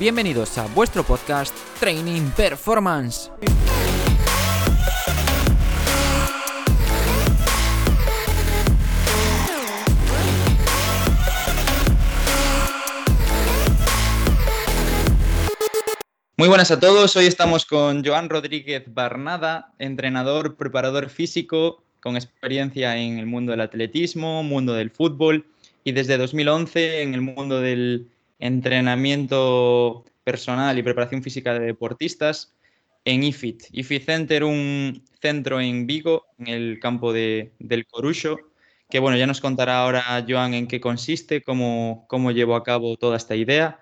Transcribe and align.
Bienvenidos 0.00 0.56
a 0.58 0.66
vuestro 0.68 1.02
podcast 1.02 1.52
Training 1.80 2.30
Performance. 2.36 3.32
Muy 16.36 16.46
buenas 16.46 16.70
a 16.70 16.78
todos, 16.78 17.16
hoy 17.16 17.26
estamos 17.26 17.66
con 17.66 18.04
Joan 18.04 18.28
Rodríguez 18.28 18.84
Barnada, 18.86 19.74
entrenador, 19.80 20.54
preparador 20.54 21.08
físico, 21.08 21.82
con 21.98 22.14
experiencia 22.14 22.96
en 22.96 23.18
el 23.18 23.26
mundo 23.26 23.50
del 23.50 23.62
atletismo, 23.62 24.44
mundo 24.44 24.74
del 24.74 24.90
fútbol 24.90 25.44
y 25.82 25.90
desde 25.90 26.18
2011 26.18 27.02
en 27.02 27.14
el 27.14 27.20
mundo 27.20 27.60
del 27.60 28.06
entrenamiento 28.38 30.04
personal 30.24 30.78
y 30.78 30.82
preparación 30.82 31.22
física 31.22 31.54
de 31.54 31.66
deportistas 31.66 32.54
en 33.04 33.22
IFIT. 33.22 33.64
IFIT 33.72 34.04
Center, 34.04 34.44
un 34.44 35.04
centro 35.20 35.60
en 35.60 35.86
Vigo, 35.86 36.26
en 36.38 36.48
el 36.48 36.78
campo 36.80 37.12
de, 37.12 37.52
del 37.58 37.86
Corucho, 37.86 38.38
que 38.90 38.98
bueno, 38.98 39.16
ya 39.16 39.26
nos 39.26 39.40
contará 39.40 39.80
ahora 39.80 40.24
Joan 40.28 40.54
en 40.54 40.66
qué 40.66 40.80
consiste, 40.80 41.42
cómo, 41.42 42.06
cómo 42.08 42.30
llevó 42.30 42.56
a 42.56 42.64
cabo 42.64 42.96
toda 42.96 43.16
esta 43.16 43.36
idea. 43.36 43.80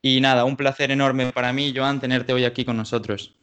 Y 0.00 0.20
nada, 0.20 0.44
un 0.44 0.56
placer 0.56 0.90
enorme 0.90 1.32
para 1.32 1.52
mí, 1.52 1.72
Joan, 1.74 2.00
tenerte 2.00 2.32
hoy 2.32 2.44
aquí 2.44 2.64
con 2.64 2.76
nosotros. 2.76 3.36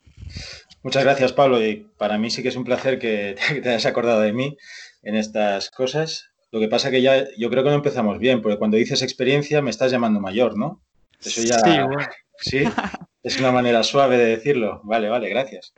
Muchas 0.84 1.04
gracias, 1.04 1.34
Pablo. 1.34 1.66
Y 1.66 1.88
para 1.98 2.18
mí 2.18 2.30
sí 2.30 2.42
que 2.42 2.50
es 2.50 2.56
un 2.56 2.64
placer 2.64 3.00
que 3.00 3.36
te 3.64 3.70
hayas 3.70 3.86
acordado 3.86 4.22
de 4.22 4.34
mí 4.34 4.58
en 5.04 5.16
estas 5.16 5.70
cosas. 5.70 6.30
Lo 6.52 6.60
que 6.60 6.68
pasa 6.68 6.90
que 6.92 7.02
ya 7.02 7.28
yo 7.38 7.50
creo 7.50 7.64
que 7.64 7.70
no 7.70 7.76
empezamos 7.76 8.20
bien, 8.20 8.42
porque 8.42 8.58
cuando 8.58 8.78
dices 8.78 9.02
experiencia 9.02 9.62
me 9.62 9.70
estás 9.70 9.92
llamando 9.92 10.20
mayor, 10.20 10.58
¿no? 10.58 10.84
Eso 11.24 11.42
ya. 11.44 11.60
Sí, 11.60 11.70
bueno. 11.70 12.08
sí, 12.38 12.64
es 13.24 13.40
una 13.40 13.52
manera 13.52 13.84
suave 13.84 14.18
de 14.18 14.26
decirlo. 14.26 14.82
Vale, 14.84 15.10
vale, 15.10 15.30
gracias. 15.30 15.74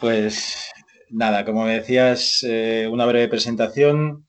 Pues 0.00 0.70
nada, 1.10 1.44
como 1.44 1.64
me 1.64 1.74
decías, 1.74 2.44
eh, 2.46 2.88
una 2.88 3.04
breve 3.06 3.28
presentación. 3.28 4.26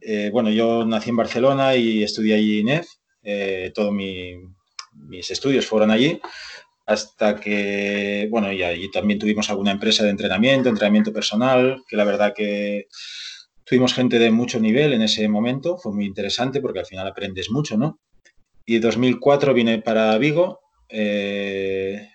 Eh, 0.00 0.30
bueno, 0.32 0.50
yo 0.50 0.84
nací 0.84 1.10
en 1.10 1.16
Barcelona 1.16 1.76
y 1.76 2.02
estudié 2.02 2.34
allí 2.34 2.60
en 2.60 2.68
EF. 2.70 2.88
Eh, 3.22 3.72
todos 3.74 3.92
mis 3.92 5.30
estudios 5.30 5.66
fueron 5.66 5.90
allí 5.90 6.20
hasta 6.86 7.34
que, 7.36 8.28
bueno, 8.30 8.52
y 8.52 8.62
allí 8.62 8.90
también 8.90 9.18
tuvimos 9.18 9.50
alguna 9.50 9.72
empresa 9.72 10.04
de 10.04 10.10
entrenamiento, 10.10 10.68
entrenamiento 10.68 11.12
personal, 11.12 11.82
que 11.88 11.96
la 11.96 12.04
verdad 12.04 12.32
que 12.34 12.86
Tuvimos 13.66 13.94
gente 13.94 14.18
de 14.20 14.30
mucho 14.30 14.60
nivel 14.60 14.92
en 14.92 15.02
ese 15.02 15.28
momento, 15.28 15.76
fue 15.76 15.92
muy 15.92 16.06
interesante 16.06 16.60
porque 16.60 16.78
al 16.78 16.86
final 16.86 17.06
aprendes 17.06 17.50
mucho, 17.50 17.76
¿no? 17.76 17.98
Y 18.64 18.76
en 18.76 18.80
2004 18.82 19.52
vine 19.52 19.82
para 19.82 20.16
Vigo, 20.18 20.60
eh, 20.88 22.08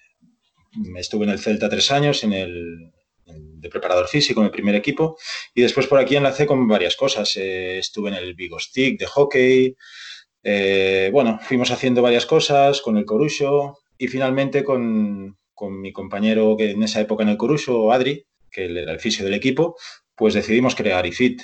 estuve 0.95 1.25
en 1.25 1.31
el 1.31 1.39
Celta 1.39 1.69
tres 1.69 1.91
años, 1.91 2.23
en 2.23 2.33
el 2.33 2.91
de 3.25 3.69
preparador 3.69 4.07
físico, 4.07 4.39
en 4.41 4.45
el 4.45 4.51
primer 4.51 4.75
equipo, 4.75 5.17
y 5.53 5.61
después 5.61 5.87
por 5.87 5.99
aquí 5.99 6.15
enlacé 6.15 6.45
con 6.45 6.67
varias 6.67 6.95
cosas. 6.95 7.35
Eh, 7.37 7.79
estuve 7.79 8.09
en 8.09 8.15
el 8.15 8.33
Vigo 8.33 8.59
Stick 8.59 8.99
de 8.99 9.05
hockey, 9.05 9.75
eh, 10.43 11.09
bueno, 11.13 11.39
fuimos 11.41 11.69
haciendo 11.71 12.01
varias 12.01 12.25
cosas 12.25 12.81
con 12.81 12.97
el 12.97 13.05
Corucho 13.05 13.77
y 13.97 14.07
finalmente 14.07 14.63
con, 14.63 15.37
con 15.53 15.79
mi 15.79 15.91
compañero 15.93 16.55
que 16.57 16.71
en 16.71 16.83
esa 16.83 17.01
época 17.01 17.23
en 17.23 17.29
el 17.29 17.37
Corucho, 17.37 17.91
Adri, 17.91 18.25
que 18.49 18.65
era 18.65 18.91
el 18.91 18.99
fisio 18.99 19.23
del 19.23 19.35
equipo, 19.35 19.75
pues 20.21 20.35
decidimos 20.35 20.75
crear 20.75 21.03
IFIT. 21.03 21.41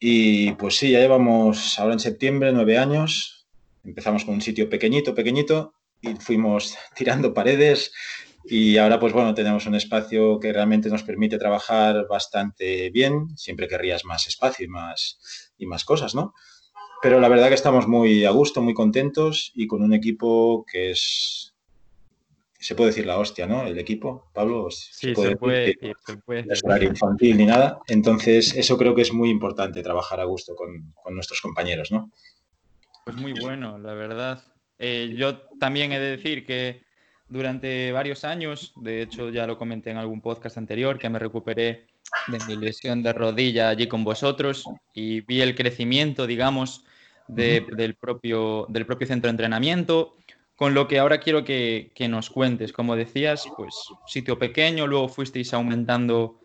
Y 0.00 0.50
pues 0.54 0.76
sí, 0.78 0.90
ya 0.90 0.98
llevamos 0.98 1.78
ahora 1.78 1.92
en 1.92 2.00
septiembre 2.00 2.52
nueve 2.52 2.76
años. 2.76 3.46
Empezamos 3.84 4.24
con 4.24 4.34
un 4.34 4.40
sitio 4.40 4.68
pequeñito, 4.68 5.14
pequeñito, 5.14 5.74
y 6.02 6.16
fuimos 6.16 6.76
tirando 6.96 7.32
paredes. 7.32 7.92
Y 8.42 8.78
ahora, 8.78 8.98
pues 8.98 9.12
bueno, 9.12 9.32
tenemos 9.32 9.66
un 9.66 9.76
espacio 9.76 10.40
que 10.40 10.52
realmente 10.52 10.88
nos 10.88 11.04
permite 11.04 11.38
trabajar 11.38 12.08
bastante 12.10 12.90
bien. 12.90 13.28
Siempre 13.36 13.68
querrías 13.68 14.04
más 14.04 14.26
espacio 14.26 14.66
y 14.66 14.68
más, 14.68 15.52
y 15.56 15.66
más 15.66 15.84
cosas, 15.84 16.16
¿no? 16.16 16.34
Pero 17.00 17.20
la 17.20 17.28
verdad 17.28 17.46
que 17.46 17.54
estamos 17.54 17.86
muy 17.86 18.24
a 18.24 18.30
gusto, 18.30 18.60
muy 18.60 18.74
contentos 18.74 19.52
y 19.54 19.68
con 19.68 19.82
un 19.82 19.94
equipo 19.94 20.66
que 20.66 20.90
es 20.90 21.53
se 22.64 22.74
puede 22.74 22.92
decir 22.92 23.04
la 23.04 23.18
hostia, 23.18 23.46
¿no? 23.46 23.66
El 23.66 23.78
equipo, 23.78 24.30
Pablo. 24.32 24.70
Sí, 24.70 25.14
se 25.14 25.36
puede, 25.36 25.66
decir, 25.66 25.94
se 26.06 26.16
puede 26.16 26.44
No 26.46 26.74
es 26.74 26.82
infantil 26.82 27.36
ni 27.36 27.44
nada. 27.44 27.80
Entonces, 27.88 28.56
eso 28.56 28.78
creo 28.78 28.94
que 28.94 29.02
es 29.02 29.12
muy 29.12 29.28
importante, 29.28 29.82
trabajar 29.82 30.18
a 30.18 30.24
gusto 30.24 30.56
con, 30.56 30.94
nuestros 31.14 31.42
compañeros, 31.42 31.92
¿no? 31.92 32.10
Pues 33.04 33.18
muy 33.18 33.34
bueno, 33.34 33.76
la 33.76 33.92
verdad. 33.92 34.42
Eh, 34.78 35.14
yo 35.14 35.42
también 35.60 35.92
he 35.92 36.00
de 36.00 36.16
decir 36.16 36.46
que 36.46 36.80
durante 37.28 37.92
varios 37.92 38.24
años, 38.24 38.72
de 38.76 39.02
hecho 39.02 39.28
ya 39.28 39.46
lo 39.46 39.58
comenté 39.58 39.90
en 39.90 39.98
algún 39.98 40.22
podcast 40.22 40.56
anterior, 40.56 40.98
que 40.98 41.10
me 41.10 41.18
recuperé 41.18 41.88
de 42.28 42.38
mi 42.46 42.56
lesión 42.56 43.02
de 43.02 43.12
rodilla 43.12 43.68
allí 43.68 43.88
con 43.88 44.04
vosotros 44.04 44.64
y 44.94 45.20
vi 45.20 45.42
el 45.42 45.54
crecimiento, 45.54 46.26
digamos, 46.26 46.86
del, 47.28 47.94
propio, 47.94 48.64
del 48.70 48.86
propio 48.86 49.06
centro 49.06 49.28
de 49.28 49.32
entrenamiento 49.32 50.16
con 50.56 50.74
lo 50.74 50.86
que 50.86 50.98
ahora 50.98 51.18
quiero 51.18 51.44
que, 51.44 51.90
nos 52.08 52.30
cuentes. 52.30 52.72
Como 52.72 52.96
decías, 52.96 53.46
pues 53.56 53.74
sitio 54.06 54.38
pequeño, 54.38 54.86
luego 54.86 55.08
fuisteis 55.08 55.52
aumentando, 55.52 56.40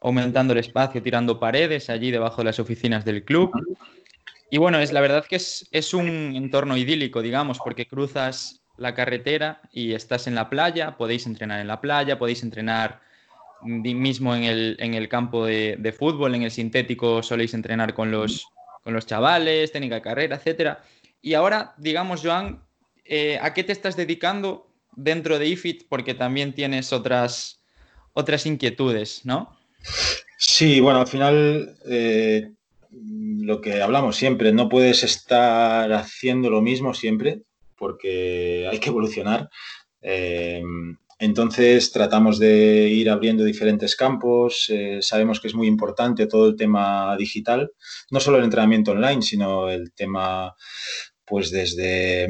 aumentando 0.00 0.52
el 0.52 0.58
espacio, 0.58 1.02
tirando 1.02 1.40
paredes 1.40 1.88
allí 1.90 2.10
debajo 2.10 2.38
de 2.38 2.46
las 2.46 2.58
oficinas 2.58 3.04
del 3.04 3.24
club. 3.24 3.52
Y 4.50 4.58
bueno, 4.58 4.78
es 4.78 4.92
la 4.92 5.00
verdad 5.00 5.24
que 5.24 5.36
es, 5.36 5.94
un 5.94 6.08
entorno 6.36 6.76
idílico, 6.76 7.22
digamos, 7.22 7.58
porque 7.58 7.86
cruzas 7.86 8.62
la 8.76 8.94
carretera 8.94 9.62
y 9.72 9.94
estás 9.94 10.26
en 10.26 10.34
la 10.34 10.50
playa, 10.50 10.96
podéis 10.96 11.26
entrenar 11.26 11.60
en 11.60 11.68
la 11.68 11.80
playa, 11.80 12.18
podéis 12.18 12.42
entrenar 12.42 13.00
mismo 13.62 14.34
en 14.36 14.44
el, 14.44 15.08
campo 15.08 15.46
de, 15.46 15.94
fútbol, 15.98 16.34
en 16.34 16.42
el 16.42 16.50
sintético 16.50 17.22
soléis 17.22 17.54
entrenar 17.54 17.94
con 17.94 18.10
los, 18.10 18.46
chavales, 19.06 19.72
técnica 19.72 19.96
de 19.96 20.02
carrera, 20.02 20.40
etc. 20.44 20.78
Y 21.22 21.32
ahora, 21.32 21.72
digamos, 21.78 22.20
Joan, 22.22 22.60
eh, 23.04 23.38
¿a 23.40 23.52
qué 23.52 23.64
te 23.64 23.72
estás 23.72 23.96
dedicando 23.96 24.70
dentro 24.96 25.38
de 25.38 25.46
IFIT? 25.48 25.84
Porque 25.88 26.14
también 26.14 26.54
tienes 26.54 26.92
otras, 26.92 27.62
otras 28.12 28.46
inquietudes, 28.46 29.24
¿no? 29.24 29.56
Sí, 30.38 30.80
bueno, 30.80 31.00
al 31.00 31.06
final 31.06 31.76
eh, 31.86 32.50
lo 32.90 33.60
que 33.60 33.82
hablamos 33.82 34.16
siempre, 34.16 34.52
no 34.52 34.68
puedes 34.68 35.02
estar 35.02 35.92
haciendo 35.92 36.48
lo 36.50 36.62
mismo 36.62 36.94
siempre 36.94 37.42
porque 37.76 38.66
hay 38.70 38.78
que 38.78 38.88
evolucionar. 38.88 39.50
Eh, 40.00 40.62
entonces 41.18 41.92
tratamos 41.92 42.38
de 42.38 42.88
ir 42.88 43.10
abriendo 43.10 43.44
diferentes 43.44 43.94
campos. 43.96 44.70
sabemos 45.00 45.40
que 45.40 45.48
es 45.48 45.54
muy 45.54 45.66
importante 45.66 46.26
todo 46.26 46.48
el 46.48 46.56
tema 46.56 47.16
digital, 47.16 47.70
no 48.10 48.20
solo 48.20 48.38
el 48.38 48.44
entrenamiento 48.44 48.92
online, 48.92 49.22
sino 49.22 49.68
el 49.68 49.92
tema, 49.92 50.54
pues 51.24 51.50
desde 51.50 52.28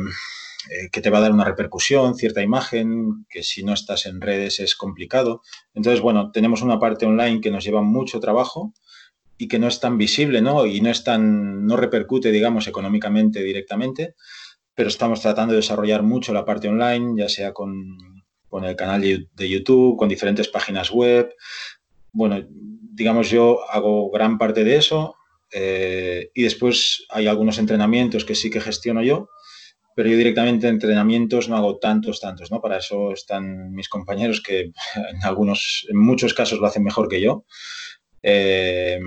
eh, 0.70 0.88
que 0.90 1.00
te 1.00 1.10
va 1.10 1.18
a 1.18 1.20
dar 1.22 1.32
una 1.32 1.44
repercusión, 1.44 2.14
cierta 2.14 2.42
imagen, 2.42 3.26
que 3.28 3.42
si 3.42 3.62
no 3.62 3.72
estás 3.72 4.06
en 4.06 4.20
redes 4.20 4.60
es 4.60 4.74
complicado. 4.74 5.42
Entonces, 5.74 6.00
bueno, 6.00 6.30
tenemos 6.30 6.62
una 6.62 6.78
parte 6.78 7.06
online 7.06 7.40
que 7.40 7.50
nos 7.50 7.64
lleva 7.64 7.82
mucho 7.82 8.20
trabajo 8.20 8.72
y 9.36 9.48
que 9.48 9.58
no 9.58 9.68
es 9.68 9.80
tan 9.80 9.98
visible, 9.98 10.40
¿no? 10.40 10.66
Y 10.66 10.80
no 10.80 10.90
es 10.90 11.04
tan, 11.04 11.66
no 11.66 11.76
repercute, 11.76 12.30
digamos, 12.30 12.66
económicamente 12.66 13.42
directamente, 13.42 14.14
pero 14.74 14.88
estamos 14.88 15.20
tratando 15.20 15.52
de 15.52 15.60
desarrollar 15.60 16.02
mucho 16.02 16.32
la 16.32 16.44
parte 16.44 16.68
online, 16.68 17.14
ya 17.16 17.28
sea 17.28 17.52
con, 17.52 17.98
con 18.48 18.64
el 18.64 18.76
canal 18.76 19.00
de 19.00 19.48
YouTube, 19.48 19.96
con 19.96 20.08
diferentes 20.08 20.48
páginas 20.48 20.90
web. 20.90 21.34
Bueno, 22.12 22.44
digamos, 22.94 23.28
yo 23.28 23.68
hago 23.70 24.10
gran 24.10 24.38
parte 24.38 24.64
de 24.64 24.76
eso 24.76 25.16
eh, 25.52 26.30
y 26.34 26.42
después 26.42 27.06
hay 27.10 27.26
algunos 27.26 27.58
entrenamientos 27.58 28.24
que 28.24 28.34
sí 28.34 28.50
que 28.50 28.60
gestiono 28.60 29.02
yo 29.02 29.28
pero 29.94 30.08
yo 30.08 30.16
directamente 30.16 30.68
entrenamientos 30.68 31.48
no 31.48 31.56
hago 31.56 31.78
tantos, 31.78 32.20
tantos, 32.20 32.50
¿no? 32.50 32.60
Para 32.60 32.78
eso 32.78 33.12
están 33.12 33.72
mis 33.72 33.88
compañeros 33.88 34.42
que 34.42 34.72
en 34.94 35.24
algunos, 35.24 35.86
en 35.88 35.98
muchos 35.98 36.34
casos 36.34 36.58
lo 36.58 36.66
hacen 36.66 36.82
mejor 36.82 37.08
que 37.08 37.20
yo. 37.20 37.44
Eh, 38.22 38.98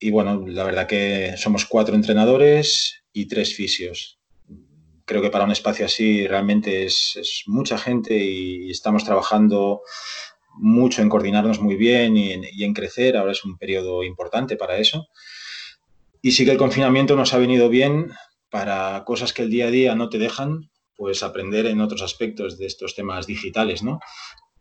y 0.00 0.10
bueno, 0.10 0.44
la 0.46 0.64
verdad 0.64 0.86
que 0.86 1.34
somos 1.36 1.64
cuatro 1.64 1.94
entrenadores 1.94 3.02
y 3.12 3.26
tres 3.26 3.54
fisios. 3.54 4.18
Creo 5.04 5.22
que 5.22 5.30
para 5.30 5.44
un 5.44 5.52
espacio 5.52 5.86
así 5.86 6.26
realmente 6.26 6.84
es, 6.84 7.42
mucha 7.46 7.78
gente 7.78 8.16
y 8.16 8.70
estamos 8.70 9.04
trabajando 9.04 9.80
mucho 10.54 11.02
en 11.02 11.08
coordinarnos 11.08 11.60
muy 11.60 11.76
bien 11.76 12.16
y 12.16 12.32
en, 12.32 12.44
y 12.52 12.64
en 12.64 12.74
crecer. 12.74 13.16
Ahora 13.16 13.32
es 13.32 13.44
un 13.44 13.56
periodo 13.56 14.04
importante 14.04 14.56
para 14.56 14.76
eso. 14.76 15.08
Y 16.20 16.32
sí 16.32 16.44
que 16.44 16.50
el 16.50 16.58
confinamiento 16.58 17.16
nos 17.16 17.32
ha 17.32 17.38
venido 17.38 17.68
bien 17.68 18.12
para 18.50 19.04
cosas 19.04 19.32
que 19.32 19.42
el 19.42 19.50
día 19.50 19.66
a 19.66 19.70
día 19.70 19.94
no 19.94 20.08
te 20.08 20.18
dejan, 20.18 20.70
pues 20.96 21.22
aprender 21.22 21.66
en 21.66 21.80
otros 21.80 22.02
aspectos 22.02 22.58
de 22.58 22.66
estos 22.66 22.94
temas 22.94 23.26
digitales, 23.26 23.82
¿no? 23.82 24.00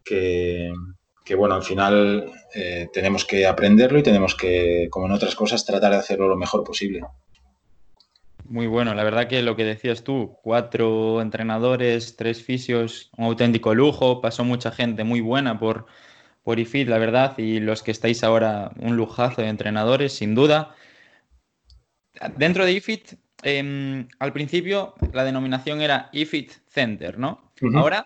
Que, 0.03 0.71
bueno, 1.35 1.55
al 1.55 1.63
final 1.63 2.31
eh, 2.53 2.87
tenemos 2.93 3.25
que 3.25 3.45
aprenderlo 3.47 3.99
y 3.99 4.03
tenemos 4.03 4.35
que, 4.35 4.87
como 4.89 5.07
en 5.07 5.13
otras 5.13 5.35
cosas, 5.35 5.65
tratar 5.65 5.91
de 5.91 5.97
hacerlo 5.97 6.27
lo 6.27 6.37
mejor 6.37 6.63
posible. 6.63 7.01
Muy 8.45 8.67
bueno, 8.67 8.93
la 8.93 9.03
verdad 9.03 9.27
que 9.27 9.41
lo 9.41 9.57
que 9.57 9.65
decías 9.65 10.03
tú, 10.03 10.37
cuatro 10.41 11.21
entrenadores, 11.21 12.15
tres 12.15 12.41
fisios, 12.43 13.09
un 13.17 13.25
auténtico 13.25 13.73
lujo, 13.73 14.21
pasó 14.21 14.45
mucha 14.45 14.71
gente 14.71 15.03
muy 15.03 15.19
buena 15.19 15.59
por, 15.59 15.87
por 16.43 16.59
IFIT, 16.59 16.87
la 16.87 16.97
verdad, 16.97 17.37
y 17.37 17.59
los 17.59 17.83
que 17.83 17.91
estáis 17.91 18.23
ahora, 18.23 18.71
un 18.79 18.95
lujazo 18.95 19.41
de 19.41 19.49
entrenadores, 19.49 20.13
sin 20.13 20.33
duda. 20.33 20.75
Dentro 22.37 22.63
de 22.63 22.71
IFIT, 22.71 23.15
em, 23.43 24.07
al 24.19 24.33
principio 24.33 24.95
la 25.13 25.23
denominación 25.23 25.81
era 25.81 26.09
IFIT 26.11 26.51
Center, 26.67 27.17
¿no? 27.17 27.51
Ahora, 27.75 28.05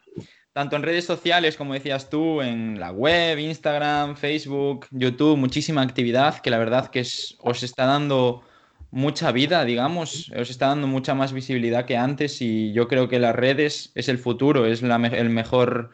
tanto 0.53 0.75
en 0.75 0.83
redes 0.83 1.05
sociales, 1.05 1.57
como 1.57 1.73
decías 1.73 2.09
tú, 2.09 2.41
en 2.41 2.79
la 2.79 2.91
web, 2.91 3.39
Instagram, 3.39 4.15
Facebook, 4.15 4.87
YouTube, 4.91 5.37
muchísima 5.37 5.81
actividad 5.81 6.39
que 6.39 6.49
la 6.49 6.57
verdad 6.57 6.89
que 6.89 7.01
os 7.01 7.63
está 7.63 7.85
dando 7.85 8.43
mucha 8.91 9.31
vida, 9.31 9.63
digamos, 9.63 10.31
os 10.37 10.49
está 10.49 10.67
dando 10.67 10.87
mucha 10.87 11.15
más 11.15 11.31
visibilidad 11.31 11.85
que 11.85 11.97
antes 11.97 12.41
y 12.41 12.73
yo 12.73 12.87
creo 12.87 13.07
que 13.07 13.19
las 13.19 13.35
redes 13.35 13.91
es 13.95 14.09
el 14.09 14.17
futuro, 14.17 14.65
es 14.65 14.83
el, 14.83 15.29
mejor, 15.29 15.91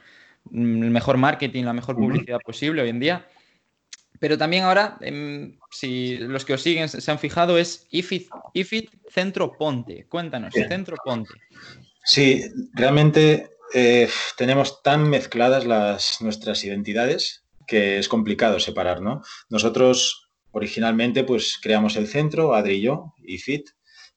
el 0.52 0.92
mejor 0.92 1.18
marketing, 1.18 1.64
la 1.64 1.74
mejor 1.74 1.96
publicidad 1.96 2.40
posible 2.44 2.82
hoy 2.82 2.90
en 2.90 3.00
día. 3.00 3.28
Pero 4.20 4.38
también 4.38 4.64
ahora, 4.64 4.98
em, 5.02 5.58
si 5.72 6.18
los 6.18 6.46
que 6.46 6.54
os 6.54 6.62
siguen 6.62 6.90
se 6.90 7.12
han 7.12 7.20
fijado, 7.20 7.58
es 7.58 7.88
IFIT, 7.92 8.30
IFIT 8.54 8.90
Centro 9.10 9.58
Ponte. 9.58 10.06
Cuéntanos, 10.08 10.54
Centro 10.54 10.96
Ponte. 11.04 11.34
Sí, 12.04 12.44
realmente 12.74 13.50
eh, 13.74 14.10
tenemos 14.38 14.82
tan 14.82 15.10
mezcladas 15.10 15.66
las, 15.66 16.22
nuestras 16.22 16.64
identidades 16.64 17.44
que 17.68 17.98
es 17.98 18.08
complicado 18.08 18.60
separar, 18.60 19.02
¿no? 19.02 19.22
Nosotros 19.50 20.30
originalmente 20.52 21.24
pues 21.24 21.60
creamos 21.62 21.98
el 21.98 22.08
centro, 22.08 22.56
Adri 22.56 22.76
y 22.76 22.82
yo, 22.82 23.14
IFIT, 23.24 23.70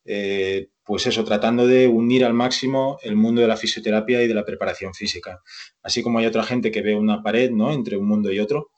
eh, 0.04 0.68
pues 0.84 1.06
eso, 1.06 1.24
tratando 1.24 1.66
de 1.66 1.88
unir 1.88 2.24
al 2.24 2.32
máximo 2.32 2.98
el 3.02 3.16
mundo 3.16 3.42
de 3.42 3.48
la 3.48 3.56
fisioterapia 3.56 4.22
y 4.22 4.28
de 4.28 4.34
la 4.34 4.44
preparación 4.44 4.94
física. 4.94 5.40
Así 5.82 6.02
como 6.02 6.18
hay 6.18 6.26
otra 6.26 6.42
gente 6.42 6.70
que 6.70 6.82
ve 6.82 6.94
una 6.94 7.22
pared, 7.22 7.50
¿no? 7.50 7.72
Entre 7.72 7.96
un 7.96 8.06
mundo 8.06 8.32
y 8.32 8.40
otro, 8.40 8.70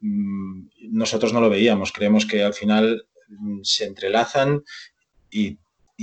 nosotros 0.00 1.32
no 1.32 1.40
lo 1.40 1.50
veíamos. 1.50 1.92
Creemos 1.92 2.26
que 2.26 2.42
al 2.42 2.54
final 2.54 3.06
mm, 3.28 3.60
se 3.62 3.84
entrelazan 3.84 4.62
y, 5.30 5.58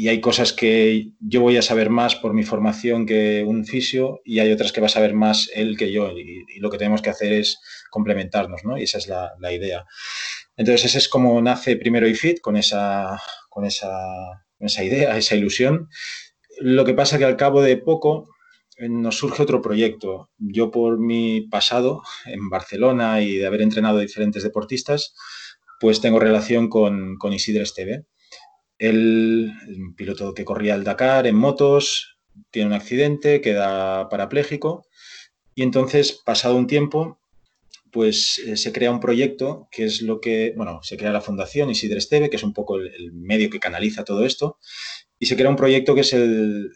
hay 0.09 0.19
cosas 0.19 0.51
que 0.51 1.11
yo 1.21 1.39
voy 1.39 1.55
a 1.55 1.61
saber 1.61 1.89
más 1.89 2.15
por 2.15 2.33
mi 2.33 2.43
formación 2.43 3.05
que 3.05 3.45
un 3.47 3.65
fisio 3.65 4.19
y 4.25 4.39
hay 4.39 4.51
otras 4.51 4.73
que 4.73 4.81
va 4.81 4.87
a 4.87 4.89
saber 4.89 5.13
más 5.13 5.49
él 5.55 5.77
que 5.77 5.89
yo 5.89 6.11
y, 6.11 6.59
lo 6.59 6.69
que 6.69 6.77
tenemos 6.77 7.01
que 7.01 7.09
hacer 7.09 7.31
es 7.31 7.57
complementarnos, 7.91 8.65
¿no? 8.65 8.77
Y 8.77 8.83
esa 8.83 8.97
es 8.97 9.07
la, 9.07 9.53
idea. 9.53 9.85
Entonces, 10.57 10.87
ese 10.87 10.97
es 10.97 11.07
como 11.07 11.41
nace 11.41 11.77
primero 11.77 12.09
IFIT, 12.09 12.41
con 12.41 12.57
esa, 12.57 13.21
con 13.49 13.63
esa, 13.63 13.89
esa 14.59 14.83
idea, 14.83 15.17
esa 15.17 15.35
ilusión. 15.35 15.87
Lo 16.59 16.83
que 16.83 16.93
pasa 16.93 17.17
que 17.17 17.23
al 17.23 17.37
cabo 17.37 17.61
de 17.61 17.77
poco 17.77 18.34
nos 18.77 19.17
surge 19.17 19.43
otro 19.43 19.61
proyecto. 19.61 20.29
Yo 20.37 20.71
por 20.71 20.99
mi 20.99 21.41
pasado 21.41 22.03
en 22.25 22.49
Barcelona 22.49 23.21
y 23.21 23.37
de 23.37 23.47
haber 23.47 23.61
entrenado 23.61 23.97
a 23.97 24.01
diferentes 24.01 24.43
deportistas, 24.43 25.15
pues 25.79 26.01
tengo 26.01 26.19
relación 26.19 26.69
con, 26.69 27.17
con 27.17 27.33
Isidre 27.33 27.63
Esteve. 27.63 28.05
Él, 28.77 29.53
un 29.67 29.95
piloto 29.95 30.33
que 30.33 30.45
corría 30.45 30.75
el 30.75 30.83
Dakar 30.83 31.27
en 31.27 31.35
motos, 31.35 32.17
tiene 32.51 32.67
un 32.67 32.73
accidente, 32.73 33.41
queda 33.41 34.09
parapléjico 34.09 34.85
y 35.55 35.63
entonces, 35.63 36.11
pasado 36.11 36.57
un 36.57 36.67
tiempo, 36.67 37.17
pues 37.91 38.39
eh, 38.39 38.57
se 38.57 38.73
crea 38.73 38.91
un 38.91 38.99
proyecto 38.99 39.69
que 39.71 39.85
es 39.85 40.01
lo 40.01 40.19
que, 40.19 40.53
bueno, 40.57 40.81
se 40.83 40.97
crea 40.97 41.13
la 41.13 41.21
Fundación 41.21 41.69
Isidre 41.69 41.99
Esteve, 41.99 42.29
que 42.29 42.35
es 42.35 42.43
un 42.43 42.53
poco 42.53 42.77
el, 42.77 43.13
medio 43.13 43.49
que 43.49 43.61
canaliza 43.61 44.03
todo 44.03 44.25
esto, 44.25 44.59
y 45.17 45.27
se 45.27 45.37
crea 45.37 45.49
un 45.49 45.55
proyecto 45.55 45.95
que 45.95 46.01
es 46.01 46.11
el, 46.13 46.71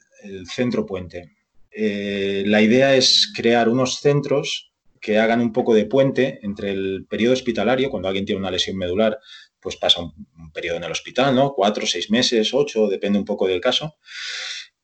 Centro 0.54 0.86
Puente. 0.86 1.32
Eh, 1.72 2.44
la 2.46 2.62
idea 2.62 2.96
es 2.96 3.32
crear 3.36 3.70
unos 3.70 4.00
centros 4.00 4.72
que 5.02 5.18
hagan 5.20 5.42
un 5.42 5.54
poco 5.54 5.74
de 5.74 5.86
puente 5.86 6.40
entre 6.44 6.72
el 6.72 7.06
periodo 7.10 7.34
hospitalario, 7.34 7.90
cuando 7.90 8.08
alguien 8.08 8.26
tiene 8.26 8.42
una 8.42 8.52
lesión 8.52 8.78
medular, 8.78 9.18
pues 9.60 9.78
pasa 9.78 10.02
un, 10.02 10.14
un 10.38 10.52
periodo 10.52 10.78
en 10.78 10.84
el 10.84 10.92
hospital, 10.92 11.36
¿no? 11.36 11.54
Cuatro, 11.54 11.86
seis 11.86 12.10
meses, 12.12 12.54
ocho, 12.54 12.88
depende 12.88 13.20
un 13.20 13.26
poco 13.26 13.48
del 13.48 13.62
caso. 13.62 13.96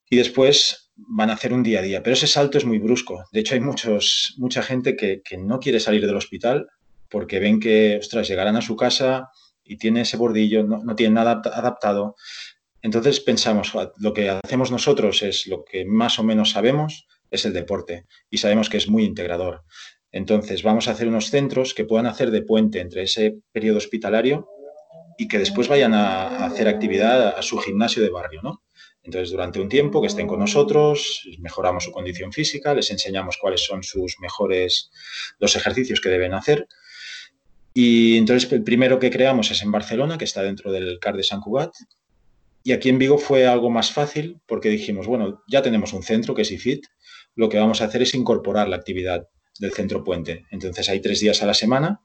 Y 0.10 0.18
después 0.18 0.86
van 0.96 1.30
a 1.30 1.34
hacer 1.34 1.54
un 1.54 1.64
día 1.64 1.80
a 1.80 1.82
día, 1.82 2.04
pero 2.04 2.14
ese 2.14 2.28
salto 2.28 2.58
es 2.58 2.66
muy 2.66 2.80
brusco. 2.80 3.26
De 3.32 3.42
hecho, 3.42 3.56
hay 3.56 3.62
mucha 3.62 4.64
gente 4.64 4.96
que, 4.96 5.22
no 5.38 5.60
quiere 5.60 5.80
salir 5.80 6.06
del 6.06 6.16
hospital 6.16 6.68
porque 7.10 7.40
ven 7.40 7.60
que, 7.60 7.98
ostras, 8.00 8.28
llegarán 8.28 8.56
a 8.56 8.62
su 8.62 8.76
casa 8.76 9.30
y 9.64 9.78
tiene 9.78 10.02
ese 10.02 10.18
bordillo, 10.18 10.64
no, 10.64 10.84
no 10.84 10.96
tiene 10.96 11.16
nada 11.16 11.42
adaptado. 11.44 12.16
Entonces 12.86 13.20
pensamos, 13.20 13.74
lo 13.98 14.14
que 14.14 14.30
hacemos 14.30 14.70
nosotros 14.70 15.24
es 15.24 15.48
lo 15.48 15.66
que 15.66 15.86
más 15.86 16.20
o 16.20 16.24
menos 16.24 16.52
sabemos, 16.52 17.08
es 17.32 17.44
el 17.46 17.52
deporte 17.52 18.06
y 18.30 18.38
sabemos 18.38 18.70
que 18.70 18.78
es 18.78 18.88
muy 18.88 19.06
integrador. 19.06 19.64
Entonces 20.12 20.62
vamos 20.62 20.88
a 20.88 20.92
hacer 20.92 21.08
unos 21.08 21.32
centros 21.32 21.74
que 21.74 21.86
puedan 21.86 22.06
hacer 22.06 22.30
de 22.30 22.44
puente 22.44 22.82
entre 22.82 23.02
ese 23.02 23.40
periodo 23.52 23.80
hospitalario 23.80 24.48
y 25.18 25.28
que 25.28 25.40
después 25.40 25.68
vayan 25.68 25.96
a, 25.96 26.46
hacer 26.46 26.68
actividad 26.68 27.30
a 27.36 27.42
su 27.42 27.58
gimnasio 27.58 28.04
de 28.04 28.12
barrio, 28.12 28.42
¿no? 28.44 28.62
Entonces, 29.02 29.32
durante 29.32 29.60
un 29.60 29.68
tiempo 29.70 30.00
que 30.00 30.08
estén 30.08 30.28
con 30.28 30.40
nosotros, 30.40 31.28
mejoramos 31.40 31.86
su 31.86 31.92
condición 31.92 32.34
física, 32.34 32.76
les 32.76 32.92
enseñamos 32.92 33.38
cuáles 33.42 33.66
son 33.66 33.82
sus 33.82 34.20
mejores, 34.20 34.92
los 35.40 35.56
ejercicios 35.56 36.00
que 36.02 36.10
deben 36.10 36.36
hacer. 36.36 36.68
Y 37.74 38.18
entonces 38.18 38.52
el 38.52 38.64
primero 38.64 39.00
que 39.00 39.10
creamos 39.10 39.50
es 39.50 39.64
en 39.64 39.72
Barcelona, 39.72 40.20
que 40.20 40.26
está 40.26 40.44
dentro 40.44 40.72
del 40.72 41.00
CAR 41.00 41.18
de 41.18 41.24
San 41.24 41.42
Cugat. 41.42 41.74
Y 42.66 42.72
aquí 42.72 42.90
en 42.90 42.98
Vigo 42.98 43.20
fue 43.20 43.46
algo 43.46 43.70
más 43.70 43.92
fácil 43.92 44.42
porque 44.48 44.70
dijimos, 44.70 45.06
bueno, 45.06 45.44
ya 45.48 45.62
tenemos 45.62 45.94
un 45.94 46.02
centro 46.02 46.34
que 46.34 46.42
es 46.42 46.52
IFIT, 46.52 46.84
lo 47.36 47.48
que 47.48 47.60
vamos 47.60 47.80
a 47.80 47.86
hacer 47.86 48.02
es 48.02 48.16
incorporar 48.16 48.68
la 48.68 48.76
actividad 48.76 49.30
del 49.60 49.72
centro 49.72 50.04
puente. 50.04 50.48
Entonces 50.50 50.90
hay 50.90 51.00
tres 51.00 51.20
días 51.20 51.44
a 51.44 51.46
la 51.46 51.54
semana 51.54 52.02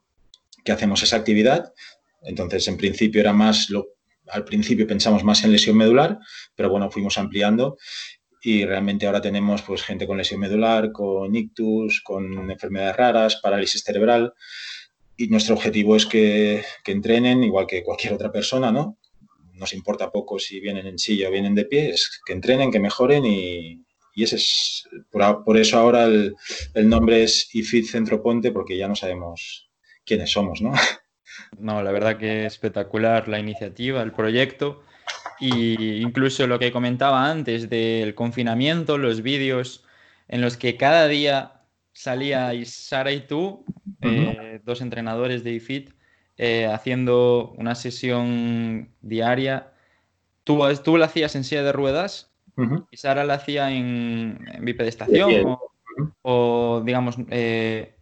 que 0.63 0.71
hacemos 0.71 1.01
esa 1.01 1.15
actividad. 1.15 1.73
Entonces, 2.21 2.67
en 2.67 2.77
principio 2.77 3.21
era 3.21 3.33
más 3.33 3.71
lo 3.71 3.87
al 4.27 4.45
principio 4.45 4.85
pensamos 4.85 5.23
más 5.23 5.43
en 5.43 5.51
lesión 5.51 5.75
medular, 5.75 6.19
pero 6.55 6.69
bueno, 6.69 6.91
fuimos 6.91 7.17
ampliando 7.17 7.77
y 8.43 8.63
realmente 8.63 9.07
ahora 9.07 9.19
tenemos 9.19 9.63
pues 9.63 9.81
gente 9.81 10.05
con 10.05 10.17
lesión 10.17 10.39
medular, 10.39 10.91
con 10.91 11.35
ictus, 11.35 12.01
con 12.01 12.51
enfermedades 12.51 12.95
raras, 12.95 13.39
parálisis 13.41 13.83
cerebral 13.83 14.35
y 15.17 15.27
nuestro 15.27 15.55
objetivo 15.55 15.95
es 15.95 16.05
que, 16.05 16.63
entrenen 16.85 17.43
igual 17.43 17.65
que 17.65 17.83
cualquier 17.83 18.13
otra 18.13 18.31
persona, 18.31 18.71
¿no? 18.71 18.99
Nos 19.61 19.73
importa 19.73 20.11
poco 20.11 20.39
si 20.39 20.59
vienen 20.59 20.87
en 20.87 20.97
silla 20.97 21.29
o 21.29 21.31
vienen 21.31 21.53
de 21.53 21.65
pie, 21.65 21.91
es 21.91 22.19
que 22.25 22.33
entrenen, 22.33 22.71
que 22.71 22.79
mejoren 22.79 23.23
y, 23.25 23.85
ese 24.15 24.35
es, 24.35 24.89
por, 25.09 25.57
eso 25.57 25.77
ahora 25.77 26.03
el, 26.05 26.35
el, 26.73 26.89
nombre 26.89 27.23
es 27.23 27.53
IFIT 27.53 27.85
Centro 27.85 28.21
Ponte 28.21 28.51
porque 28.51 28.75
ya 28.75 28.87
no 28.87 28.95
sabemos 28.95 29.69
quiénes 30.03 30.31
somos, 30.31 30.61
¿no? 30.61 30.73
No, 31.57 31.81
la 31.81 31.93
verdad 31.93 32.17
que 32.17 32.45
espectacular 32.45 33.29
la 33.29 33.39
iniciativa, 33.39 34.01
el 34.01 34.11
proyecto 34.11 34.83
y 35.39 36.01
incluso 36.01 36.45
lo 36.45 36.59
que 36.59 36.73
comentaba 36.73 37.29
antes 37.29 37.69
del 37.69 38.13
confinamiento, 38.15 38.97
los 38.97 39.21
vídeos 39.21 39.85
en 40.27 40.41
los 40.41 40.57
que 40.57 40.75
cada 40.75 41.07
día 41.07 41.61
salíais 41.93 42.73
Sara 42.73 43.11
y 43.11 43.21
tú, 43.21 43.65
eh, 44.01 44.59
dos 44.63 44.81
entrenadores 44.81 45.43
de 45.43 45.53
IFIT, 45.53 45.91
eh, 46.43 46.65
haciendo 46.65 47.53
una 47.59 47.75
sesión 47.75 48.89
diaria. 49.03 49.73
Tú, 50.43 50.59
tú 50.83 50.97
la 50.97 51.05
hacías 51.05 51.35
en 51.35 51.43
silla 51.43 51.61
de 51.61 51.71
ruedas 51.71 52.31
y 52.89 52.97
Sara 52.97 53.25
la 53.25 53.35
hacía 53.35 53.69
en, 53.69 54.39
bipedestación 54.61 55.45
o, 55.45 55.71
o, 56.23 56.81
digamos, 56.83 57.17
eh, 57.29 57.93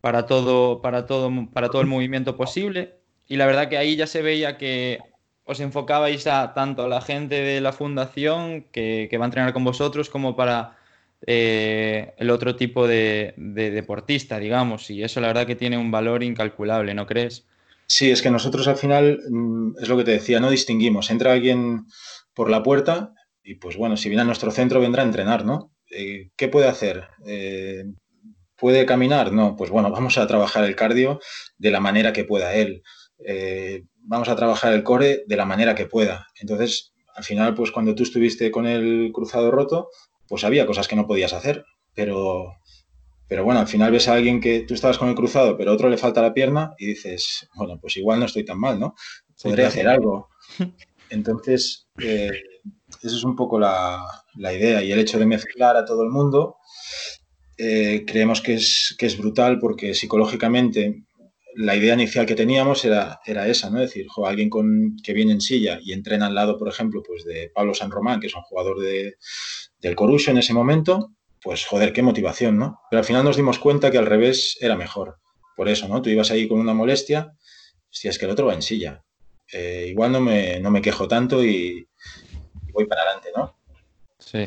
para 0.00 0.24
todo, 0.24 0.80
para 0.80 1.04
todo, 1.04 1.30
para 1.52 1.68
todo 1.68 1.82
el 1.82 1.86
movimiento 1.86 2.34
posible. 2.34 2.96
Y 3.28 3.36
la 3.36 3.44
verdad 3.44 3.68
que 3.68 3.76
ahí 3.76 3.94
ya 3.94 4.06
se 4.06 4.22
veía 4.22 4.56
que 4.56 4.98
os 5.44 5.60
enfocabais 5.60 6.26
a 6.26 6.54
tanto 6.54 6.84
a 6.84 6.88
la 6.88 7.02
gente 7.02 7.42
de 7.42 7.60
la 7.60 7.74
fundación 7.74 8.62
que, 8.72 9.14
va 9.20 9.26
a 9.26 9.28
entrenar 9.28 9.52
con 9.52 9.64
vosotros 9.64 10.08
como 10.08 10.34
para 10.34 10.78
eh, 11.26 12.14
el 12.16 12.30
otro 12.30 12.56
tipo 12.56 12.88
de, 12.88 13.34
deportista, 13.36 14.38
digamos. 14.38 14.88
Y 14.88 15.02
eso 15.02 15.20
la 15.20 15.26
verdad 15.26 15.46
que 15.46 15.56
tiene 15.56 15.76
un 15.76 15.90
valor 15.90 16.22
incalculable, 16.22 16.94
¿no 16.94 17.04
crees? 17.04 17.46
Sí, 17.86 18.10
es 18.10 18.22
que 18.22 18.30
nosotros 18.30 18.68
al 18.68 18.76
final, 18.76 19.20
mm, 19.28 19.74
es 19.80 19.88
lo 19.88 19.96
que 19.96 20.04
te 20.04 20.12
decía, 20.12 20.40
no 20.40 20.50
distinguimos. 20.50 21.10
Entra 21.10 21.32
alguien 21.32 21.86
por 22.34 22.50
la 22.50 22.62
puerta 22.62 23.12
y 23.42 23.56
pues 23.56 23.76
bueno, 23.76 23.96
si 23.96 24.08
viene 24.08 24.22
a 24.22 24.24
nuestro 24.24 24.50
centro 24.50 24.80
vendrá 24.80 25.02
a 25.02 25.06
entrenar, 25.06 25.44
¿no? 25.44 25.72
Eh, 25.90 26.30
¿Qué 26.36 26.48
puede 26.48 26.68
hacer? 26.68 27.08
Eh, 27.26 27.84
¿Puede 28.56 28.86
caminar? 28.86 29.32
No, 29.32 29.56
pues 29.56 29.70
bueno, 29.70 29.90
vamos 29.90 30.18
a 30.18 30.26
trabajar 30.26 30.64
el 30.64 30.76
cardio 30.76 31.20
de 31.58 31.70
la 31.70 31.80
manera 31.80 32.12
que 32.12 32.24
pueda 32.24 32.54
él. 32.54 32.82
Eh, 33.26 33.82
vamos 33.98 34.28
a 34.28 34.36
trabajar 34.36 34.72
el 34.72 34.84
core 34.84 35.24
de 35.26 35.36
la 35.36 35.44
manera 35.44 35.74
que 35.74 35.86
pueda. 35.86 36.26
Entonces, 36.40 36.92
al 37.14 37.24
final, 37.24 37.54
pues 37.54 37.72
cuando 37.72 37.94
tú 37.94 38.04
estuviste 38.04 38.50
con 38.50 38.66
el 38.66 39.10
cruzado 39.12 39.50
roto, 39.50 39.88
pues 40.28 40.44
había 40.44 40.66
cosas 40.66 40.88
que 40.88 40.96
no 40.96 41.06
podías 41.06 41.32
hacer, 41.32 41.64
pero, 41.94 42.54
pero 43.32 43.44
bueno, 43.44 43.60
al 43.60 43.66
final 43.66 43.90
ves 43.90 44.08
a 44.08 44.12
alguien 44.12 44.42
que 44.42 44.60
tú 44.60 44.74
estabas 44.74 44.98
con 44.98 45.08
el 45.08 45.14
cruzado, 45.14 45.56
pero 45.56 45.70
a 45.70 45.74
otro 45.74 45.88
le 45.88 45.96
falta 45.96 46.20
la 46.20 46.34
pierna 46.34 46.74
y 46.76 46.88
dices, 46.88 47.48
bueno, 47.54 47.78
pues 47.80 47.96
igual 47.96 48.20
no 48.20 48.26
estoy 48.26 48.44
tan 48.44 48.60
mal, 48.60 48.78
¿no? 48.78 48.94
Podré 49.42 49.64
hacer 49.64 49.88
algo. 49.88 50.28
Entonces, 51.08 51.88
eh, 51.98 52.30
esa 53.02 53.16
es 53.16 53.24
un 53.24 53.34
poco 53.34 53.58
la, 53.58 54.04
idea 54.36 54.84
y 54.84 54.92
el 54.92 54.98
hecho 54.98 55.18
de 55.18 55.24
mezclar 55.24 55.78
a 55.78 55.86
todo 55.86 56.02
el 56.02 56.10
mundo. 56.10 56.58
Eh, 57.56 58.04
creemos 58.06 58.42
que 58.42 58.52
es, 58.52 58.94
que 58.98 59.06
es 59.06 59.16
brutal 59.16 59.58
porque 59.58 59.94
psicológicamente 59.94 61.04
la 61.54 61.74
idea 61.74 61.94
inicial 61.94 62.26
que 62.26 62.34
teníamos 62.34 62.84
era, 62.84 63.18
era 63.24 63.48
esa, 63.48 63.70
¿no? 63.70 63.80
Es 63.80 63.94
decir, 63.94 64.08
alguien 64.26 64.50
con, 64.50 64.98
que 65.02 65.14
viene 65.14 65.32
en 65.32 65.40
silla 65.40 65.78
y 65.82 65.94
entrena 65.94 66.26
al 66.26 66.34
lado, 66.34 66.58
por 66.58 66.68
ejemplo, 66.68 67.02
pues 67.02 67.24
de 67.24 67.50
Pablo 67.54 67.72
San 67.72 67.90
Román, 67.90 68.20
que 68.20 68.26
es 68.26 68.34
un 68.34 68.42
jugador 68.42 68.78
de, 68.78 69.14
del 69.80 69.96
Corucho 69.96 70.30
en 70.32 70.36
ese 70.36 70.52
momento, 70.52 71.14
pues 71.42 71.66
joder, 71.66 71.92
qué 71.92 72.02
motivación, 72.02 72.58
¿no? 72.58 72.80
Pero 72.90 73.00
al 73.00 73.04
final 73.04 73.24
nos 73.24 73.36
dimos 73.36 73.58
cuenta 73.58 73.90
que 73.90 73.98
al 73.98 74.06
revés 74.06 74.56
era 74.60 74.76
mejor. 74.76 75.18
Por 75.56 75.68
eso, 75.68 75.88
¿no? 75.88 76.00
Tú 76.00 76.10
ibas 76.10 76.30
ahí 76.30 76.48
con 76.48 76.60
una 76.60 76.74
molestia, 76.74 77.34
si 77.90 78.08
es 78.08 78.18
que 78.18 78.24
el 78.24 78.30
otro 78.30 78.46
va 78.46 78.54
en 78.54 78.62
silla. 78.62 79.04
Eh, 79.52 79.86
igual 79.88 80.12
no 80.12 80.20
me, 80.20 80.60
no 80.60 80.70
me 80.70 80.80
quejo 80.80 81.08
tanto 81.08 81.44
y, 81.44 81.86
voy 82.72 82.86
para 82.86 83.02
adelante, 83.02 83.30
¿no? 83.36 83.56
Sí. 84.18 84.46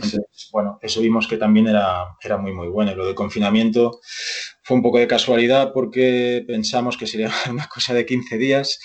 bueno, 0.52 0.80
eso 0.82 1.02
vimos 1.02 1.28
que 1.28 1.38
también 1.38 1.68
era, 1.68 2.16
era 2.24 2.38
muy, 2.38 2.54
muy 2.54 2.70
bueno. 2.70 2.96
lo 2.96 3.06
de 3.06 3.14
confinamiento 3.14 4.00
fue 4.64 4.78
un 4.78 4.82
poco 4.82 4.98
de 4.98 5.08
casualidad 5.08 5.74
porque 5.74 6.44
pensamos 6.48 6.98
que 6.98 7.08
sería 7.08 7.30
una 7.50 7.68
cosa 7.68 7.94
de 7.94 8.06
15 8.06 8.38
días 8.38 8.80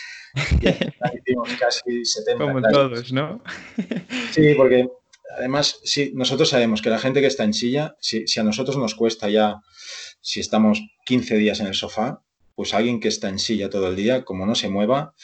y 0.61 1.19
hicimos 1.19 1.49
casi 1.59 2.05
70. 2.05 2.45
Como 2.45 2.61
todos, 2.61 3.13
¿no? 3.13 3.43
sí, 4.33 4.55
porque 4.57 4.89
además, 5.37 5.81
sí, 5.85 6.13
nosotros 6.15 6.49
sabemos 6.49 6.83
que 6.83 6.91
la 6.91 6.99
gente 6.99 7.21
que 7.21 7.27
está 7.27 7.45
en 7.45 7.55
silla, 7.55 7.97
si, 8.01 8.25
a 8.39 8.43
nosotros 8.43 8.77
nos 8.77 8.95
cuesta 8.95 9.29
ya, 9.29 9.57
si 10.21 10.41
estamos 10.41 10.81
15 11.07 11.37
días 11.37 11.61
en 11.61 11.67
el 11.67 11.75
sofá, 11.75 12.23
pues 12.55 12.75
alguien 12.75 13.01
que 13.01 13.09
está 13.09 13.29
en 13.29 13.39
silla 13.39 13.71
todo 13.71 13.89
el 13.89 13.97
día, 13.97 14.25
como 14.25 14.45
no 14.47 14.55
se 14.55 14.69
mueva, 14.69 15.15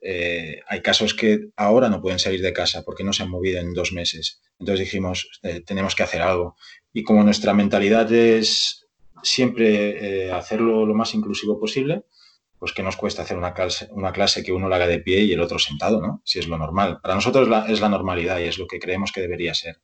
eh, 0.00 0.60
hay 0.66 0.82
casos 0.82 1.14
que 1.14 1.50
ahora 1.56 1.88
no 1.88 2.00
pueden 2.00 2.18
salir 2.18 2.42
de 2.42 2.52
casa 2.52 2.82
porque 2.82 3.04
no 3.04 3.12
se 3.12 3.22
han 3.22 3.30
movido 3.30 3.60
en 3.60 3.74
dos 3.74 3.92
meses. 3.92 4.40
Entonces 4.58 4.86
dijimos, 4.86 5.28
eh, 5.42 5.62
tenemos 5.64 5.94
que 5.94 6.02
hacer 6.02 6.22
algo. 6.22 6.56
Y 6.92 7.02
como 7.04 7.22
nuestra 7.22 7.54
mentalidad 7.54 8.12
es 8.12 8.86
siempre 9.22 10.26
eh, 10.26 10.32
hacerlo 10.32 10.86
lo 10.86 10.94
más 10.94 11.14
inclusivo 11.14 11.60
posible, 11.60 12.04
pues 12.60 12.74
que 12.74 12.82
nos 12.82 12.96
cuesta 12.96 13.22
hacer 13.22 13.38
una 13.38 13.54
clase, 13.54 13.88
una 13.90 14.12
clase 14.12 14.44
que 14.44 14.52
uno 14.52 14.68
la 14.68 14.76
haga 14.76 14.86
de 14.86 14.98
pie 14.98 15.20
y 15.20 15.32
el 15.32 15.40
otro 15.40 15.58
sentado, 15.58 16.00
¿no? 16.00 16.20
Si 16.24 16.38
es 16.38 16.46
lo 16.46 16.58
normal. 16.58 17.00
Para 17.00 17.14
nosotros 17.14 17.48
es 17.68 17.80
la 17.80 17.88
normalidad 17.88 18.38
y 18.38 18.44
es 18.44 18.58
lo 18.58 18.66
que 18.66 18.78
creemos 18.78 19.12
que 19.12 19.22
debería 19.22 19.54
ser. 19.54 19.78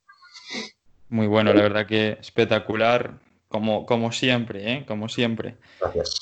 Muy 1.09 1.26
bueno, 1.26 1.54
la 1.54 1.62
verdad 1.62 1.87
que 1.87 2.18
espectacular, 2.21 3.18
como, 3.49 3.87
como 3.87 4.12
siempre, 4.12 4.73
¿eh? 4.73 4.85
Como 4.87 5.09
siempre. 5.09 5.56
Gracias. 5.80 6.21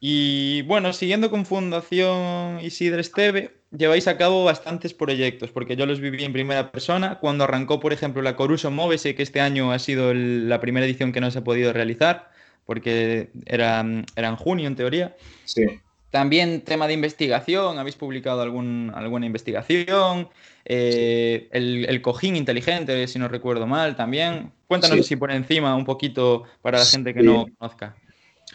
Y 0.00 0.62
bueno, 0.62 0.92
siguiendo 0.92 1.30
con 1.30 1.46
Fundación 1.46 2.58
Isidre 2.60 3.00
Esteve, 3.00 3.54
lleváis 3.70 4.08
a 4.08 4.18
cabo 4.18 4.44
bastantes 4.44 4.94
proyectos, 4.94 5.52
porque 5.52 5.76
yo 5.76 5.86
los 5.86 6.00
viví 6.00 6.24
en 6.24 6.32
primera 6.32 6.72
persona. 6.72 7.20
Cuando 7.20 7.44
arrancó, 7.44 7.78
por 7.78 7.92
ejemplo, 7.92 8.20
la 8.20 8.34
Coruso 8.34 8.72
Móvese, 8.72 9.14
que 9.14 9.22
este 9.22 9.40
año 9.40 9.70
ha 9.70 9.78
sido 9.78 10.12
la 10.12 10.60
primera 10.60 10.86
edición 10.86 11.12
que 11.12 11.20
no 11.20 11.30
se 11.30 11.38
ha 11.38 11.44
podido 11.44 11.72
realizar, 11.72 12.32
porque 12.66 13.30
era, 13.46 13.84
era 14.16 14.28
en 14.28 14.36
junio 14.36 14.66
en 14.66 14.74
teoría. 14.74 15.16
Sí. 15.44 15.64
También 16.14 16.60
tema 16.60 16.86
de 16.86 16.92
investigación, 16.92 17.76
habéis 17.76 17.96
publicado 17.96 18.40
algún, 18.40 18.92
alguna 18.94 19.26
investigación, 19.26 20.28
eh, 20.64 21.48
el, 21.50 22.00
cojín 22.02 22.36
inteligente, 22.36 23.08
si 23.08 23.18
no 23.18 23.26
recuerdo 23.26 23.66
mal, 23.66 23.96
también. 23.96 24.52
Cuéntanos 24.68 25.04
si 25.04 25.16
por 25.16 25.32
encima 25.32 25.74
un 25.74 25.84
poquito 25.84 26.44
para 26.62 26.78
la 26.78 26.84
gente 26.84 27.12
que 27.14 27.24
no 27.24 27.46
conozca. 27.58 27.96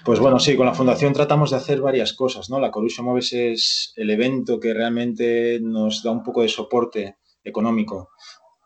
Pues 0.05 0.21
bueno, 0.21 0.39
sí, 0.39 0.55
con 0.55 0.67
la 0.67 0.73
Fundación 0.73 1.11
tratamos 1.11 1.51
de 1.51 1.57
hacer 1.57 1.81
varias 1.81 2.13
cosas, 2.13 2.49
¿no? 2.49 2.61
La 2.61 2.71
Corucho 2.71 3.03
Moves 3.03 3.33
es 3.33 3.91
el 3.97 4.09
evento 4.09 4.57
que 4.57 4.73
realmente 4.73 5.59
nos 5.61 6.01
da 6.01 6.11
un 6.11 6.23
poco 6.23 6.43
de 6.43 6.47
soporte 6.47 7.17
económico 7.43 8.11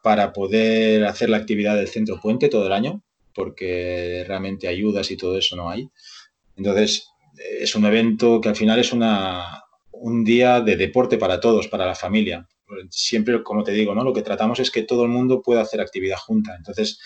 para 0.03 0.31
poder 0.31 1.03
hacer 1.05 1.31
la 1.31 1.37
actividad 1.37 1.77
del 1.77 1.87
Centro 1.87 2.21
Puente 2.21 2.47
todo 2.47 2.67
el 2.67 2.73
año, 2.73 3.01
porque 3.33 4.23
realmente 4.27 4.67
ayudas 4.67 5.09
y 5.09 5.17
todo 5.17 5.35
eso 5.35 5.55
no 5.55 5.71
hay. 5.71 5.89
Entonces, 6.55 7.12
es 7.59 7.75
un 7.75 7.85
evento 7.85 8.41
que 8.41 8.49
al 8.49 8.55
final 8.55 8.79
es 8.79 8.93
una, 8.93 9.63
un 9.91 10.23
día 10.23 10.61
de 10.61 10.75
deporte 10.75 11.17
para 11.17 11.39
todos, 11.39 11.67
para 11.67 11.85
la 11.85 11.95
familia. 11.95 12.47
Siempre, 12.89 13.43
como 13.43 13.63
te 13.63 13.71
digo, 13.71 13.93
¿no? 13.93 14.03
Lo 14.03 14.13
que 14.13 14.21
tratamos 14.21 14.59
es 14.59 14.71
que 14.71 14.83
todo 14.83 15.03
el 15.03 15.09
mundo 15.09 15.41
pueda 15.41 15.61
hacer 15.61 15.79
actividad 15.79 16.17
junta. 16.17 16.55
Entonces, 16.55 16.99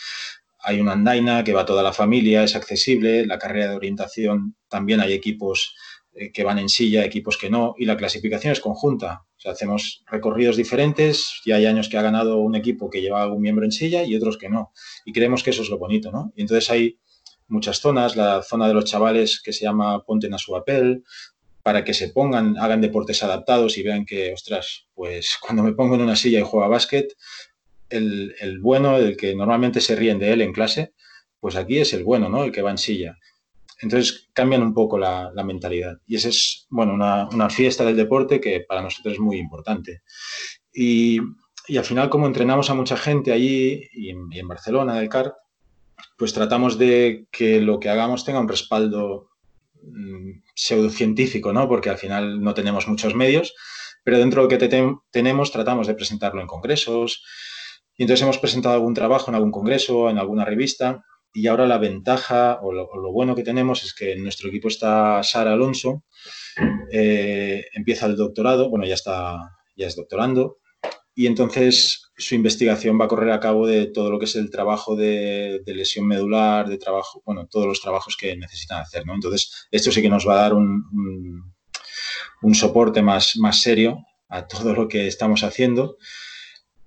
hay 0.60 0.80
una 0.80 0.94
andaina 0.94 1.44
que 1.44 1.54
va 1.54 1.66
toda 1.66 1.84
la 1.84 1.94
familia, 1.94 2.44
es 2.44 2.56
accesible, 2.56 3.26
la 3.26 3.38
carrera 3.38 3.70
de 3.70 3.76
orientación 3.76 4.56
también 4.70 5.00
hay 5.00 5.14
equipos 5.14 5.76
eh, 6.14 6.32
que 6.32 6.44
van 6.44 6.58
en 6.58 6.70
silla, 6.70 7.06
equipos 7.06 7.38
que 7.38 7.50
no, 7.50 7.76
y 7.78 7.86
la 7.86 7.98
clasificación 7.98 8.52
es 8.52 8.60
conjunta. 8.60 9.22
O 9.38 9.40
sea, 9.40 9.52
hacemos 9.52 10.04
recorridos 10.08 10.58
diferentes 10.58 11.42
y 11.46 11.52
hay 11.52 11.68
años 11.68 11.90
que 11.90 11.98
ha 11.98 12.02
ganado 12.02 12.38
un 12.38 12.56
equipo 12.56 12.90
que 12.90 13.02
lleva 13.02 13.22
a 13.22 13.32
un 13.32 13.42
miembro 13.42 13.66
en 13.66 13.72
silla 13.72 14.04
y 14.04 14.16
otros 14.16 14.38
que 14.38 14.50
no. 14.50 14.72
Y 15.06 15.14
creemos 15.14 15.44
que 15.44 15.52
eso 15.52 15.62
es 15.62 15.70
lo 15.70 15.78
bonito, 15.78 16.12
¿no? 16.12 16.34
Y 16.36 16.42
entonces 16.42 16.70
hay 16.72 17.00
muchas 17.48 17.80
zonas, 17.80 18.16
la 18.16 18.42
zona 18.44 18.68
de 18.68 18.74
los 18.74 18.86
chavales 18.86 19.42
que 19.42 19.54
se 19.54 19.66
llama 19.66 20.04
Ponte 20.04 20.30
a 20.34 20.38
su 20.38 20.52
papel, 20.52 21.04
para 21.68 21.84
que 21.84 21.94
se 21.94 22.08
pongan, 22.08 22.58
hagan 22.58 22.80
deportes 22.80 23.24
adaptados 23.24 23.78
y 23.78 23.84
vean 23.84 24.06
que, 24.06 24.32
ostras, 24.34 24.88
pues 24.94 25.38
cuando 25.42 25.64
me 25.64 25.74
pongo 25.74 25.96
en 25.96 26.02
una 26.02 26.16
silla 26.16 26.40
y 26.40 26.44
juego 26.44 26.64
a 26.64 26.70
básquet, 26.70 27.14
el, 27.90 28.60
bueno, 28.62 28.98
el 28.98 29.18
que 29.18 29.36
normalmente 29.36 29.82
se 29.82 29.96
ríen 29.96 30.20
de 30.20 30.32
él 30.32 30.42
en 30.42 30.54
clase, 30.54 30.94
pues 31.40 31.56
aquí 31.56 31.80
es 31.80 31.94
el 31.94 32.04
bueno, 32.04 32.30
¿no? 32.30 32.44
El 32.44 32.52
que 32.52 32.62
va 32.62 32.72
en 32.72 32.78
silla. 32.78 33.18
Entonces 33.82 34.30
cambian 34.34 34.64
un 34.64 34.74
poco 34.74 34.98
la, 34.98 35.32
mentalidad. 35.44 35.98
Y 36.08 36.16
esa 36.16 36.30
es, 36.30 36.68
bueno, 36.70 36.94
una, 36.94 37.50
fiesta 37.50 37.86
del 37.86 37.96
deporte 37.96 38.42
que 38.42 38.62
para 38.62 38.82
nosotros 38.82 39.16
es 39.16 39.20
muy 39.20 39.38
importante. 39.38 40.04
Y, 40.74 41.20
al 41.78 41.84
final, 41.84 42.10
como 42.10 42.28
entrenamos 42.28 42.70
a 42.70 42.76
mucha 42.76 42.96
gente 42.96 43.32
allí 43.34 43.84
y 43.92 44.10
en, 44.10 44.48
Barcelona, 44.48 44.96
del 44.96 45.10
CAR, 45.10 45.36
pues 46.18 46.34
tratamos 46.34 46.78
de 46.78 47.28
que 47.32 47.62
lo 47.62 47.80
que 47.80 47.90
hagamos 47.90 48.26
tenga 48.26 48.40
un 48.40 48.50
respaldo 48.50 49.30
mm, 49.82 50.42
pseudocientífico, 50.56 51.54
¿no? 51.54 51.68
Porque 51.68 51.90
al 51.90 51.98
final 51.98 52.42
no 52.42 52.54
tenemos 52.54 52.88
muchos 52.88 53.16
medios, 53.16 53.54
pero 54.04 54.18
dentro 54.18 54.42
de 54.42 54.56
lo 54.56 54.60
que 54.60 55.00
tenemos 55.12 55.52
tratamos 55.52 55.88
de 55.88 55.94
presentarlo 55.94 56.42
en 56.42 56.48
congresos, 56.48 57.24
y 57.96 58.04
entonces 58.04 58.24
hemos 58.24 58.40
presentado 58.40 58.76
algún 58.76 58.94
trabajo 58.94 59.30
en 59.30 59.36
algún 59.36 59.52
congreso, 59.52 60.10
en 60.10 60.18
alguna 60.18 60.46
revista, 60.46 61.04
y 61.34 61.48
ahora 61.48 61.68
la 61.68 61.78
ventaja 61.78 62.60
o 62.62 62.72
lo, 62.72 63.12
bueno 63.12 63.36
que 63.36 63.44
tenemos 63.44 63.84
es 63.84 63.94
que 63.94 64.14
en 64.14 64.24
nuestro 64.24 64.50
equipo 64.50 64.70
está 64.70 65.22
Sara 65.24 65.54
Alonso, 65.54 66.04
eh, 66.92 67.66
empieza 67.74 68.08
el 68.08 68.16
doctorado, 68.16 68.70
bueno, 68.70 68.86
ya 68.86 68.96
está, 68.96 69.38
ya 69.76 69.88
es 69.88 69.96
doctorando, 69.96 70.58
y 71.14 71.28
entonces 71.28 72.07
su 72.18 72.36
investigación 72.36 73.00
va 73.00 73.06
a 73.06 73.08
correr 73.08 73.32
a 73.32 73.40
cabo 73.40 73.68
de 73.68 73.86
todo 73.86 74.10
lo 74.10 74.18
que 74.18 74.26
es 74.26 74.36
el 74.36 74.50
trabajo 74.50 74.96
de, 74.96 75.62
lesión 75.68 76.08
medular, 76.08 76.68
de 76.68 76.78
trabajo, 76.78 77.22
bueno, 77.26 77.48
todos 77.48 77.68
los 77.68 77.82
trabajos 77.82 78.18
que 78.18 78.36
necesitan 78.36 78.82
hacer, 78.82 79.06
¿no? 79.06 79.14
Entonces, 79.14 79.68
esto 79.72 79.92
sí 79.92 80.02
que 80.02 80.10
nos 80.10 80.28
va 80.28 80.34
a 80.34 80.42
dar 80.42 80.54
un, 80.54 81.54
un 82.42 82.56
soporte 82.56 83.02
más, 83.02 83.38
más 83.38 83.62
serio 83.62 84.06
a 84.30 84.48
todo 84.48 84.74
lo 84.74 84.88
que 84.88 85.08
estamos 85.08 85.44
haciendo 85.44 85.98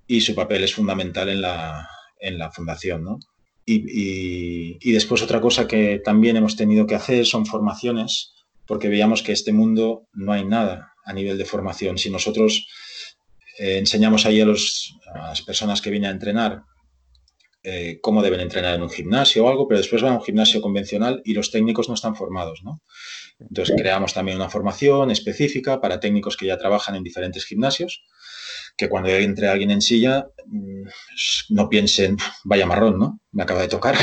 y 0.07 0.21
su 0.21 0.35
papel 0.35 0.63
es 0.63 0.73
fundamental 0.73 1.29
en 1.29 1.41
la, 1.41 1.87
en 2.19 2.37
la 2.37 2.51
fundación. 2.51 3.03
¿no? 3.03 3.19
Y, 3.65 4.77
y, 4.81 4.91
después 4.91 5.21
otra 5.21 5.39
cosa 5.39 5.67
que 5.67 6.01
también 6.03 6.35
hemos 6.37 6.55
tenido 6.55 6.85
que 6.85 6.95
hacer 6.95 7.25
son 7.25 7.45
formaciones, 7.45 8.33
porque 8.65 8.89
veíamos 8.89 9.23
que 9.23 9.31
este 9.31 9.53
mundo 9.53 10.07
no 10.13 10.33
hay 10.33 10.45
nada 10.45 10.93
a 11.05 11.13
nivel 11.13 11.37
de 11.37 11.45
formación. 11.45 11.97
Si 11.97 12.09
nosotros 12.09 12.67
eh, 13.61 13.77
enseñamos 13.77 14.25
ahí 14.25 14.41
a, 14.41 14.45
los, 14.45 14.97
a, 15.13 15.29
las 15.29 15.41
personas 15.41 15.81
que 15.81 15.89
vienen 15.89 16.09
a 16.09 16.13
entrenar 16.13 16.63
eh, 17.63 17.99
cómo 18.01 18.23
deben 18.23 18.39
entrenar 18.39 18.75
en 18.75 18.81
un 18.81 18.89
gimnasio 18.89 19.45
o 19.45 19.49
algo, 19.49 19.67
pero 19.67 19.77
después 19.77 20.01
van 20.01 20.13
a 20.13 20.15
un 20.17 20.23
gimnasio 20.23 20.61
convencional 20.61 21.21
y 21.23 21.33
los 21.33 21.51
técnicos 21.51 21.87
no 21.87 21.93
están 21.93 22.15
formados, 22.15 22.61
¿no? 22.63 22.81
Entonces 23.39 23.75
creamos 23.77 24.13
también 24.13 24.37
una 24.37 24.49
formación 24.49 25.11
específica 25.11 25.79
para 25.79 25.99
técnicos 25.99 26.37
que 26.37 26.47
ya 26.47 26.57
trabajan 26.57 26.95
en 26.95 27.03
diferentes 27.03 27.45
gimnasios 27.45 28.03
que 28.77 28.89
cuando 28.89 29.09
entre 29.09 29.47
alguien 29.47 29.71
en 29.71 29.81
silla 29.81 30.27
mm, 30.45 30.83
no 31.49 31.69
piensen, 31.69 32.17
vaya 32.43 32.65
marrón, 32.65 32.99
¿no? 32.99 33.19
Me 33.31 33.43
acaba 33.43 33.61
de 33.61 33.67
tocar. 33.67 33.95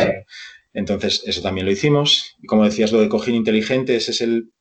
Entonces, 0.72 1.22
eso 1.26 1.42
también 1.42 1.66
lo 1.66 1.72
hicimos. 1.72 2.36
Y 2.42 2.46
como 2.46 2.64
decías, 2.64 2.92
lo 2.92 3.00
de 3.00 3.08
cojín 3.08 3.34
inteligente, 3.34 3.96
ese 3.96 4.12
es 4.12 4.20
el, 4.20 4.52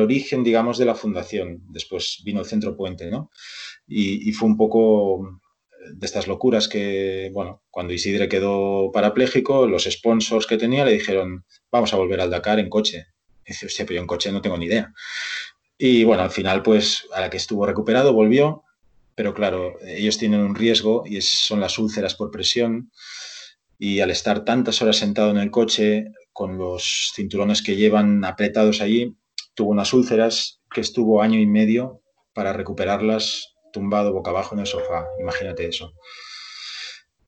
origen, 0.00 0.42
digamos, 0.42 0.78
de 0.78 0.86
la 0.86 0.94
fundación. 0.94 1.62
Después 1.68 2.22
vino 2.24 2.40
el 2.40 2.46
Centro 2.46 2.76
Puente, 2.76 3.10
¿no? 3.10 3.30
Y, 3.88 4.32
fue 4.32 4.48
un 4.48 4.56
poco 4.56 5.40
de 5.92 6.06
estas 6.06 6.26
locuras 6.26 6.68
que, 6.68 7.30
bueno, 7.32 7.62
cuando 7.70 7.92
Isidre 7.92 8.28
quedó 8.28 8.90
parapléjico, 8.92 9.66
los 9.66 9.84
sponsors 9.84 10.46
que 10.46 10.56
tenía 10.56 10.84
le 10.84 10.92
dijeron, 10.92 11.44
vamos 11.70 11.92
a 11.92 11.96
volver 11.96 12.20
al 12.20 12.30
Dakar 12.30 12.58
en 12.58 12.68
coche. 12.68 13.06
Y 13.44 13.52
dice, 13.52 13.66
hostia, 13.66 13.84
pero 13.86 13.96
yo 13.96 14.00
en 14.00 14.08
coche 14.08 14.32
no 14.32 14.42
tengo 14.42 14.58
ni 14.58 14.66
idea. 14.66 14.92
Y 15.78 16.04
bueno, 16.04 16.22
al 16.22 16.30
final, 16.30 16.62
pues, 16.62 17.06
a 17.14 17.20
la 17.20 17.30
que 17.30 17.36
estuvo 17.36 17.64
recuperado, 17.64 18.12
volvió 18.12 18.64
pero 19.16 19.32
claro, 19.32 19.78
ellos 19.82 20.18
tienen 20.18 20.40
un 20.40 20.54
riesgo 20.54 21.04
y 21.06 21.20
son 21.22 21.58
las 21.58 21.78
úlceras 21.78 22.14
por 22.14 22.30
presión 22.30 22.92
y 23.78 24.00
al 24.00 24.10
estar 24.10 24.44
tantas 24.44 24.82
horas 24.82 24.98
sentado 24.98 25.30
en 25.30 25.38
el 25.38 25.50
coche 25.50 26.12
con 26.34 26.58
los 26.58 27.12
cinturones 27.14 27.62
que 27.62 27.76
llevan 27.76 28.24
apretados 28.26 28.82
allí, 28.82 29.16
tuvo 29.54 29.70
unas 29.70 29.94
úlceras 29.94 30.60
que 30.70 30.82
estuvo 30.82 31.22
año 31.22 31.40
y 31.40 31.46
medio 31.46 32.02
para 32.34 32.52
recuperarlas 32.52 33.55
tumbado 33.76 34.12
boca 34.12 34.30
abajo 34.30 34.54
en 34.54 34.60
el 34.60 34.66
sofá, 34.66 35.06
imagínate 35.20 35.66
eso. 35.66 35.92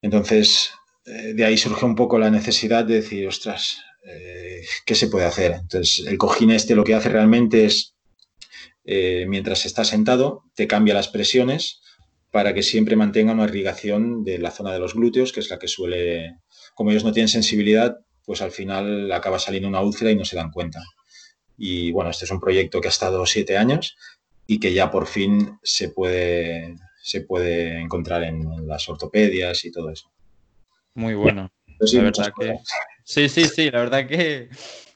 Entonces, 0.00 0.70
eh, 1.04 1.34
de 1.34 1.44
ahí 1.44 1.58
surge 1.58 1.84
un 1.84 1.94
poco 1.94 2.18
la 2.18 2.30
necesidad 2.30 2.84
de 2.86 2.94
decir, 2.94 3.28
ostras, 3.28 3.82
eh, 4.04 4.62
¿qué 4.86 4.94
se 4.94 5.08
puede 5.08 5.26
hacer? 5.26 5.52
Entonces, 5.52 6.06
el 6.06 6.16
cojín 6.16 6.50
este 6.50 6.74
lo 6.74 6.84
que 6.84 6.94
hace 6.94 7.10
realmente 7.10 7.66
es, 7.66 7.94
eh, 8.84 9.26
mientras 9.28 9.66
estás 9.66 9.88
sentado, 9.88 10.44
te 10.54 10.66
cambia 10.66 10.94
las 10.94 11.08
presiones 11.08 11.82
para 12.30 12.54
que 12.54 12.62
siempre 12.62 12.96
mantenga 12.96 13.32
una 13.32 13.44
irrigación 13.44 14.24
de 14.24 14.38
la 14.38 14.50
zona 14.50 14.72
de 14.72 14.78
los 14.78 14.94
glúteos, 14.94 15.32
que 15.32 15.40
es 15.40 15.50
la 15.50 15.58
que 15.58 15.68
suele, 15.68 16.36
como 16.74 16.90
ellos 16.90 17.04
no 17.04 17.12
tienen 17.12 17.28
sensibilidad, 17.28 17.98
pues 18.24 18.40
al 18.40 18.52
final 18.52 19.12
acaba 19.12 19.38
saliendo 19.38 19.68
una 19.68 19.82
úlcera 19.82 20.10
y 20.10 20.16
no 20.16 20.24
se 20.24 20.36
dan 20.36 20.50
cuenta. 20.50 20.82
Y 21.58 21.90
bueno, 21.92 22.10
este 22.10 22.24
es 22.24 22.30
un 22.30 22.40
proyecto 22.40 22.80
que 22.80 22.88
ha 22.88 22.96
estado 22.96 23.26
siete 23.26 23.58
años 23.58 23.96
y 24.50 24.58
que 24.58 24.72
ya 24.72 24.90
por 24.90 25.06
fin 25.06 25.58
se 25.62 25.90
puede, 25.90 26.74
se 27.02 27.20
puede 27.20 27.78
encontrar 27.80 28.24
en, 28.24 28.66
las 28.66 28.88
ortopedias 28.88 29.62
y 29.66 29.70
todo 29.70 29.90
eso. 29.90 30.10
Muy 30.94 31.14
bueno. 31.14 31.52
la 31.78 32.02
verdad 32.02 32.32
que... 32.40 32.58
Sí, 33.04 33.28
sí, 33.28 33.44
sí, 33.44 33.70
la 33.70 33.80
verdad 33.80 34.08
que 34.08 34.48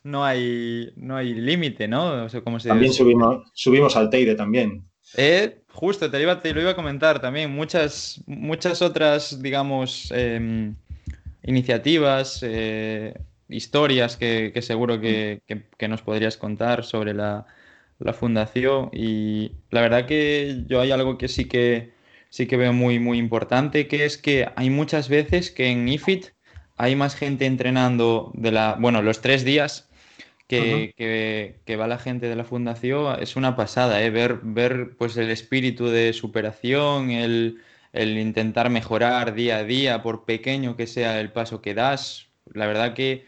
no 0.05 0.25
hay, 0.25 0.91
no 0.97 1.17
hay 1.17 1.35
límite, 1.35 1.87
¿no? 1.87 2.27
también 2.29 2.93
subimos, 2.95 3.51
subimos 3.53 3.95
al 3.95 4.09
Teide 4.09 4.35
también. 4.35 4.85
Eh, 5.19 5.63
justo, 5.69 6.11
te, 6.11 6.23
iba, 6.23 6.41
te 6.41 6.55
lo 6.55 6.63
iba 6.63 6.71
a 6.71 6.77
comentar 6.77 7.21
también. 7.21 7.51
Muchas, 7.51 8.23
muchas 8.27 8.81
otras, 8.81 9.43
digamos, 9.43 10.11
em, 10.13 10.75
iniciativas, 11.43 12.41
eh, 12.43 13.15
historias 13.51 14.17
que, 14.17 14.59
seguro 14.63 14.99
que, 14.99 15.43
nos 15.89 16.01
podrías 16.01 16.39
contar 16.39 16.85
sobre 16.85 17.13
la, 17.13 17.47
fundación. 18.13 18.91
Y 18.93 19.53
la 19.71 19.81
verdad 19.81 20.07
que 20.07 20.65
yo 20.67 20.81
hay 20.81 20.91
algo 20.91 21.19
que 21.19 21.29
sí 21.29 21.45
que 21.47 21.93
sí 22.31 22.47
que 22.47 22.57
veo 22.57 22.73
muy, 22.73 22.99
muy 22.99 23.19
importante, 23.19 23.87
que 23.89 24.05
es 24.05 24.17
que 24.19 24.49
hay 24.57 24.71
muchas 24.71 25.09
veces 25.09 25.51
que 25.51 25.69
en 25.69 25.89
IFIT 25.89 26.29
hay 26.79 26.97
más 26.97 27.15
gente 27.15 27.47
entrenando 27.47 28.33
de 28.35 28.51
la, 28.53 28.77
bueno, 28.81 29.03
los 29.03 29.21
tres 29.21 29.45
días 29.45 29.91
que, 30.49 31.77
va 31.79 31.87
la 31.87 31.99
gente 31.99 32.29
de 32.29 32.37
la 32.37 32.45
fundación, 32.45 33.21
es 33.21 33.37
una 33.37 33.57
pasada, 33.57 34.03
¿eh? 34.03 34.11
ver, 34.11 34.41
ver 34.43 34.97
pues 34.99 35.17
el 35.17 35.31
espíritu 35.31 35.87
de 35.89 36.13
superación, 36.13 37.11
el, 37.11 37.61
el 37.93 38.19
intentar 38.19 38.71
mejorar 38.71 39.35
día 39.35 39.59
a 39.59 39.65
día, 39.65 40.03
por 40.03 40.25
pequeño 40.25 40.77
que 40.77 40.87
sea 40.87 41.21
el 41.21 41.33
paso 41.33 41.63
que 41.63 41.75
das. 41.75 42.29
La 42.53 42.67
verdad 42.67 42.95
que 42.95 43.25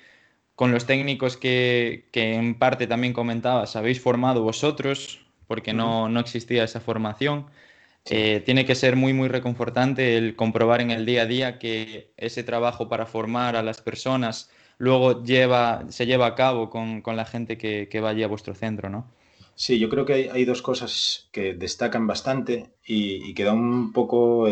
con 0.54 0.73
los 0.73 0.87
técnicos 0.87 1.37
que, 1.37 2.08
en 2.12 2.58
parte 2.58 2.87
también 2.87 3.12
comentabas, 3.12 3.76
habéis 3.76 4.00
formado 4.00 4.42
vosotros, 4.42 5.26
porque 5.46 5.73
no, 5.73 6.18
existía 6.20 6.64
esa 6.64 6.80
formación. 6.80 7.46
Eh, 8.06 8.42
tiene 8.44 8.66
que 8.66 8.75
ser 8.75 8.96
muy, 8.96 9.14
muy 9.14 9.28
reconfortante 9.28 10.18
el 10.18 10.37
comprobar 10.37 10.82
en 10.82 10.90
el 10.90 11.06
día 11.06 11.23
a 11.23 11.26
día 11.26 11.58
que 11.58 12.12
ese 12.18 12.42
trabajo 12.44 12.88
para 12.88 13.06
formar 13.06 13.56
a 13.56 13.62
las 13.62 13.80
personas 13.80 14.50
luego 14.76 15.25
lleva, 15.25 15.84
se 15.88 16.04
lleva 16.04 16.26
a 16.26 16.34
cabo 16.34 16.68
con, 16.68 17.02
la 17.04 17.25
gente 17.25 17.56
que, 17.56 17.88
que 17.88 18.00
va 18.00 18.11
allí 18.11 18.23
a 18.23 18.28
vuestro 18.28 18.54
centro, 18.54 18.90
¿no? 18.90 19.11
Sí, 19.56 19.78
yo 19.78 19.88
creo 19.88 20.04
que 20.04 20.30
hay, 20.32 20.44
dos 20.44 20.62
cosas 20.62 21.28
que 21.32 21.54
destacan 21.54 22.06
bastante 22.06 22.73
y, 22.84 23.34
que 23.34 23.44
dan 23.44 23.58
un 23.58 23.92
poco 23.92 24.49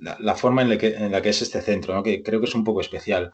la, 0.00 0.34
forma 0.34 0.62
en 0.62 0.68
la, 0.70 0.78
que, 0.78 1.28
es 1.28 1.42
este 1.42 1.62
centro, 1.62 2.02
que 2.02 2.22
creo 2.22 2.40
que 2.40 2.46
es 2.46 2.54
un 2.56 2.64
poco 2.64 2.80
especial, 2.80 3.32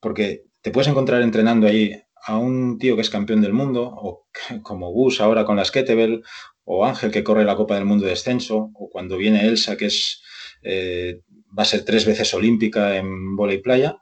porque 0.00 0.44
te 0.62 0.70
puedes 0.70 0.88
encontrar 0.88 1.22
entrenando 1.22 1.66
allí 1.66 1.92
a 2.24 2.38
un 2.38 2.78
tío 2.78 2.94
que 2.94 3.02
es 3.02 3.10
campeón 3.10 3.42
del 3.42 3.52
mundo, 3.52 3.82
o 3.84 4.26
como 4.62 4.90
Gus 4.90 5.20
ahora 5.20 5.44
con 5.44 5.56
la 5.56 5.64
Kettlebell, 5.64 6.22
o 6.64 6.86
Ángel 6.86 7.10
que 7.10 7.24
corre 7.24 7.44
la 7.44 7.56
Copa 7.56 7.74
del 7.74 7.84
Mundo 7.84 8.04
de 8.04 8.10
Descenso, 8.10 8.70
o 8.74 8.88
cuando 8.88 9.16
viene 9.16 9.46
Elsa 9.46 9.76
que 9.76 9.86
es, 9.86 10.22
eh, 10.62 11.20
va 11.56 11.64
a 11.64 11.66
ser 11.66 11.84
tres 11.84 12.06
veces 12.06 12.32
olímpica 12.34 12.96
en 12.96 13.36
y 13.50 13.58
playa, 13.58 13.96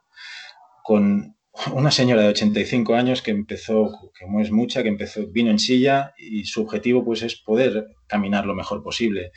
con 0.83 1.35
una 1.73 1.91
señora 1.91 2.21
de 2.21 2.29
85 2.29 2.93
años 2.95 3.21
que 3.21 3.31
empezó, 3.31 4.11
que 4.17 4.25
no 4.27 4.39
es 4.39 4.51
mucha, 4.51 4.83
que 4.83 4.89
empezó, 4.89 5.27
vino 5.27 5.51
en 5.51 5.59
silla 5.59 6.13
y 6.17 6.45
su 6.45 6.61
objetivo 6.61 7.03
pues 7.03 7.23
es 7.23 7.35
poder 7.41 7.87
caminar 8.07 8.45
lo 8.45 8.55
mejor 8.55 8.83
posible. 8.83 9.31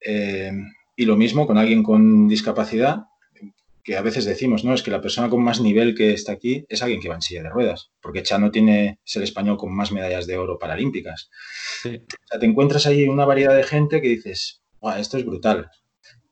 Eh, 0.00 0.52
y 0.94 1.04
lo 1.04 1.16
mismo 1.16 1.46
con 1.46 1.58
alguien 1.58 1.82
con 1.82 2.28
discapacidad, 2.28 3.04
que 3.86 3.96
a 3.96 4.02
veces 4.02 4.24
decimos, 4.24 4.64
no, 4.64 4.74
es 4.74 4.82
que 4.82 4.90
la 4.90 5.00
persona 5.00 5.30
con 5.30 5.42
más 5.42 5.60
nivel 5.60 5.94
que 5.94 6.12
está 6.12 6.32
aquí 6.32 6.66
es 6.68 6.82
alguien 6.82 7.00
que 7.00 7.08
va 7.08 7.14
en 7.14 7.22
silla 7.22 7.44
de 7.44 7.50
ruedas, 7.50 7.92
porque 8.02 8.24
Chano 8.24 8.50
tiene, 8.50 8.98
es 9.06 9.16
el 9.16 9.22
español 9.22 9.56
con 9.56 9.72
más 9.74 9.92
medallas 9.92 10.26
de 10.26 10.36
oro 10.36 10.58
paralímpicas. 10.58 11.30
O 11.84 11.88
sea, 12.28 12.40
te 12.40 12.46
encuentras 12.46 12.86
ahí 12.86 13.08
una 13.08 13.24
variedad 13.24 13.56
de 13.56 13.62
gente 13.62 14.02
que 14.02 14.08
dices, 14.08 14.60
esto 14.98 15.18
es 15.18 15.24
brutal. 15.24 15.70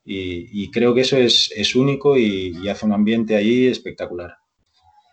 Y, 0.05 0.71
creo 0.71 0.95
que 0.95 1.03
eso 1.03 1.17
es, 1.17 1.75
único 1.77 2.19
y 2.19 2.69
hace 2.69 2.85
un 2.85 2.93
ambiente 2.93 3.37
ahí 3.37 3.69
espectacular. 3.69 4.37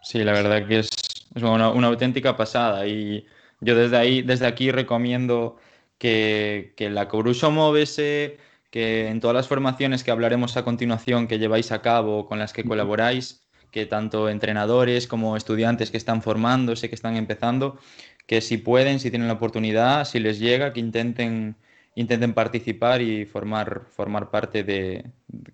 Sí, 0.02 0.24
la 0.24 0.34
verdad 0.34 0.68
que 0.68 0.80
es, 0.80 0.90
una, 1.36 1.68
auténtica 1.68 2.36
pasada 2.36 2.88
y 2.88 3.26
yo 3.62 3.76
desde 3.76 3.98
ahí, 3.98 4.22
desde 4.22 4.48
aquí 4.48 4.72
recomiendo 4.72 5.58
que, 5.98 6.74
la 6.78 7.08
Coruso 7.08 7.52
Móvese, 7.52 8.38
que 8.72 9.10
en 9.10 9.20
todas 9.20 9.36
las 9.36 9.48
formaciones 9.48 10.04
que 10.04 10.12
hablaremos 10.12 10.58
a 10.58 10.64
continuación 10.64 11.28
que 11.28 11.38
lleváis 11.38 11.72
a 11.72 11.82
cabo, 11.82 12.26
con 12.26 12.40
las 12.40 12.54
que 12.54 12.64
colaboráis, 12.64 13.46
que 13.70 13.86
tanto 13.86 14.30
entrenadores 14.30 15.08
como 15.08 15.38
estudiantes 15.38 15.92
que 15.92 15.98
están 15.98 16.22
formándose, 16.22 16.90
que 16.90 16.96
están 16.96 17.16
empezando, 17.16 17.78
que 18.26 18.42
si 18.42 18.58
pueden, 18.58 19.00
si 19.00 19.12
tienen 19.12 19.28
la 19.28 19.36
oportunidad, 19.36 20.06
si 20.06 20.20
les 20.20 20.40
llega, 20.40 20.74
que 20.74 20.80
intenten, 20.80 21.56
intenten 21.96 22.34
participar 22.34 23.02
y 23.02 23.26
formar, 23.26 23.84
formar 23.90 24.32
parte 24.32 24.64
de, 24.64 25.06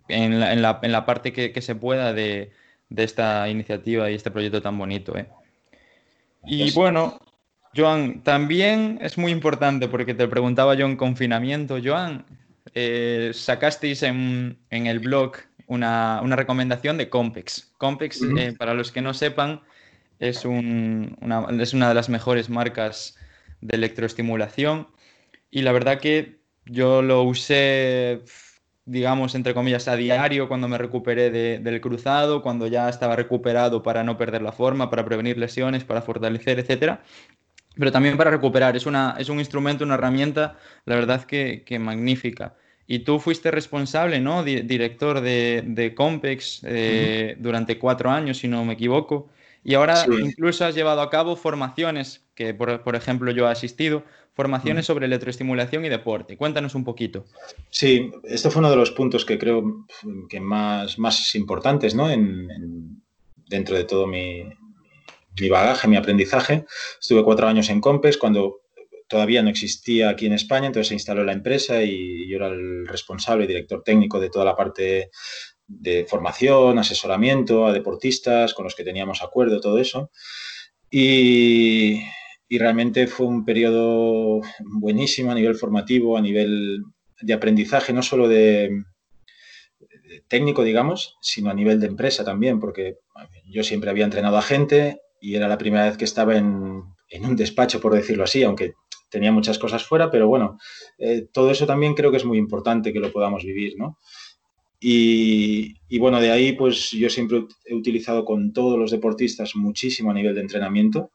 en 0.08 0.40
la, 0.40 0.54
en 0.54 0.62
la, 0.62 0.80
en 0.82 0.92
la 0.92 1.06
parte 1.06 1.34
que 1.34 1.62
se 1.62 1.76
pueda 1.76 2.14
de, 2.14 2.52
de 2.90 3.04
esta 3.04 3.50
iniciativa 3.50 4.10
y 4.10 4.16
este 4.16 4.32
proyecto 4.32 4.62
tan 4.62 4.78
bonito. 4.78 5.18
¿eh? 5.18 5.28
Y 6.46 6.72
bueno, 6.72 7.20
Joan, 7.76 8.24
también 8.24 9.00
es 9.02 9.18
muy 9.18 9.32
importante 9.32 9.88
porque 9.88 10.14
te 10.14 10.28
preguntaba 10.28 10.76
yo 10.76 10.86
en 10.86 10.96
confinamiento, 10.96 11.78
Joan, 11.84 12.26
eh, 12.74 13.32
sacasteis 13.34 14.04
en, 14.04 14.58
el 14.70 15.00
blog 15.00 15.34
una, 15.68 16.22
recomendación 16.36 16.98
de 16.98 17.10
Compex. 17.10 17.74
Compex, 17.78 18.22
eh, 18.38 18.54
para 18.58 18.74
los 18.74 18.92
que 18.92 19.02
no 19.02 19.14
sepan, 19.14 19.62
es, 20.20 20.46
una, 20.46 21.48
es 21.60 21.74
una 21.74 21.90
de 21.90 21.96
las 21.96 22.10
mejores 22.10 22.50
marcas 22.50 23.18
de 23.62 23.76
electroestimulación 23.76 24.88
y 25.52 25.62
la 25.62 25.72
verdad 25.72 26.00
que 26.00 26.40
yo 26.66 27.02
lo 27.02 27.24
usé 27.24 28.24
digamos, 28.88 29.36
entre 29.36 29.54
comillas, 29.54 29.90
a 29.90 29.98
diario 29.98 30.48
cuando 30.48 30.70
me 30.70 30.78
recuperé 30.78 31.30
del 31.60 31.82
cruzado, 31.82 32.42
cuando 32.42 32.68
ya 32.68 32.88
estaba 32.88 33.18
recuperado 33.18 33.84
para 33.84 34.04
no 34.04 34.18
perder 34.18 34.42
la 34.42 34.54
forma, 34.54 34.90
para 34.90 35.04
prevenir 35.04 35.38
lesiones, 35.38 35.84
para 35.84 36.02
fortalecer, 36.02 36.58
etcétera. 36.58 37.04
Pero 37.78 37.92
también 37.92 38.18
para 38.18 38.32
recuperar. 38.32 38.76
Es, 38.76 38.86
una, 38.86 39.16
es 39.20 39.30
un 39.30 39.40
instrumento, 39.40 39.84
una 39.84 39.96
herramienta, 39.96 40.58
la 40.86 40.96
verdad 40.96 41.24
que, 41.26 41.64
que 41.66 41.80
magnífica. 41.80 42.56
Y 42.88 43.00
tú 43.00 43.20
fuiste 43.20 43.52
responsable, 43.52 44.22
¿no? 44.22 44.44
director 44.44 45.20
de, 45.20 45.62
de 45.66 45.94
Compex 45.94 46.62
eh, 46.64 47.36
durante 47.38 47.78
cuatro 47.78 48.10
años, 48.10 48.38
si 48.38 48.48
no 48.48 48.64
me 48.64 48.74
equivoco. 48.74 49.30
Y 49.64 49.74
ahora 49.74 50.06
incluso 50.08 50.66
has 50.66 50.74
llevado 50.74 51.02
a 51.02 51.10
cabo 51.10 51.36
formaciones, 51.36 52.26
que 52.34 52.54
por, 52.54 52.84
por 52.84 52.96
ejemplo 52.96 53.32
yo 53.32 53.46
he 53.46 53.52
asistido, 53.52 54.04
formaciones 54.34 54.86
sobre 54.86 55.08
electroestimulación 55.08 55.84
y 55.84 55.90
deporte. 55.90 56.38
Cuéntanos 56.38 56.76
un 56.76 56.86
poquito. 56.86 57.26
Sí, 57.70 58.10
esto 58.24 58.50
fue 58.50 58.60
uno 58.60 58.70
de 58.70 58.78
los 58.78 58.92
puntos 58.92 59.26
que 59.26 59.38
creo 59.38 59.86
que 60.30 60.40
más, 60.40 60.98
más 60.98 61.36
importantes 61.36 61.94
¿no? 61.96 62.10
en, 62.10 63.02
dentro 63.48 63.76
de 63.76 63.84
todo 63.84 64.08
mi, 64.08 64.44
mi, 65.40 65.50
bagaje, 65.50 65.88
mi 65.88 65.96
aprendizaje. 65.96 66.66
Estuve 67.00 67.24
cuatro 67.24 67.48
años 67.48 67.70
en 67.70 67.82
Compes 67.82 68.18
cuando 68.18 68.62
todavía 69.08 69.42
no 69.42 69.50
existía 69.50 70.10
aquí 70.10 70.26
en 70.26 70.34
España, 70.34 70.68
entonces 70.68 70.90
se 70.90 70.94
instaló 70.94 71.24
la 71.24 71.32
empresa 71.32 71.82
y 71.84 72.28
yo 72.30 72.38
era 72.38 72.48
el 72.48 72.86
responsable 72.88 73.48
director 73.48 73.82
técnico 73.84 74.20
de 74.20 74.30
toda 74.30 74.46
la 74.46 74.56
parte 74.56 75.12
de 75.66 76.06
formación, 76.06 76.80
asesoramiento 76.80 77.66
a 77.66 77.74
deportistas 77.74 78.54
con 78.54 78.66
los 78.66 78.76
que 78.76 78.84
teníamos 78.84 79.22
acuerdo, 79.22 79.62
todo 79.62 79.80
eso. 79.80 80.12
Y, 80.90 82.02
y 82.50 82.58
realmente 82.58 83.08
fue 83.08 83.28
un 83.28 83.46
periodo 83.46 84.42
buenísimo 84.60 85.32
a 85.32 85.36
nivel 85.36 85.56
formativo, 85.56 86.18
a 86.18 86.22
nivel 86.22 86.84
de 87.22 87.34
aprendizaje, 87.34 87.94
no 87.94 88.04
solo 88.04 88.28
de, 88.28 88.84
técnico, 90.28 90.64
digamos, 90.64 91.18
sino 91.22 91.50
a 91.50 91.54
nivel 91.54 91.80
de 91.80 91.88
empresa 91.88 92.24
también, 92.24 92.60
porque 92.60 92.98
yo 93.46 93.64
siempre 93.64 93.90
había 93.90 94.06
entrenado 94.06 94.38
a 94.38 94.42
gente 94.42 95.02
y 95.22 95.36
era 95.36 95.48
la 95.48 95.58
primera 95.58 95.86
vez 95.86 95.98
que 95.98 96.06
estaba 96.06 96.36
en, 96.38 96.84
un 97.22 97.36
despacho, 97.36 97.80
por 97.80 97.94
decirlo 97.94 98.24
así, 98.24 98.44
aunque 98.44 98.74
tenía 99.10 99.32
muchas 99.32 99.58
cosas 99.58 99.84
fuera, 99.84 100.12
pero 100.12 100.28
bueno, 100.28 100.58
eh, 100.98 101.28
todo 101.32 101.52
eso 101.52 101.66
también 101.66 101.94
creo 101.94 102.12
que 102.12 102.18
es 102.18 102.26
muy 102.26 102.38
importante 102.38 102.92
que 102.92 103.00
lo 103.00 103.12
podamos 103.12 103.44
vivir, 103.44 103.76
¿no? 103.78 103.98
Y, 104.80 105.74
y, 105.90 105.98
bueno, 105.98 106.22
de 106.22 106.30
ahí 106.30 106.54
pues 106.54 106.92
yo 106.92 107.10
siempre 107.10 107.46
he 107.66 107.74
utilizado 107.74 108.26
con 108.26 108.54
todos 108.54 108.78
los 108.78 108.92
deportistas 108.92 109.56
muchísimo 109.56 110.12
a 110.12 110.14
nivel 110.14 110.36
de 110.36 110.42
entrenamiento 110.42 111.10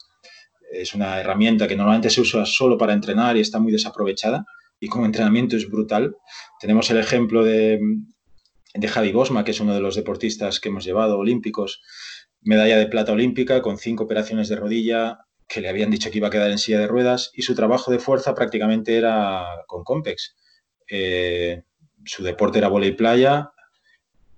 es 0.72 0.94
una 0.94 1.20
herramienta 1.20 1.68
que 1.68 1.76
normalmente 1.76 2.10
se 2.10 2.20
usa 2.20 2.46
solo 2.46 2.78
para 2.78 2.94
entrenar 2.94 3.36
y 3.36 3.40
está 3.40 3.58
muy 3.58 3.72
desaprovechada 3.72 4.46
y 4.80 4.88
como 4.88 5.04
entrenamiento 5.04 5.56
es 5.56 5.68
brutal. 5.70 6.16
Tenemos 6.58 6.90
el 6.90 6.98
ejemplo 6.98 7.44
de, 7.44 7.78
de 8.74 8.88
Javi 8.88 9.12
Bosma, 9.12 9.44
que 9.44 9.52
es 9.52 9.60
uno 9.60 9.74
de 9.74 9.80
los 9.80 9.94
deportistas 9.94 10.58
que 10.58 10.70
hemos 10.70 10.84
llevado 10.84 11.18
olímpicos, 11.18 11.82
medalla 12.42 12.76
de 12.76 12.86
plata 12.86 13.12
olímpica 13.12 13.62
con 13.62 13.78
cinco 13.78 14.04
operaciones 14.04 14.48
de 14.48 14.56
rodilla, 14.56 15.26
que 15.48 15.60
le 15.60 15.68
habían 15.68 15.90
dicho 15.90 16.10
que 16.10 16.18
iba 16.18 16.28
a 16.28 16.30
quedar 16.30 16.50
en 16.50 16.58
silla 16.58 16.80
de 16.80 16.86
ruedas, 16.86 17.30
y 17.34 17.42
su 17.42 17.54
trabajo 17.54 17.90
de 17.90 17.98
fuerza 17.98 18.34
prácticamente 18.34 18.96
era 18.96 19.44
con 19.66 19.84
Compex. 19.84 20.36
Eh, 20.88 21.62
su 22.04 22.22
deporte 22.22 22.58
era 22.58 22.70
y 22.84 22.92
playa, 22.92 23.52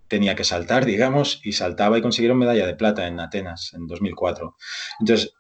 tenía 0.09 0.35
que 0.35 0.45
saltar, 0.45 0.85
digamos, 0.85 1.41
y 1.45 1.53
saltaba 1.53 1.99
y 1.99 2.03
consiguieron 2.03 2.39
medalla 2.39 2.67
de 2.67 2.75
plata 2.75 3.07
en 3.07 3.21
Atenas 3.21 3.73
en 3.75 3.87
2004. 3.87 4.57
Entonces, 5.01 5.33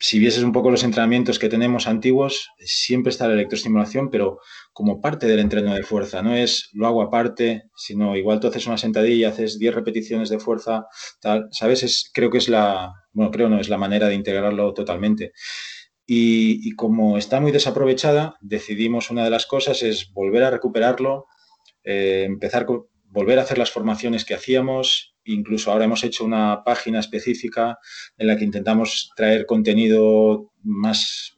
si 0.00 0.18
vieses 0.18 0.44
un 0.44 0.52
poco 0.52 0.70
los 0.70 0.84
entrenamientos 0.84 1.38
que 1.38 1.48
tenemos 1.48 1.88
antiguos, 1.88 2.50
siempre 2.58 3.10
está 3.10 3.26
la 3.26 3.34
electroestimulación, 3.34 4.10
pero 4.10 4.38
como 4.72 5.00
parte 5.00 5.26
del 5.26 5.40
entreno 5.40 5.74
de 5.74 5.82
fuerza. 5.82 6.22
No 6.22 6.34
es 6.34 6.70
lo 6.72 6.86
hago 6.86 7.02
aparte, 7.02 7.64
sino 7.74 8.16
igual 8.16 8.38
tú 8.38 8.46
haces 8.46 8.66
una 8.66 8.78
sentadilla, 8.78 9.30
haces 9.30 9.58
10 9.58 9.74
repeticiones 9.74 10.28
de 10.28 10.38
fuerza, 10.38 10.86
tal, 11.20 11.48
¿sabes? 11.50 11.82
Es, 11.82 12.10
creo 12.14 12.30
que 12.30 12.38
es 12.38 12.48
la, 12.48 12.92
bueno, 13.12 13.32
creo 13.32 13.48
no, 13.48 13.58
es 13.58 13.68
la 13.68 13.78
manera 13.78 14.06
de 14.08 14.14
integrarlo 14.14 14.72
totalmente. 14.72 15.32
Y, 16.10 16.74
como 16.76 17.18
está 17.18 17.38
muy 17.38 17.52
desaprovechada, 17.52 18.36
decidimos 18.40 19.10
una 19.10 19.24
de 19.24 19.30
las 19.30 19.44
cosas 19.44 19.82
es 19.82 20.10
volver 20.14 20.42
a 20.42 20.50
recuperarlo, 20.50 21.26
eh, 21.84 22.24
empezar 22.24 22.66
volver 23.10 23.38
a 23.38 23.42
hacer 23.42 23.58
las 23.58 23.70
formaciones 23.70 24.24
que 24.24 24.34
hacíamos. 24.34 25.16
Incluso 25.28 25.70
ahora 25.70 25.84
hemos 25.84 26.04
hecho 26.04 26.24
una 26.24 26.62
página 26.64 27.00
específica 27.00 27.78
en 28.16 28.26
la 28.26 28.36
que 28.36 28.44
intentamos 28.44 29.10
traer 29.14 29.44
contenido 29.46 30.52
más 30.62 31.36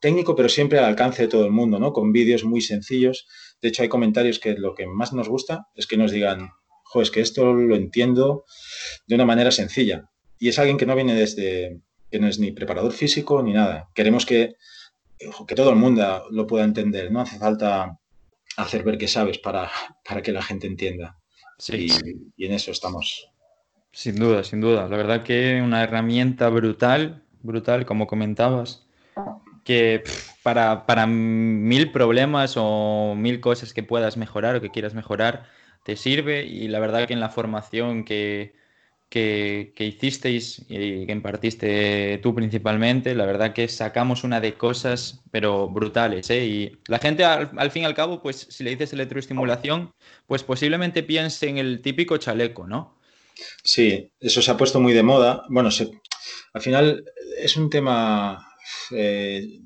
técnico, 0.00 0.34
pero 0.34 0.48
siempre 0.48 0.78
al 0.78 0.86
alcance 0.86 1.22
de 1.22 1.28
todo 1.28 1.44
el 1.44 1.52
mundo, 1.52 1.78
¿no? 1.78 1.92
Con 1.92 2.12
vídeos 2.12 2.44
muy 2.44 2.60
sencillos. 2.60 3.26
De 3.60 3.68
hecho, 3.68 3.82
hay 3.82 3.88
comentarios 3.88 4.38
que 4.38 4.54
lo 4.54 4.74
que 4.74 4.86
más 4.86 5.12
nos 5.12 5.28
gusta 5.28 5.66
es 5.74 5.86
que 5.86 5.98
nos 5.98 6.12
digan, 6.12 6.48
jo, 6.84 7.02
es 7.02 7.10
que 7.10 7.20
esto 7.20 7.52
lo 7.52 7.76
entiendo 7.76 8.44
de 9.06 9.14
una 9.14 9.26
manera 9.26 9.50
sencilla. 9.50 10.10
Y 10.38 10.48
es 10.48 10.58
alguien 10.58 10.78
que 10.78 10.86
no 10.86 10.96
viene 10.96 11.14
desde, 11.14 11.82
que 12.10 12.18
no 12.18 12.26
es 12.26 12.38
ni 12.38 12.52
preparador 12.52 12.92
físico 12.92 13.42
ni 13.42 13.52
nada. 13.52 13.88
Queremos 13.94 14.24
que, 14.24 14.54
que 15.46 15.54
todo 15.54 15.70
el 15.70 15.76
mundo 15.76 16.24
lo 16.30 16.46
pueda 16.46 16.64
entender, 16.64 17.12
no 17.12 17.20
hace 17.20 17.38
falta 17.38 17.98
hacer 18.56 18.82
ver 18.82 18.96
que 18.96 19.08
sabes 19.08 19.38
para, 19.38 19.70
para 20.08 20.22
que 20.22 20.32
la 20.32 20.42
gente 20.42 20.66
entienda. 20.66 21.19
Sí. 21.60 21.86
Y, 22.36 22.46
en 22.46 22.52
eso 22.52 22.70
estamos. 22.70 23.30
Sin 23.92 24.16
duda, 24.16 24.42
sin 24.44 24.60
duda. 24.60 24.88
La 24.88 24.96
verdad 24.96 25.22
que 25.22 25.60
una 25.62 25.82
herramienta 25.82 26.48
brutal, 26.48 27.22
brutal, 27.42 27.86
como 27.86 28.06
comentabas, 28.06 28.86
que 29.64 30.02
para, 30.42 30.86
para 30.86 31.06
mil 31.06 31.92
problemas 31.92 32.54
o 32.56 33.14
mil 33.14 33.40
cosas 33.40 33.74
que 33.74 33.82
puedas 33.82 34.16
mejorar 34.16 34.56
o 34.56 34.60
que 34.60 34.70
quieras 34.70 34.94
mejorar, 34.94 35.46
te 35.84 35.96
sirve 35.96 36.44
y 36.44 36.68
la 36.68 36.80
verdad 36.80 37.06
que 37.06 37.12
en 37.12 37.20
la 37.20 37.28
formación 37.28 38.04
que, 38.04 38.54
que, 39.10 39.74
hicisteis 39.76 40.64
y 40.68 41.04
que 41.04 41.12
impartiste 41.12 42.18
tú 42.22 42.32
principalmente, 42.32 43.14
la 43.14 43.26
verdad 43.26 43.52
que 43.52 43.66
sacamos 43.66 44.22
una 44.22 44.40
de 44.40 44.54
cosas, 44.54 45.20
pero 45.32 45.68
brutales. 45.68 46.30
¿eh? 46.30 46.46
Y 46.46 46.78
la 46.86 47.00
gente, 47.00 47.24
al, 47.24 47.70
fin 47.72 47.82
y 47.82 47.86
al 47.86 47.94
cabo, 47.94 48.22
pues 48.22 48.46
si 48.48 48.62
le 48.62 48.70
dices 48.70 48.92
electroestimulación, 48.92 49.92
pues 50.26 50.44
posiblemente 50.44 51.02
piense 51.02 51.48
en 51.48 51.58
el 51.58 51.82
típico 51.82 52.16
chaleco, 52.18 52.68
¿no? 52.68 53.00
Sí, 53.64 54.12
eso 54.20 54.42
se 54.42 54.50
ha 54.50 54.56
puesto 54.56 54.78
muy 54.80 54.92
de 54.92 55.02
moda. 55.02 55.42
Bueno, 55.48 55.70
al 56.52 56.62
final 56.62 57.04
es 57.36 57.56
un 57.56 57.68
tema, 57.68 58.54
eh, 58.92 59.58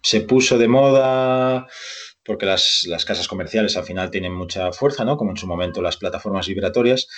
se 0.00 0.20
puso 0.20 0.58
de 0.58 0.68
moda 0.68 1.66
porque 2.24 2.46
las, 2.46 2.84
las 2.86 3.04
casas 3.04 3.26
comerciales 3.26 3.76
al 3.76 3.84
final 3.84 4.12
tienen 4.12 4.32
mucha 4.32 4.70
fuerza, 4.72 5.04
¿no? 5.04 5.16
Como 5.16 5.32
en 5.32 5.36
su 5.36 5.48
momento 5.48 5.82
las 5.82 5.96
plataformas 5.96 6.46
vibratorias. 6.46 7.08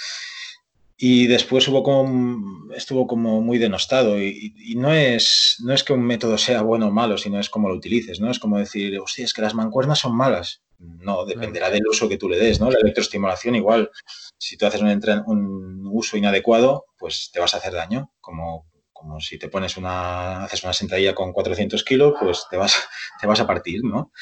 Y 0.96 1.26
después 1.26 1.66
hubo 1.68 1.82
como, 1.82 2.72
estuvo 2.74 3.06
como 3.06 3.40
muy 3.40 3.58
denostado. 3.58 4.20
Y, 4.20 4.74
no, 4.76 4.92
es, 4.92 5.56
no 5.64 5.72
es 5.72 5.82
que 5.82 5.92
un 5.92 6.02
método 6.02 6.38
sea 6.38 6.62
bueno 6.62 6.88
o 6.88 6.90
malo, 6.90 7.18
sino 7.18 7.40
es 7.40 7.50
como 7.50 7.68
lo 7.68 7.74
utilices, 7.74 8.20
¿no? 8.20 8.30
Es 8.30 8.38
como 8.38 8.58
decir, 8.58 8.98
hostia, 9.00 9.24
es 9.24 9.32
que 9.32 9.42
las 9.42 9.54
mancuernas 9.54 9.98
son 9.98 10.16
malas. 10.16 10.62
No, 10.78 11.24
dependerá 11.24 11.70
del 11.70 11.86
uso 11.88 12.08
que 12.08 12.18
tú 12.18 12.28
le 12.28 12.38
des, 12.38 12.60
¿no? 12.60 12.70
La 12.70 12.78
electroestimulación 12.80 13.54
igual, 13.54 13.90
si 14.36 14.56
tú 14.56 14.66
haces 14.66 14.80
un, 14.80 14.88
un 15.26 15.88
uso 15.92 16.16
inadecuado, 16.16 16.86
pues 16.98 17.30
te 17.32 17.40
vas 17.40 17.54
a 17.54 17.58
hacer 17.58 17.72
daño. 17.72 18.12
Como, 18.20 18.66
como 19.02 19.20
si 19.20 19.38
te 19.38 19.48
pones 19.48 19.76
una, 19.76 20.44
haces 20.44 20.62
una 20.62 20.72
sentadilla 20.72 21.14
con 21.14 21.32
400 21.32 21.82
kilos, 21.84 22.14
pues 22.20 22.46
te 22.50 22.56
vas, 22.56 22.88
te 23.20 23.26
vas 23.26 23.40
a 23.40 23.46
partir, 23.46 23.82
¿no? 23.82 24.12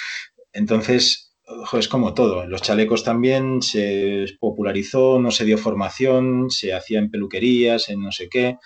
Entonces, 0.53 1.30
es 1.79 1.89
como 1.89 2.15
todo. 2.15 2.47
Los 2.47 2.63
chalecos 2.63 3.05
también 3.05 3.63
se 3.63 4.27
popularizó, 4.39 5.19
no 5.19 5.31
se 5.31 5.45
dio 5.45 5.59
formación, 5.59 6.51
se 6.51 6.73
hacía 6.73 6.99
en 6.99 7.11
peluquerías, 7.11 7.89
en 7.89 8.01
no 8.03 8.13
sé 8.13 8.29
qué. 8.29 8.59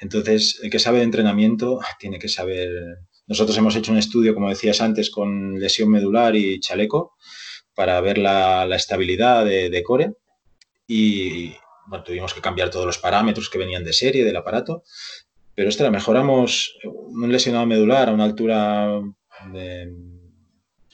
Entonces, 0.00 0.60
el 0.62 0.70
que 0.70 0.78
sabe 0.78 0.98
de 0.98 1.04
entrenamiento 1.04 1.80
tiene 1.98 2.18
que 2.18 2.28
saber. 2.28 2.70
Nosotros 3.26 3.56
hemos 3.58 3.76
hecho 3.76 3.92
un 3.92 3.98
estudio, 3.98 4.34
como 4.34 4.48
decías 4.48 4.80
antes, 4.80 5.10
con 5.10 5.58
lesión 5.58 5.90
medular 5.90 6.34
y 6.36 6.60
chaleco 6.60 7.14
para 7.74 8.00
ver 8.00 8.18
la, 8.18 8.64
estabilidad 8.74 9.44
de, 9.44 9.82
core 9.84 10.14
y 10.86 11.52
tuvimos 12.04 12.34
que 12.34 12.40
cambiar 12.40 12.70
todos 12.70 12.86
los 12.86 12.98
parámetros 12.98 13.50
que 13.50 13.58
venían 13.58 13.84
de 13.84 13.92
serie 13.92 14.24
del 14.24 14.36
aparato. 14.36 14.82
Pero, 15.54 15.68
ostras, 15.68 15.90
mejoramos 15.90 16.76
un 16.84 17.30
lesionado 17.30 17.66
medular 17.66 18.08
a 18.08 18.12
una 18.12 18.24
altura 18.24 19.00
de 19.52 19.92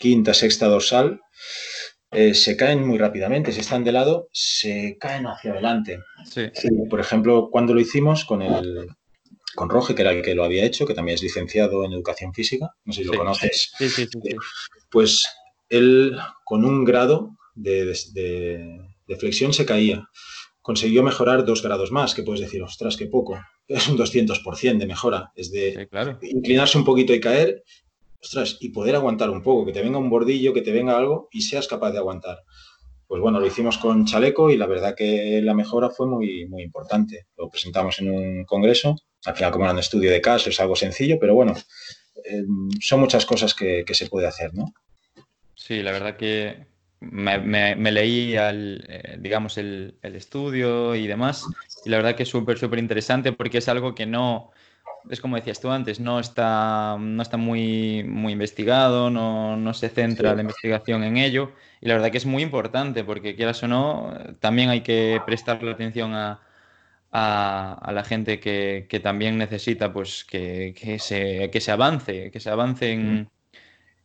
quinta, 0.04 0.34
sexta 0.34 0.66
dorsal, 0.66 1.22
eh, 2.10 2.34
se 2.34 2.58
caen 2.58 2.86
muy 2.86 2.98
rápidamente. 2.98 3.52
Si 3.52 3.60
están 3.60 3.84
de 3.84 3.92
lado, 3.92 4.28
se 4.32 4.98
caen 5.00 5.26
hacia 5.26 5.52
adelante. 5.52 6.00
por 6.90 7.00
ejemplo, 7.00 7.48
cuando 7.50 7.72
lo 7.72 7.80
hicimos 7.80 8.26
con 8.26 8.42
el 8.42 8.86
con 9.54 9.70
Roge, 9.70 9.94
que 9.94 10.02
era 10.02 10.10
el 10.10 10.20
que 10.20 10.34
lo 10.34 10.44
había 10.44 10.66
hecho, 10.66 10.84
que 10.84 10.92
también 10.92 11.14
es 11.14 11.22
licenciado 11.22 11.84
en 11.84 11.94
educación 11.94 12.34
física, 12.34 12.74
no 12.84 12.92
sé 12.92 13.02
si 13.02 13.08
lo 13.08 13.16
conoces. 13.16 13.72
Pues 14.90 15.26
él, 15.70 16.18
con 16.44 16.66
un 16.66 16.84
grado 16.84 17.30
de, 17.54 17.86
de, 18.12 19.16
flexión, 19.16 19.54
se 19.54 19.64
caía. 19.64 20.06
Consiguió 20.60 21.02
mejorar 21.02 21.46
dos 21.46 21.62
grados 21.62 21.92
más, 21.92 22.14
que 22.14 22.24
puedes 22.24 22.42
decir, 22.42 22.62
ostras, 22.62 22.98
qué 22.98 23.06
poco. 23.06 23.38
Es 23.66 23.88
un 23.88 23.96
200% 23.96 24.76
de 24.76 24.86
mejora. 24.86 25.32
Es 25.34 25.50
de 25.50 25.88
inclinarse 26.20 26.76
un 26.76 26.84
poquito 26.84 27.14
y 27.14 27.20
caer 27.20 27.62
ostras, 28.24 28.56
y 28.60 28.70
poder 28.70 28.96
aguantar 28.96 29.30
un 29.30 29.42
poco, 29.42 29.66
que 29.66 29.72
te 29.72 29.82
venga 29.82 29.98
un 29.98 30.10
bordillo, 30.10 30.52
que 30.52 30.62
te 30.62 30.72
venga 30.72 30.96
algo 30.96 31.28
y 31.30 31.42
seas 31.42 31.68
capaz 31.68 31.92
de 31.92 31.98
aguantar. 31.98 32.42
Pues 33.06 33.20
bueno, 33.20 33.38
lo 33.38 33.46
hicimos 33.46 33.78
con 33.78 34.06
chaleco 34.06 34.50
y 34.50 34.56
la 34.56 34.66
verdad 34.66 34.94
que 34.96 35.40
la 35.42 35.54
mejora 35.54 35.90
fue 35.90 36.06
muy, 36.06 36.46
muy 36.46 36.62
importante. 36.62 37.26
Lo 37.36 37.50
presentamos 37.50 37.98
en 38.00 38.10
un 38.10 38.44
congreso, 38.44 38.96
al 39.26 39.36
final 39.36 39.52
como 39.52 39.64
era 39.64 39.74
un 39.74 39.78
estudio 39.78 40.10
de 40.10 40.20
caso 40.20 40.50
es 40.50 40.58
algo 40.58 40.74
sencillo, 40.74 41.18
pero 41.20 41.34
bueno, 41.34 41.54
eh, 42.24 42.42
son 42.80 43.00
muchas 43.00 43.26
cosas 43.26 43.54
que, 43.54 43.84
se 43.86 44.06
puede 44.08 44.26
hacer, 44.26 44.54
¿no? 44.54 44.72
Sí, 45.54 45.82
la 45.82 45.92
verdad 45.92 46.16
que 46.16 46.66
me, 47.00 47.92
leí, 47.92 48.34
eh, 48.36 49.16
digamos, 49.20 49.58
el, 49.58 49.96
el, 50.02 50.16
estudio 50.16 50.94
y 50.94 51.06
demás, 51.06 51.44
y 51.84 51.90
la 51.90 51.98
verdad 51.98 52.16
que 52.16 52.22
es 52.22 52.28
súper, 52.28 52.58
súper 52.58 52.78
interesante 52.78 53.32
porque 53.32 53.58
es 53.58 53.68
algo 53.68 53.94
que 53.94 54.06
no, 54.06 54.50
es 55.10 55.20
como 55.20 55.36
decías 55.36 55.60
tú 55.60 55.70
antes, 55.70 56.00
no 56.00 56.18
está, 56.18 56.96
no 56.98 57.22
está 57.22 57.36
muy, 57.36 58.04
muy 58.04 58.32
investigado, 58.32 59.10
no, 59.10 59.74
se 59.74 59.88
centra 59.88 60.34
la 60.34 60.40
investigación 60.40 61.04
en 61.04 61.16
ello. 61.16 61.52
Y 61.80 61.88
la 61.88 61.94
verdad 61.94 62.10
que 62.10 62.18
es 62.18 62.26
muy 62.26 62.42
importante, 62.42 63.04
porque 63.04 63.36
quieras 63.36 63.62
o 63.62 63.68
no, 63.68 64.14
también 64.40 64.70
hay 64.70 64.80
que 64.80 65.20
prestarle 65.26 65.70
atención 65.70 66.12
a, 66.14 66.40
la 67.12 68.04
gente 68.04 68.40
que, 68.40 69.00
también 69.02 69.38
necesita 69.38 69.92
pues, 69.92 70.24
que, 70.24 70.98
se, 70.98 71.50
que 71.50 71.60
se 71.60 71.70
avance, 71.70 72.30
que 72.30 72.40
se 72.40 72.50
avance 72.50 72.92
en, 72.92 73.28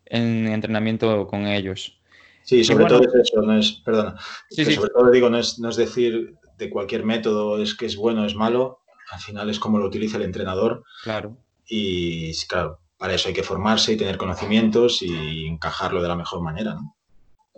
entrenamiento 0.06 1.28
con 1.28 1.48
ellos. 1.48 2.00
Sí, 2.44 2.64
sobre 2.64 2.86
todo 2.86 3.02
es 3.02 3.14
eso, 3.14 3.42
no 3.42 3.58
es, 3.58 3.74
perdona, 3.86 4.16
sobre 4.50 4.90
todo 4.90 5.12
digo, 5.12 5.30
no 5.30 5.38
es, 5.38 5.60
no 5.60 5.70
es 5.70 5.76
decir 5.76 6.36
de 6.58 6.70
cualquier 6.70 7.06
método 7.06 7.62
es 7.62 7.76
que 7.76 7.86
es 7.86 7.96
bueno, 7.96 8.26
es 8.26 8.36
malo, 8.36 8.80
al 9.12 9.20
final 9.20 9.50
es 9.50 9.60
como 9.60 9.80
lo 9.80 9.86
utiliza 9.86 10.18
el 10.18 10.24
entrenador. 10.24 10.84
Claro. 11.04 11.38
Y 11.68 12.34
claro, 12.46 12.80
para 12.98 13.14
eso 13.14 13.28
hay 13.28 13.34
que 13.34 13.44
formarse 13.44 13.94
y 13.94 13.98
tener 13.98 14.18
conocimientos 14.18 15.02
y 15.02 15.48
encajarlo 15.48 16.02
de 16.02 16.08
la 16.08 16.16
mejor 16.16 16.42
manera, 16.42 16.74
¿no? 16.76 16.96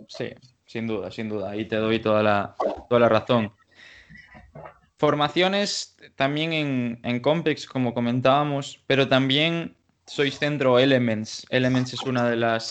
Sí, 0.08 0.30
sin 0.66 0.86
duda, 0.86 1.10
sin 1.10 1.28
duda. 1.28 1.50
Ahí 1.50 1.66
te 1.66 1.76
doy 1.76 2.00
toda 2.00 2.22
la, 2.22 2.54
toda 2.88 3.00
la 3.00 3.08
razón. 3.08 3.52
Formaciones 4.96 5.96
también 6.16 6.52
en, 6.52 7.00
en 7.02 7.20
Complex, 7.20 7.66
como 7.66 7.92
comentábamos, 7.92 8.82
pero 8.86 9.08
también 9.08 9.76
sois 10.06 10.38
centro 10.38 10.78
Elements. 10.78 11.46
Elements 11.50 11.94
es 11.94 12.02
una 12.02 12.28
de 12.28 12.36
las 12.36 12.70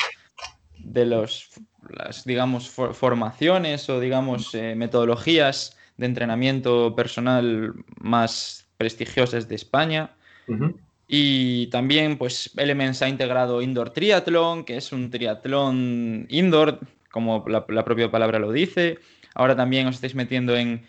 de 0.77 1.05
los 1.05 1.49
las 1.89 2.23
digamos 2.23 2.69
formaciones 2.69 3.89
o 3.89 3.99
digamos 3.99 4.53
eh, 4.55 4.75
metodologías 4.75 5.77
de 5.97 6.05
entrenamiento 6.05 6.95
personal 6.95 7.73
más 7.99 8.67
prestigiosas 8.81 9.47
de 9.47 9.55
España. 9.55 10.09
Y 11.07 11.67
también, 11.67 12.17
pues, 12.17 12.51
Elements 12.57 13.01
ha 13.03 13.07
integrado 13.07 13.61
Indoor 13.61 13.91
Triathlon, 13.91 14.63
que 14.65 14.77
es 14.77 14.91
un 14.91 15.11
triatlón 15.11 16.25
indoor, 16.29 16.79
como 17.11 17.45
la, 17.47 17.85
propia 17.85 18.09
palabra 18.09 18.39
lo 18.39 18.51
dice. 18.51 18.97
ahora 19.35 19.55
también 19.55 19.87
os 19.87 19.95
estáis 19.95 20.15
metiendo 20.15 20.55
en, 20.55 20.81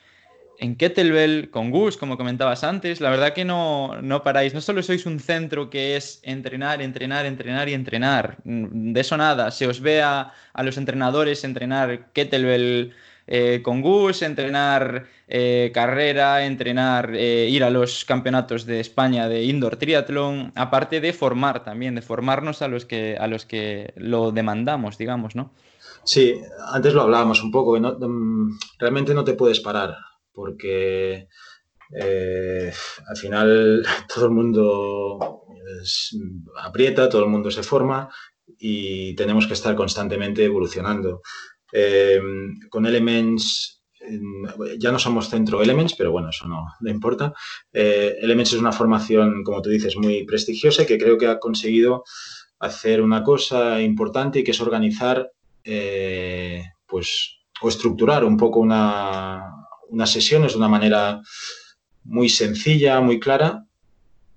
en 0.58 0.76
Kettlebell 0.76 1.50
con 1.50 1.70
Gus, 1.70 1.96
como 1.96 2.16
comentabas 2.16 2.64
antes. 2.64 3.00
La 3.00 3.10
verdad 3.10 3.34
que 3.34 3.44
no, 3.44 4.00
no 4.00 4.22
paráis. 4.22 4.54
No 4.54 4.60
solo 4.60 4.82
sois 4.82 5.04
un 5.06 5.18
centro 5.18 5.68
que 5.68 5.96
es 5.96 6.20
entrenar, 6.22 6.80
entrenar, 6.80 7.26
entrenar 7.26 7.68
y 7.68 7.74
entrenar. 7.74 8.36
De 8.44 9.00
eso 9.00 9.16
nada. 9.16 9.50
Se 9.50 9.66
os 9.66 9.80
ve 9.80 10.02
a, 10.02 10.32
los 10.62 10.78
entrenadores 10.78 11.44
entrenar 11.44 12.12
Kettlebell 12.12 12.94
eh, 13.26 13.60
con 13.62 13.82
Gus, 13.82 14.22
entrenar 14.22 15.06
eh, 15.34 15.70
carrera, 15.72 16.44
entrenar, 16.44 17.14
eh, 17.14 17.48
ir 17.48 17.64
a 17.64 17.70
los 17.70 18.04
campeonatos 18.04 18.66
de 18.66 18.80
España 18.80 19.30
de 19.30 19.44
indoor 19.44 19.76
triatlón, 19.76 20.52
aparte 20.56 21.00
de 21.00 21.14
formar 21.14 21.64
también, 21.64 21.94
de 21.94 22.02
formarnos 22.02 22.60
a 22.60 22.68
los 22.68 22.84
que, 22.84 23.16
a 23.18 23.26
los 23.28 23.46
que 23.46 23.94
lo 23.96 24.30
demandamos, 24.30 24.98
digamos, 24.98 25.34
¿no? 25.34 25.54
Sí, 26.04 26.38
antes 26.74 26.92
lo 26.92 27.00
hablábamos 27.00 27.42
un 27.42 27.50
poco, 27.50 27.78
mm, 27.80 28.58
realmente 28.78 29.14
no 29.14 29.24
te 29.24 29.32
puedes 29.32 29.60
parar, 29.60 29.96
porque 30.32 31.28
al 31.98 33.16
final 33.16 33.82
todo 34.14 34.26
el 34.26 34.32
mundo 34.32 35.46
aprieta, 36.62 37.08
todo 37.08 37.24
el 37.24 37.30
mundo 37.30 37.50
se 37.50 37.62
forma 37.62 38.10
y 38.58 39.14
tenemos 39.14 39.46
que 39.46 39.54
estar 39.54 39.74
constantemente 39.74 40.44
evolucionando. 40.44 41.22
Con 42.68 42.84
Elements, 42.84 43.81
ya 44.78 44.92
no 44.92 44.98
somos 44.98 45.28
centro 45.28 45.62
Elements, 45.62 45.94
pero 45.94 46.12
bueno, 46.12 46.30
eso 46.30 46.46
no, 46.46 46.66
le 46.80 46.90
importa. 46.90 47.32
Eh, 47.72 48.16
Elements 48.20 48.52
es 48.52 48.58
una 48.58 48.72
formación, 48.72 49.42
como 49.44 49.62
tú 49.62 49.70
dices, 49.70 49.96
muy 49.96 50.24
prestigiosa 50.24 50.82
y 50.82 50.86
que 50.86 50.98
creo 50.98 51.18
que 51.18 51.26
ha 51.26 51.38
conseguido 51.38 52.04
hacer 52.58 53.00
una 53.00 53.22
cosa 53.22 53.80
importante 53.80 54.40
y 54.40 54.44
que 54.44 54.52
es 54.52 54.60
organizar, 54.60 55.30
eh, 55.64 56.64
pues, 56.86 57.38
o 57.60 57.68
estructurar 57.68 58.24
un 58.24 58.36
poco 58.36 58.60
una, 58.60 59.42
unas 59.88 60.10
sesiones 60.10 60.52
de 60.52 60.58
una 60.58 60.68
manera 60.68 61.20
muy 62.04 62.28
sencilla, 62.28 63.00
muy 63.00 63.20
clara 63.20 63.64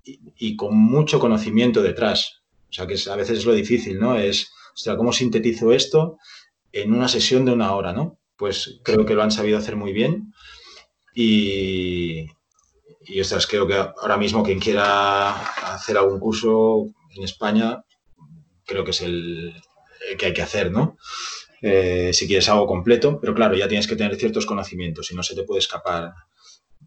y, 0.04 0.56
con 0.56 0.78
mucho 0.78 1.19
conocimiento 1.19 1.82
detrás. 1.82 2.41
O 2.69 2.73
sea, 2.73 2.86
que 2.86 2.97
a 3.10 3.15
veces 3.15 3.39
es 3.39 3.45
lo 3.45 3.54
difícil, 3.54 3.99
¿no? 3.99 4.17
Es, 4.17 4.51
o 4.73 4.78
sea, 4.78 4.95
¿cómo 4.97 5.12
sintetizo 5.12 5.71
esto? 5.71 6.17
en 6.75 6.93
una 6.93 7.08
sesión 7.08 7.45
de 7.45 7.54
una 7.54 7.73
hora, 7.73 7.93
¿no? 7.93 8.19
Pues 8.37 8.79
creo 8.83 9.05
que 9.05 9.13
lo 9.13 9.23
han 9.23 9.31
sabido 9.31 9.57
hacer 9.57 9.75
muy 9.75 9.93
bien 9.93 10.33
y, 11.13 12.25
y 13.05 13.21
ostras, 13.21 13.47
creo 13.47 13.67
que 13.67 13.75
ahora 13.75 14.17
mismo 14.17 14.43
quien 14.43 14.59
quiera 14.59 15.31
hacer 15.73 15.97
algún 15.97 16.19
curso 16.19 16.87
en 17.15 17.23
España, 17.23 17.83
creo 18.65 18.83
que 18.83 18.91
es 18.91 19.01
el, 19.01 19.53
que 20.17 20.27
hay 20.27 20.33
que 20.33 20.41
hacer, 20.41 20.71
¿no? 20.71 20.97
Eh, 21.61 22.11
si 22.13 22.27
quieres 22.27 22.49
algo 22.49 22.67
completo, 22.67 23.19
pero 23.19 23.33
claro, 23.33 23.55
ya 23.55 23.67
tienes 23.67 23.87
que 23.87 23.95
tener 23.95 24.15
ciertos 24.17 24.45
conocimientos 24.45 25.11
y 25.11 25.15
no 25.15 25.23
se 25.23 25.35
te 25.35 25.43
puede 25.43 25.59
escapar 25.59 26.13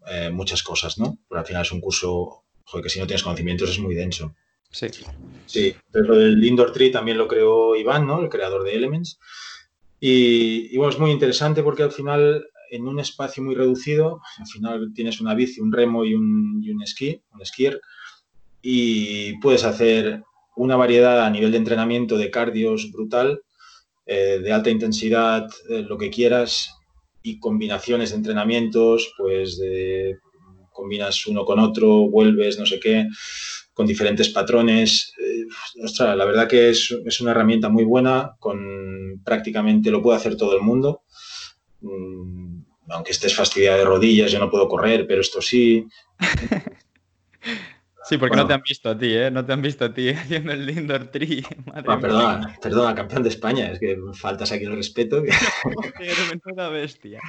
eh, 0.07 0.29
muchas 0.29 0.63
cosas, 0.63 0.97
¿no? 0.97 1.17
Pero 1.27 1.39
al 1.39 1.45
final 1.45 1.63
es 1.63 1.71
un 1.71 1.81
curso, 1.81 2.43
joder, 2.63 2.83
que 2.83 2.89
si 2.89 2.99
no 2.99 3.07
tienes 3.07 3.23
conocimientos 3.23 3.69
es 3.69 3.79
muy 3.79 3.95
denso. 3.95 4.35
Sí. 4.71 4.87
Sí, 5.47 5.75
pero 5.91 6.09
lo 6.09 6.15
del 6.15 6.43
Indoor 6.43 6.71
Tree 6.71 6.91
también 6.91 7.17
lo 7.17 7.27
creó 7.27 7.75
Iván, 7.75 8.05
¿no? 8.05 8.21
El 8.21 8.29
creador 8.29 8.63
de 8.63 8.75
Elements. 8.75 9.19
Y, 9.99 10.77
bueno, 10.77 10.91
es 10.91 10.99
muy 10.99 11.11
interesante 11.11 11.63
porque 11.63 11.83
al 11.83 11.91
final, 11.91 12.45
en 12.71 12.87
un 12.87 12.99
espacio 12.99 13.43
muy 13.43 13.55
reducido, 13.55 14.21
al 14.37 14.47
final 14.47 14.91
tienes 14.93 15.19
una 15.19 15.33
bici, 15.33 15.59
un 15.59 15.71
remo 15.71 16.05
y 16.05 16.13
un, 16.13 16.61
y 16.63 16.71
un 16.71 16.81
esquí, 16.81 17.21
un 17.33 17.45
skier, 17.45 17.81
y 18.61 19.37
puedes 19.39 19.63
hacer 19.63 20.23
una 20.55 20.75
variedad 20.75 21.25
a 21.25 21.29
nivel 21.29 21.51
de 21.51 21.57
entrenamiento 21.57 22.17
de 22.17 22.31
cardios 22.31 22.91
brutal, 22.91 23.41
eh, 24.05 24.39
de 24.41 24.51
alta 24.51 24.69
intensidad, 24.69 25.47
eh, 25.69 25.83
lo 25.83 25.97
que 25.97 26.09
quieras, 26.09 26.75
y 27.21 27.39
combinaciones 27.39 28.11
de 28.11 28.17
entrenamientos, 28.17 29.13
pues 29.17 29.57
de 29.57 30.17
combinas 30.71 31.27
uno 31.27 31.43
con 31.43 31.59
otro, 31.59 32.09
vuelves, 32.09 32.57
no 32.57 32.65
sé 32.65 32.79
qué, 32.79 33.07
con 33.73 33.85
diferentes 33.85 34.29
patrones. 34.29 35.13
Eh, 35.41 36.15
la 36.15 36.25
verdad 36.25 36.47
que 36.47 36.69
es, 36.69 36.91
una 37.21 37.31
herramienta 37.31 37.69
muy 37.69 37.83
buena, 37.83 38.35
con 38.39 39.21
prácticamente 39.23 39.91
lo 39.91 40.01
puede 40.01 40.17
hacer 40.17 40.35
todo 40.35 40.55
el 40.55 40.61
mundo. 40.61 41.03
Mm, 41.81 42.61
aunque 42.89 43.11
estés 43.11 43.35
fastidiado 43.35 43.77
de 43.77 43.85
rodillas, 43.85 44.31
yo 44.31 44.39
no 44.39 44.49
puedo 44.49 44.67
correr, 44.67 45.05
pero 45.07 45.21
esto 45.21 45.41
sí. 45.41 45.85
Sí, 48.09 48.17
porque 48.17 48.37
no 48.37 48.47
te 48.47 48.53
han 48.53 48.63
visto 48.67 48.89
a 48.89 48.97
ti, 48.97 49.13
¿eh? 49.13 49.29
No 49.29 49.45
te 49.45 49.53
han 49.53 49.61
visto 49.61 49.85
a 49.85 49.93
ti 49.93 50.09
haciendo 50.17 50.51
el 50.51 50.67
indoor 50.67 51.11
tree. 51.11 51.43
Ah, 51.75 51.99
perdona, 51.99 52.57
perdona, 52.59 52.95
campeón 52.95 53.21
de 53.21 53.29
España, 53.29 53.71
es 53.71 53.79
que 53.79 53.95
faltas 54.13 54.51
aquí 54.51 54.65
el 54.65 54.75
respeto. 54.75 55.21
bestia. 56.71 57.21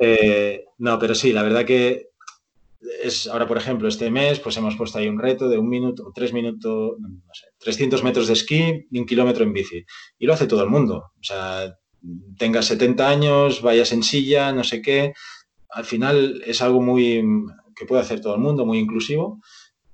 Eh, 0.00 0.64
no, 0.78 0.98
pero 0.98 1.14
sí, 1.14 1.32
la 1.32 1.44
verdad 1.44 1.64
que 1.64 2.08
es 3.02 3.26
ahora, 3.26 3.46
por 3.46 3.56
ejemplo, 3.56 3.88
este 3.88 4.10
mes, 4.10 4.38
pues 4.40 4.56
hemos 4.56 4.76
puesto 4.76 4.98
ahí 4.98 5.08
un 5.08 5.18
reto 5.18 5.48
de 5.48 5.58
un 5.58 5.68
minuto, 5.68 6.12
tres 6.14 6.32
minutos, 6.32 6.96
no 6.98 7.34
sé, 7.34 7.46
300 7.58 8.02
metros 8.02 8.26
de 8.26 8.34
esquí 8.34 8.86
y 8.90 8.98
un 8.98 9.06
kilómetro 9.06 9.44
en 9.44 9.52
bici. 9.52 9.84
Y 10.18 10.26
lo 10.26 10.34
hace 10.34 10.46
todo 10.46 10.62
el 10.62 10.70
mundo. 10.70 10.96
O 11.18 11.22
sea, 11.22 11.74
tengas 12.38 12.66
70 12.66 13.08
años, 13.08 13.62
vayas 13.62 13.92
en 13.92 14.02
silla, 14.02 14.52
no 14.52 14.64
sé 14.64 14.82
qué. 14.82 15.12
Al 15.70 15.84
final 15.84 16.42
es 16.46 16.62
algo 16.62 16.80
muy 16.80 17.22
que 17.74 17.86
puede 17.86 18.02
hacer 18.02 18.20
todo 18.20 18.34
el 18.34 18.40
mundo, 18.40 18.64
muy 18.64 18.78
inclusivo. 18.78 19.40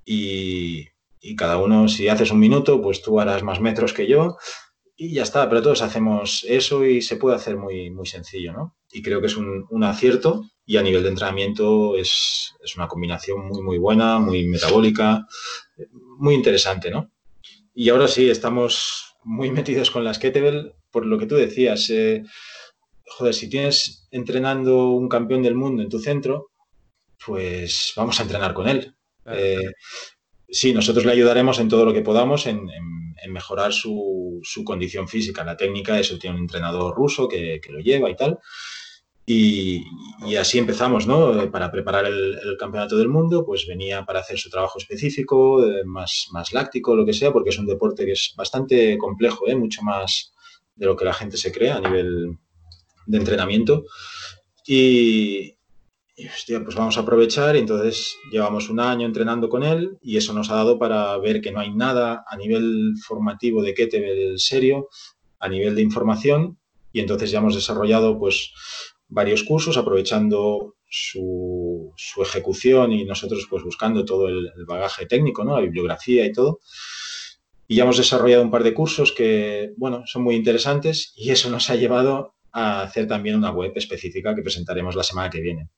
Y, 0.04 0.86
cada 1.36 1.58
uno, 1.58 1.88
si 1.88 2.08
haces 2.08 2.32
un 2.32 2.40
minuto, 2.40 2.82
pues 2.82 3.00
tú 3.00 3.20
harás 3.20 3.42
más 3.44 3.60
metros 3.60 3.92
que 3.92 4.08
yo 4.08 4.36
y 4.96 5.14
ya 5.14 5.22
está, 5.22 5.48
pero 5.48 5.62
todos 5.62 5.80
hacemos 5.82 6.44
eso 6.48 6.84
y 6.84 7.00
se 7.00 7.16
puede 7.16 7.36
hacer 7.36 7.56
muy, 7.56 7.90
muy 7.90 8.06
sencillo, 8.06 8.52
¿no? 8.52 8.76
Y 8.92 9.02
creo 9.02 9.20
que 9.20 9.28
es 9.28 9.36
un 9.36 9.84
acierto 9.84 10.42
y 10.64 10.76
a 10.76 10.82
nivel 10.82 11.02
de 11.02 11.08
entrenamiento 11.10 11.96
es, 11.96 12.54
es, 12.62 12.76
una 12.76 12.88
combinación 12.88 13.46
muy, 13.46 13.62
muy 13.62 13.78
buena, 13.78 14.18
muy 14.18 14.46
metabólica, 14.46 15.26
muy 16.18 16.34
interesante, 16.34 16.90
¿no? 16.90 17.10
Y 17.74 17.88
ahora 17.88 18.08
sí, 18.08 18.28
estamos 18.30 19.16
muy 19.24 19.50
metidos 19.52 19.90
con 19.90 20.04
las 20.04 20.18
kettlebell, 20.18 20.74
por 20.90 21.06
lo 21.06 21.18
que 21.18 21.26
tú 21.26 21.36
decías, 21.36 21.88
eh, 21.90 22.22
joder, 23.06 23.34
si 23.34 23.48
tienes 23.48 24.06
entrenando 24.10 24.90
un 24.90 25.08
campeón 25.08 25.42
del 25.42 25.54
mundo 25.54 25.82
en 25.82 25.88
tu 25.88 25.98
centro, 25.98 26.50
pues 27.24 27.92
vamos 27.96 28.18
a 28.18 28.22
entrenar 28.22 28.52
con 28.54 28.68
él. 28.68 28.94
Eh, 29.26 29.72
sí, 30.48 30.72
nosotros 30.72 31.04
le 31.04 31.12
ayudaremos 31.12 31.58
en 31.58 31.68
todo 31.68 31.84
lo 31.84 31.92
que 31.92 32.02
podamos 32.02 32.46
en, 32.46 32.68
mejorar 33.28 33.72
su, 33.72 34.40
su, 34.42 34.64
condición 34.64 35.06
física. 35.06 35.44
La 35.44 35.56
técnica, 35.56 35.98
eso 35.98 36.18
tiene 36.18 36.36
un 36.36 36.42
entrenador 36.42 36.94
ruso 36.96 37.28
que, 37.28 37.60
que 37.62 37.70
lo 37.70 37.78
lleva 37.78 38.10
y 38.10 38.16
tal. 38.16 38.38
Y, 39.24 39.84
y, 40.26 40.34
así 40.34 40.58
empezamos, 40.58 41.06
¿no? 41.06 41.50
Para 41.52 41.70
preparar 41.70 42.06
el, 42.06 42.38
el, 42.42 42.56
campeonato 42.58 42.96
del 42.96 43.08
mundo, 43.08 43.46
pues 43.46 43.66
venía 43.68 44.04
para 44.04 44.18
hacer 44.18 44.36
su 44.36 44.50
trabajo 44.50 44.78
específico, 44.78 45.64
eh, 45.64 45.84
más, 45.84 46.26
más 46.32 46.52
láctico, 46.52 46.96
lo 46.96 47.06
que 47.06 47.12
sea, 47.12 47.32
porque 47.32 47.50
es 47.50 47.58
un 47.58 47.66
deporte 47.66 48.04
que 48.04 48.12
es 48.12 48.34
bastante 48.36 48.98
complejo, 48.98 49.46
¿eh? 49.46 49.54
mucho 49.54 49.82
más 49.82 50.32
de 50.74 50.86
lo 50.86 50.96
que 50.96 51.04
la 51.04 51.14
gente 51.14 51.36
se 51.36 51.52
cree 51.52 51.70
a 51.70 51.80
nivel 51.80 52.36
de 53.06 53.18
entrenamiento. 53.18 53.84
Y, 54.66 55.56
y 56.16 56.28
hostia, 56.28 56.62
pues 56.62 56.76
vamos 56.76 56.96
a 56.98 57.00
aprovechar 57.00 57.56
y 57.56 57.60
entonces 57.60 58.16
llevamos 58.30 58.68
un 58.68 58.80
año 58.80 59.06
entrenando 59.06 59.48
con 59.48 59.62
él 59.62 59.98
y 60.02 60.16
eso 60.16 60.32
nos 60.32 60.50
ha 60.50 60.56
dado 60.56 60.78
para 60.78 61.16
ver 61.18 61.40
que 61.40 61.52
no 61.52 61.60
hay 61.60 61.72
nada 61.72 62.24
a 62.28 62.36
nivel 62.36 62.94
formativo 63.06 63.62
de 63.62 63.74
Kettlebell 63.74 64.38
serio, 64.38 64.88
a 65.38 65.48
nivel 65.48 65.74
de 65.74 65.82
información 65.82 66.58
y 66.92 67.00
entonces 67.00 67.30
ya 67.30 67.38
hemos 67.38 67.54
desarrollado 67.54 68.18
pues 68.18 68.52
varios 69.12 69.44
cursos 69.44 69.76
aprovechando 69.76 70.76
su, 70.88 71.92
su 71.96 72.22
ejecución 72.22 72.92
y 72.92 73.04
nosotros 73.04 73.46
pues 73.48 73.62
buscando 73.62 74.04
todo 74.04 74.28
el, 74.28 74.50
el, 74.56 74.64
bagaje 74.66 75.06
técnico, 75.06 75.44
¿no? 75.44 75.54
la 75.54 75.62
bibliografía 75.62 76.24
y 76.24 76.32
todo. 76.32 76.60
Y 77.68 77.76
ya 77.76 77.84
hemos 77.84 77.98
desarrollado 77.98 78.42
un 78.42 78.50
par 78.50 78.64
de 78.64 78.74
cursos 78.74 79.12
que, 79.12 79.72
bueno, 79.76 80.02
son 80.06 80.22
muy 80.22 80.34
interesantes 80.34 81.12
y 81.16 81.30
eso 81.30 81.50
nos 81.50 81.70
ha 81.70 81.76
llevado 81.76 82.34
a 82.52 82.82
hacer 82.82 83.06
también 83.06 83.36
una 83.36 83.50
web 83.50 83.72
específica 83.74 84.34
que 84.34 84.42
presentaremos 84.42 84.94
la 84.96 85.02
semana 85.02 85.30
que 85.30 85.40
viene. 85.40 85.68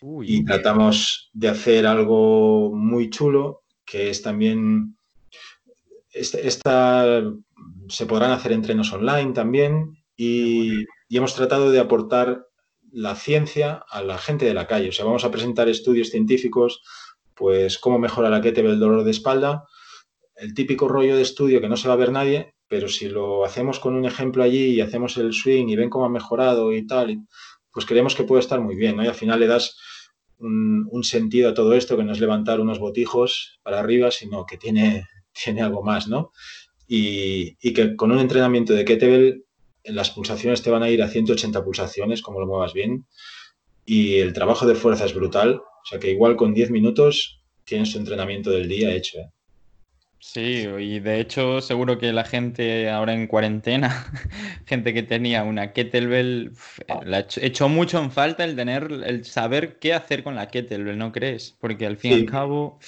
Uy, 0.00 0.26
y 0.28 0.44
tratamos 0.44 1.30
de 1.32 1.48
hacer 1.48 1.86
algo 1.86 2.74
muy 2.74 3.10
chulo, 3.10 3.62
que 3.84 4.10
es 4.10 4.22
también, 4.22 4.96
esta, 6.12 6.38
esta 6.38 7.22
se 7.88 8.06
podrán 8.06 8.32
hacer 8.32 8.52
entrenos 8.52 8.92
online 8.92 9.32
también 9.32 9.96
y, 10.16 10.84
y, 11.08 11.16
hemos 11.16 11.34
tratado 11.34 11.70
de 11.70 11.80
aportar 11.80 12.46
la 12.94 13.16
ciencia 13.16 13.84
a 13.90 14.02
la 14.02 14.18
gente 14.18 14.46
de 14.46 14.54
la 14.54 14.68
calle. 14.68 14.90
O 14.90 14.92
sea, 14.92 15.04
vamos 15.04 15.24
a 15.24 15.30
presentar 15.30 15.68
estudios 15.68 16.10
científicos, 16.10 16.82
pues 17.34 17.78
cómo 17.78 17.98
mejora 17.98 18.30
la 18.30 18.40
kettlebell 18.40 18.74
el 18.74 18.80
dolor 18.80 19.02
de 19.02 19.10
espalda, 19.10 19.64
el 20.36 20.54
típico 20.54 20.86
rollo 20.86 21.16
de 21.16 21.22
estudio 21.22 21.60
que 21.60 21.68
no 21.68 21.76
se 21.76 21.88
va 21.88 21.94
a 21.94 21.98
ver 21.98 22.12
nadie, 22.12 22.54
pero 22.68 22.88
si 22.88 23.08
lo 23.08 23.44
hacemos 23.44 23.80
con 23.80 23.94
un 23.94 24.04
ejemplo 24.04 24.44
allí 24.44 24.66
y 24.66 24.80
hacemos 24.80 25.16
el 25.16 25.32
swing 25.32 25.68
y 25.68 25.76
ven 25.76 25.90
cómo 25.90 26.06
ha 26.06 26.08
mejorado 26.08 26.72
y 26.72 26.86
tal, 26.86 27.18
pues 27.72 27.84
creemos 27.84 28.14
que 28.14 28.22
puede 28.22 28.40
estar 28.40 28.60
muy 28.60 28.76
bien, 28.76 28.96
¿no? 28.96 29.04
Y 29.04 29.08
al 29.08 29.14
final 29.14 29.40
le 29.40 29.48
das 29.48 29.76
un, 30.38 30.86
un, 30.90 31.02
sentido 31.02 31.50
a 31.50 31.54
todo 31.54 31.74
esto, 31.74 31.96
que 31.96 32.04
no 32.04 32.12
es 32.12 32.20
levantar 32.20 32.60
unos 32.60 32.78
botijos 32.78 33.58
para 33.64 33.80
arriba, 33.80 34.12
sino 34.12 34.46
que 34.46 34.56
tiene, 34.56 35.08
tiene 35.44 35.62
algo 35.62 35.82
más, 35.82 36.06
¿no? 36.06 36.30
Y, 36.86 37.56
y 37.60 37.72
que 37.72 37.96
con 37.96 38.12
un 38.12 38.20
entrenamiento 38.20 38.72
de 38.72 38.84
kettlebell 38.84 39.43
las 39.84 40.10
pulsaciones 40.10 40.62
te 40.62 40.70
van 40.70 40.82
a 40.82 40.90
ir 40.90 41.02
a 41.02 41.08
180 41.08 41.62
pulsaciones, 41.64 42.22
como 42.22 42.40
lo 42.40 42.46
muevas 42.46 42.72
bien, 42.72 43.06
y 43.84 44.18
el 44.18 44.32
trabajo 44.32 44.66
de 44.66 44.74
fuerza 44.74 45.04
es 45.04 45.14
brutal, 45.14 45.56
o 45.56 45.86
sea 45.86 45.98
que 45.98 46.10
igual 46.10 46.36
con 46.36 46.54
10 46.54 46.70
minutos 46.70 47.42
tienes 47.64 47.92
tu 47.92 47.98
entrenamiento 47.98 48.50
del 48.50 48.68
día 48.68 48.94
hecho. 48.94 49.18
¿eh? 49.18 49.30
Sí, 50.18 50.66
y 50.80 51.00
de 51.00 51.20
hecho 51.20 51.60
seguro 51.60 51.98
que 51.98 52.10
la 52.14 52.24
gente 52.24 52.88
ahora 52.88 53.12
en 53.12 53.26
cuarentena, 53.26 54.10
gente 54.66 54.94
que 54.94 55.02
tenía 55.02 55.42
una 55.42 55.74
kettlebell, 55.74 56.52
la 57.04 57.26
echó 57.36 57.68
mucho 57.68 57.98
en 57.98 58.10
falta 58.10 58.44
el 58.44 58.56
tener, 58.56 58.90
el 59.04 59.26
saber 59.26 59.78
qué 59.78 59.92
hacer 59.92 60.24
con 60.24 60.34
la 60.34 60.48
kettlebell, 60.48 60.96
¿no 60.96 61.12
crees? 61.12 61.54
Porque 61.60 61.86
al 61.86 61.98
fin 61.98 62.12
y 62.12 62.14
al 62.14 62.24
cabo... 62.24 62.78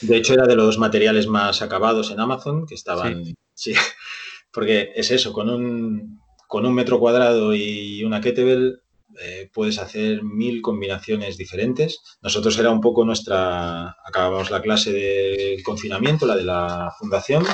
De 0.00 0.16
hecho 0.16 0.32
era 0.32 0.46
de 0.46 0.56
los 0.56 0.78
materiales 0.78 1.26
más 1.26 1.60
acabados 1.60 2.10
en 2.10 2.20
Amazon, 2.20 2.66
que 2.66 2.74
estaban... 2.74 3.24
Sí, 3.52 3.74
porque 4.50 4.92
es 4.96 5.10
eso, 5.10 5.34
con 5.34 5.50
un, 5.50 6.18
con 6.46 6.66
un 6.66 6.74
metro 6.74 6.98
cuadrado 6.98 7.54
y 7.54 8.04
una 8.04 8.20
kettlebell 8.20 8.80
eh, 9.20 9.50
puedes 9.52 9.78
hacer 9.78 10.22
mil 10.22 10.60
combinaciones 10.60 11.36
diferentes. 11.36 12.00
Nosotros 12.22 12.58
era 12.58 12.70
un 12.70 12.80
poco 12.80 13.04
nuestra, 13.04 13.96
acabamos 14.04 14.50
la 14.50 14.60
clase 14.60 14.92
de 14.92 15.62
confinamiento, 15.64 16.26
la 16.26 16.36
de 16.36 16.44
la 16.44 16.92
fundación, 16.98 17.44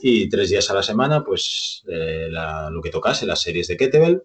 y 0.00 0.28
tres 0.28 0.50
días 0.50 0.70
a 0.70 0.74
la 0.74 0.82
semana, 0.82 1.24
pues 1.24 1.82
eh, 1.88 2.28
lo 2.30 2.80
que 2.80 2.90
tocase, 2.90 3.26
las 3.26 3.42
series 3.42 3.68
de 3.68 3.76
kettlebell, 3.76 4.22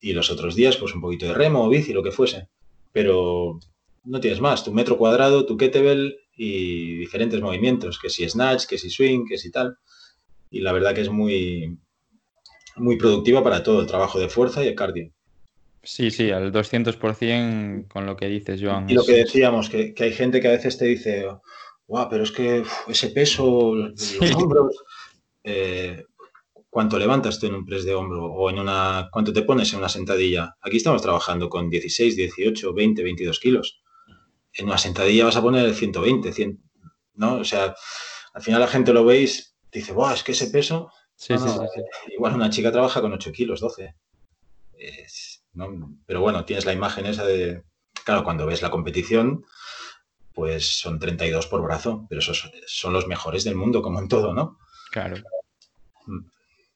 y 0.00 0.12
los 0.12 0.30
otros 0.30 0.54
días, 0.54 0.76
pues 0.76 0.94
un 0.94 1.00
poquito 1.00 1.26
de 1.26 1.34
remo 1.34 1.64
o 1.64 1.68
bici, 1.68 1.92
lo 1.92 2.02
que 2.02 2.12
fuese. 2.12 2.48
Pero 2.92 3.58
no 4.04 4.20
tienes 4.20 4.40
más, 4.40 4.64
tu 4.64 4.72
metro 4.72 4.96
cuadrado, 4.96 5.46
tu 5.46 5.56
kettlebell 5.56 6.16
y 6.36 6.96
diferentes 6.96 7.40
movimientos, 7.40 7.98
que 7.98 8.10
si 8.10 8.28
snatch, 8.28 8.66
que 8.66 8.78
si 8.78 8.90
swing, 8.90 9.24
que 9.26 9.38
si 9.38 9.50
tal. 9.50 9.78
Y 10.50 10.60
la 10.60 10.72
verdad 10.72 10.94
que 10.94 11.02
es 11.02 11.10
muy, 11.10 11.78
muy 12.76 12.96
productiva 12.96 13.42
para 13.42 13.62
todo, 13.62 13.80
el 13.80 13.86
trabajo 13.86 14.18
de 14.18 14.28
fuerza 14.28 14.64
y 14.64 14.68
el 14.68 14.74
cardio. 14.74 15.10
Sí, 15.82 16.10
sí, 16.10 16.30
al 16.30 16.52
200% 16.52 17.88
con 17.88 18.06
lo 18.06 18.16
que 18.16 18.26
dices, 18.26 18.60
Joan. 18.60 18.90
Y 18.90 18.94
lo 18.94 19.04
que 19.04 19.12
decíamos, 19.12 19.70
que, 19.70 19.94
hay 19.96 20.12
gente 20.12 20.40
que 20.40 20.48
a 20.48 20.52
veces 20.52 20.76
te 20.76 20.86
dice, 20.86 21.26
guau, 21.86 22.08
pero 22.10 22.24
es 22.24 22.32
que 22.32 22.64
ese 22.88 23.08
peso, 23.10 23.74
los 23.74 24.34
hombros, 24.34 24.84
eh, 25.44 26.02
¿cuánto 26.68 26.98
levantas 26.98 27.38
tú 27.38 27.46
en 27.46 27.54
un 27.54 27.64
press 27.64 27.84
de 27.84 27.94
hombro? 27.94 28.24
O 28.24 28.50
en 28.50 28.58
una, 28.58 29.08
¿cuánto 29.12 29.32
te 29.32 29.42
pones 29.42 29.72
en 29.72 29.78
una 29.78 29.88
sentadilla? 29.88 30.56
Aquí 30.60 30.78
estamos 30.78 31.02
trabajando 31.02 31.48
con 31.48 31.70
16, 31.70 32.16
18, 32.16 32.74
20, 32.74 33.02
22 33.04 33.38
kilos. 33.38 33.80
En 34.54 34.66
una 34.66 34.78
sentadilla 34.78 35.26
vas 35.26 35.36
a 35.36 35.42
poner 35.42 35.72
120, 35.72 36.32
100, 36.32 36.60
¿no? 37.14 37.36
O 37.36 37.44
sea, 37.44 37.76
al 38.34 38.42
final 38.42 38.60
la 38.60 38.66
gente 38.66 38.92
lo 38.92 39.04
veis, 39.04 39.56
dice, 39.70 39.92
guau, 39.92 40.12
es 40.12 40.24
que 40.24 40.32
ese 40.32 40.48
peso... 40.48 40.90
Sí, 41.16 41.36
sí, 41.38 41.48
sí, 41.48 42.12
Igual 42.14 42.34
una 42.34 42.50
chica 42.50 42.70
trabaja 42.70 43.00
con 43.00 43.12
8 43.12 43.32
kilos, 43.32 43.60
12. 43.60 43.94
Es, 44.78 45.42
pero 46.06 46.20
bueno, 46.20 46.44
tienes 46.44 46.66
la 46.66 46.72
imagen 46.72 47.06
esa 47.06 47.24
de, 47.24 47.62
claro, 48.04 48.22
cuando 48.22 48.46
ves 48.46 48.62
la 48.62 48.70
competición, 48.70 49.44
pues 50.34 50.78
son 50.78 50.98
32 50.98 51.46
por 51.46 51.62
brazo, 51.62 52.06
pero 52.08 52.20
esos 52.20 52.50
son 52.66 52.92
los 52.92 53.06
mejores 53.06 53.44
del 53.44 53.56
mundo, 53.56 53.80
como 53.80 53.98
en 53.98 54.08
todo, 54.08 54.34
¿no? 54.34 54.58
Claro. 54.90 55.16
Mm. 56.06 56.26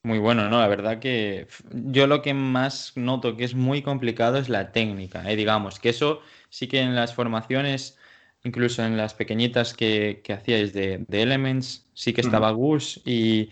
Muy 0.02 0.18
bueno, 0.18 0.48
¿no? 0.48 0.60
La 0.60 0.68
verdad 0.68 0.98
que 0.98 1.46
yo 1.70 2.06
lo 2.06 2.22
que 2.22 2.32
más 2.32 2.92
noto 2.96 3.36
que 3.36 3.44
es 3.44 3.54
muy 3.54 3.82
complicado 3.82 4.38
es 4.38 4.48
la 4.48 4.72
técnica, 4.72 5.30
¿eh? 5.30 5.36
digamos, 5.36 5.78
que 5.78 5.90
eso 5.90 6.22
sí 6.48 6.68
que 6.68 6.80
en 6.80 6.94
las 6.94 7.14
formaciones, 7.14 7.98
incluso 8.42 8.82
en 8.82 8.96
las 8.96 9.12
pequeñitas 9.12 9.74
que, 9.74 10.22
hacíais 10.26 10.72
de, 10.72 11.04
Elements, 11.10 11.86
sí 11.92 12.14
que 12.14 12.22
estaba 12.22 12.50
Gus 12.52 13.02
y 13.04 13.50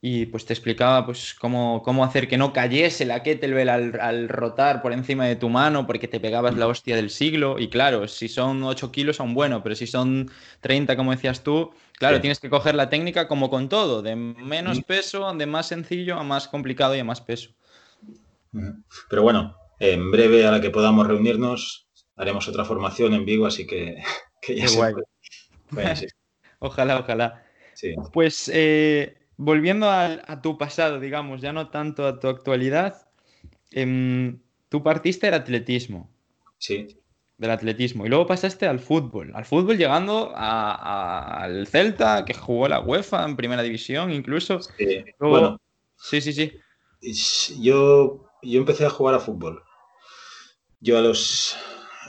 y 0.00 0.26
pues 0.26 0.44
te 0.44 0.52
explicaba 0.52 1.04
pues 1.04 1.34
cómo, 1.34 1.82
cómo 1.82 2.04
hacer 2.04 2.28
que 2.28 2.38
no 2.38 2.52
cayese 2.52 3.04
la 3.04 3.24
kettlebell 3.24 3.68
al, 3.68 4.00
al, 4.00 4.28
rotar 4.28 4.80
por 4.80 4.92
encima 4.92 5.26
de 5.26 5.34
tu 5.34 5.48
mano 5.48 5.88
porque 5.88 6.06
te 6.06 6.20
pegabas 6.20 6.56
la 6.56 6.68
hostia 6.68 6.94
del 6.94 7.10
siglo. 7.10 7.58
Y 7.58 7.68
claro, 7.68 8.06
si 8.06 8.28
son 8.28 8.62
8 8.62 8.92
kilos 8.92 9.18
aún 9.18 9.34
bueno, 9.34 9.62
pero 9.62 9.74
si 9.74 9.88
son 9.88 10.30
30 10.60 10.96
como 10.96 11.10
decías 11.10 11.42
tú, 11.42 11.72
claro, 11.94 12.20
tienes 12.20 12.38
que 12.38 12.48
coger 12.48 12.76
la 12.76 12.88
técnica 12.88 13.26
como 13.26 13.50
con 13.50 13.68
todo, 13.68 14.02
de 14.02 14.14
menos 14.14 14.82
peso, 14.82 15.32
de 15.34 15.46
más 15.46 15.66
sencillo 15.66 16.16
a 16.16 16.22
más 16.22 16.46
complicado 16.46 16.94
y 16.94 17.00
a 17.00 17.04
más 17.04 17.20
peso. 17.20 17.50
Pero 19.10 19.22
bueno, 19.22 19.56
en 19.80 20.12
breve 20.12 20.46
a 20.46 20.52
la 20.52 20.60
que 20.60 20.70
podamos 20.70 21.08
reunirnos 21.08 21.88
haremos 22.16 22.46
otra 22.48 22.64
formación 22.64 23.14
en 23.14 23.24
vivo, 23.24 23.46
así 23.46 23.66
que, 23.66 23.96
ya 24.48 24.66
ojalá, 26.60 27.00
ojalá. 27.00 27.44
Pues 28.12 28.50
eh, 28.52 29.18
volviendo 29.38 29.88
a, 29.88 30.42
tu 30.42 30.58
pasado, 30.58 31.00
digamos, 31.00 31.40
ya 31.40 31.54
no 31.54 31.70
tanto 31.70 32.06
a 32.06 32.20
tu 32.20 32.28
actualidad, 32.28 33.08
em, 33.70 34.40
tú 34.68 34.82
partiste 34.82 35.28
del 35.28 35.34
atletismo. 35.34 36.10
Sí. 36.58 36.98
Del 37.38 37.52
atletismo. 37.52 38.04
Y 38.04 38.08
luego 38.08 38.26
pasaste 38.26 38.66
al 38.66 38.80
fútbol. 38.80 39.30
Al 39.34 39.44
fútbol 39.44 39.78
llegando 39.78 40.32
al 40.34 41.66
Celta, 41.68 42.24
que 42.24 42.34
jugó 42.34 42.68
la 42.68 42.80
UEFA 42.80 43.24
en 43.24 43.36
primera 43.36 43.62
división, 43.62 44.12
incluso. 44.12 44.60
Sí. 44.60 45.04
bueno. 45.20 45.60
Sí, 45.96 46.20
sí, 46.20 46.32
sí. 46.32 46.52
Yo, 47.60 48.24
yo 48.42 48.60
empecé 48.60 48.86
a 48.86 48.90
jugar 48.90 49.14
a 49.14 49.20
fútbol. 49.20 49.62
Yo 50.80 50.98
a 50.98 51.00
los 51.00 51.56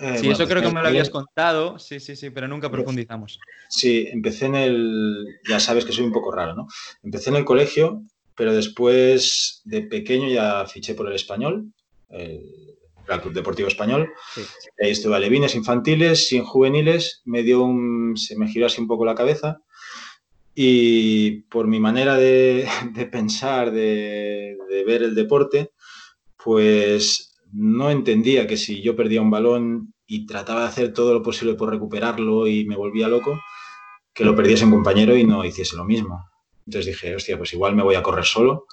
eh, 0.02 0.18
sí, 0.20 0.30
eso 0.30 0.48
creo 0.48 0.62
que 0.62 0.72
me 0.72 0.82
lo 0.82 0.88
habías 0.88 1.10
contado, 1.10 1.80
sí, 1.80 2.00
sí, 2.00 2.16
sí, 2.16 2.30
pero 2.30 2.48
nunca 2.48 2.70
profundizamos. 2.70 3.40
Sí, 3.68 4.08
empecé 4.12 4.48
en 4.48 4.56
el, 4.56 5.40
ya 5.48 5.60
sabes 5.60 5.86
que 5.86 5.92
soy 5.92 6.06
un 6.06 6.12
poco 6.12 6.32
raro, 6.32 6.56
¿no? 6.56 6.68
Empecé 7.04 7.30
en 7.30 7.38
el 7.38 7.46
colegio, 7.46 8.04
pero 8.36 8.54
después 8.54 9.62
de 9.66 9.82
pequeño 9.82 10.30
ya 10.30 10.66
fiché 10.66 10.94
por 10.94 11.08
el 11.08 11.16
español, 11.16 11.74
el 12.10 12.78
Real 13.06 13.22
Club 13.22 13.34
Deportivo 13.34 13.68
Español. 13.68 14.12
Ahí 14.82 14.92
estuve 14.92 15.16
a 15.16 15.20
levines 15.20 15.56
infantiles, 15.56 16.28
sin 16.28 16.44
juveniles, 16.44 17.22
me 17.26 17.44
dio 17.44 17.64
un, 17.64 18.16
se 18.16 18.38
me 18.38 18.48
giró 18.48 18.68
así 18.68 18.80
un 18.80 18.88
poco 18.88 19.06
la 19.06 19.16
cabeza 19.16 19.62
y 20.56 21.42
por 21.44 21.68
mi 21.68 21.80
manera 21.80 22.18
de, 22.18 22.68
pensar, 23.12 23.72
de, 23.72 24.58
de 24.70 24.84
ver 24.84 25.04
el 25.04 25.16
deporte, 25.16 25.72
pues 26.44 27.29
no 27.54 27.90
entendía 27.92 28.48
que 28.48 28.58
si 28.58 28.82
yo 28.82 28.96
perdía 28.96 29.22
un 29.22 29.32
balón 29.32 29.94
y 30.08 30.26
trataba 30.26 30.62
de 30.62 30.68
hacer 30.68 30.94
todo 30.94 31.14
lo 31.14 31.24
posible 31.24 31.56
por 31.56 31.70
recuperarlo 31.70 32.48
y 32.48 32.66
me 32.66 32.76
volvía 32.76 33.08
loco, 33.08 33.40
que 34.14 34.26
lo 34.26 34.36
perdiese 34.36 34.66
un 34.66 34.72
compañero 34.72 35.16
y 35.16 35.24
no 35.24 35.46
hiciese 35.46 35.76
lo 35.76 35.86
mismo. 35.86 36.26
Entonces 36.66 36.94
dije, 36.94 37.16
hostia, 37.16 37.38
pues 37.38 37.54
igual 37.54 37.76
me 37.76 37.84
voy 37.84 37.96
a 37.96 38.04
correr 38.04 38.26
solo, 38.26 38.66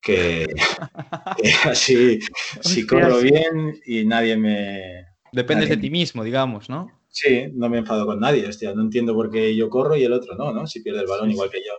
que, 0.00 0.46
así, 1.64 2.20
si 2.60 2.86
corro 2.86 3.18
bien 3.20 3.80
y 3.86 4.04
nadie 4.04 4.36
me... 4.36 5.06
Dependes 5.32 5.68
de 5.68 5.76
ti 5.76 5.90
mismo, 5.90 6.24
digamos, 6.24 6.68
¿no? 6.68 6.90
Sí, 7.08 7.48
no 7.54 7.68
me 7.68 7.78
enfado 7.78 8.06
con 8.06 8.20
nadie, 8.20 8.46
hostia, 8.46 8.72
no 8.74 8.82
entiendo 8.82 9.14
por 9.14 9.30
qué 9.30 9.54
yo 9.54 9.68
corro 9.68 9.96
y 9.96 10.04
el 10.04 10.12
otro 10.12 10.36
no, 10.36 10.52
¿no? 10.52 10.66
Si 10.66 10.80
pierde 10.80 11.00
el 11.00 11.06
balón 11.06 11.30
igual 11.30 11.50
que 11.50 11.58
yo. 11.58 11.72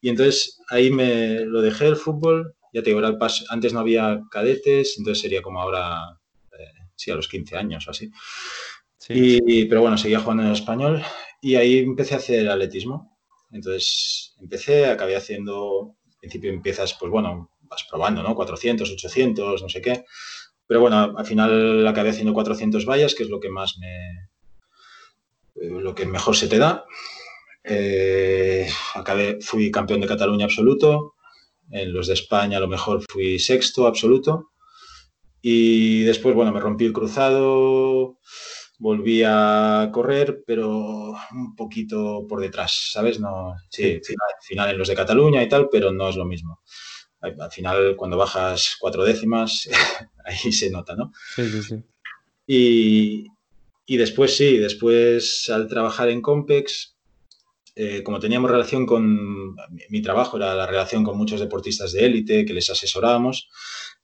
Y 0.00 0.10
entonces 0.10 0.60
ahí 0.68 0.90
me 0.90 1.40
lo 1.40 1.62
dejé 1.62 1.86
el 1.86 1.96
fútbol 1.96 2.54
ya 2.74 2.82
te 2.82 2.90
digo, 2.90 2.98
el 2.98 3.16
paso, 3.16 3.44
antes 3.50 3.72
no 3.72 3.78
había 3.78 4.20
cadetes, 4.28 4.98
entonces 4.98 5.22
sería 5.22 5.40
como 5.40 5.60
ahora, 5.60 6.18
eh, 6.58 6.88
sí, 6.96 7.12
a 7.12 7.14
los 7.14 7.28
15 7.28 7.56
años 7.56 7.86
o 7.86 7.92
así. 7.92 8.10
Y, 9.08 9.66
pero 9.66 9.82
bueno, 9.82 9.96
seguía 9.96 10.18
jugando 10.18 10.42
en 10.42 10.48
el 10.48 10.54
español 10.54 11.02
y 11.40 11.54
ahí 11.54 11.78
empecé 11.78 12.14
a 12.14 12.18
hacer 12.18 12.48
atletismo. 12.50 13.16
Entonces 13.52 14.34
empecé, 14.40 14.86
acabé 14.86 15.14
haciendo, 15.14 15.94
al 16.04 16.18
principio 16.18 16.50
empiezas, 16.50 16.94
pues 16.94 17.12
bueno, 17.12 17.50
vas 17.62 17.84
probando, 17.88 18.24
¿no? 18.24 18.34
400, 18.34 18.90
800, 18.90 19.62
no 19.62 19.68
sé 19.68 19.80
qué. 19.80 20.04
Pero 20.66 20.80
bueno, 20.80 21.14
al 21.16 21.26
final 21.26 21.86
acabé 21.86 22.10
haciendo 22.10 22.32
400 22.32 22.84
vallas, 22.86 23.14
que 23.14 23.22
es 23.22 23.28
lo 23.28 23.38
que 23.38 23.50
más 23.50 23.78
me, 23.78 24.30
lo 25.54 25.94
que 25.94 26.06
mejor 26.06 26.34
se 26.34 26.48
te 26.48 26.58
da. 26.58 26.84
Eh, 27.62 28.68
acabé, 28.94 29.38
fui 29.40 29.70
campeón 29.70 30.00
de 30.00 30.08
Cataluña 30.08 30.46
absoluto, 30.46 31.13
en 31.70 31.92
los 31.92 32.06
de 32.06 32.14
España 32.14 32.58
a 32.58 32.60
lo 32.60 32.68
mejor 32.68 33.02
fui 33.08 33.38
sexto 33.38 33.86
absoluto. 33.86 34.50
Y 35.42 36.02
después, 36.04 36.34
bueno, 36.34 36.52
me 36.52 36.60
rompí 36.60 36.86
el 36.86 36.92
cruzado, 36.92 38.18
volví 38.78 39.22
a 39.26 39.90
correr, 39.92 40.42
pero 40.46 41.14
un 41.32 41.54
poquito 41.54 42.26
por 42.26 42.40
detrás, 42.40 42.90
¿sabes? 42.92 43.20
No, 43.20 43.54
sí, 43.68 44.00
final, 44.42 44.70
en 44.70 44.78
los 44.78 44.88
de 44.88 44.94
Cataluña 44.94 45.42
y 45.42 45.48
tal, 45.48 45.68
pero 45.70 45.92
no 45.92 46.08
es 46.08 46.16
lo 46.16 46.24
mismo. 46.24 46.62
Al 47.20 47.50
final, 47.50 47.96
cuando 47.96 48.16
bajas 48.16 48.76
cuatro 48.78 49.04
décimas, 49.04 49.68
ahí 50.24 50.52
se 50.52 50.70
nota, 50.70 50.94
¿no? 50.96 51.12
Sí, 51.34 51.48
sí, 51.48 51.62
sí. 51.62 51.84
Y, 52.46 53.26
y 53.86 53.96
después 53.96 54.36
sí, 54.36 54.58
después 54.58 55.48
al 55.50 55.68
trabajar 55.68 56.08
en 56.08 56.20
Compex, 56.20 56.93
eh, 57.76 58.02
como 58.02 58.20
teníamos 58.20 58.50
relación 58.50 58.86
con, 58.86 59.56
mi 59.88 60.02
trabajo 60.02 60.36
era 60.36 60.54
la 60.54 60.66
relación 60.66 61.04
con 61.04 61.18
muchos 61.18 61.40
deportistas 61.40 61.92
de 61.92 62.06
élite 62.06 62.44
que 62.44 62.54
les 62.54 62.70
asesorábamos, 62.70 63.48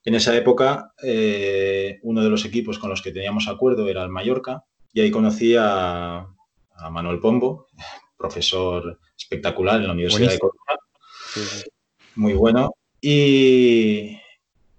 en 0.04 0.14
esa 0.14 0.36
época 0.36 0.92
eh, 1.02 1.98
uno 2.02 2.22
de 2.22 2.30
los 2.30 2.44
equipos 2.44 2.78
con 2.78 2.90
los 2.90 3.02
que 3.02 3.12
teníamos 3.12 3.48
acuerdo 3.48 3.88
era 3.88 4.02
el 4.02 4.08
Mallorca 4.08 4.64
y 4.92 5.00
ahí 5.00 5.10
conocí 5.10 5.54
a, 5.58 6.26
Manuel 6.90 7.20
Pombo, 7.20 7.66
profesor 8.16 8.98
espectacular 9.14 9.80
en 9.80 9.86
la 9.86 9.92
Universidad 9.92 10.30
de 10.30 10.38
Coruña, 10.38 10.78
muy 12.14 12.32
bueno. 12.32 12.74
Y, 13.02 14.16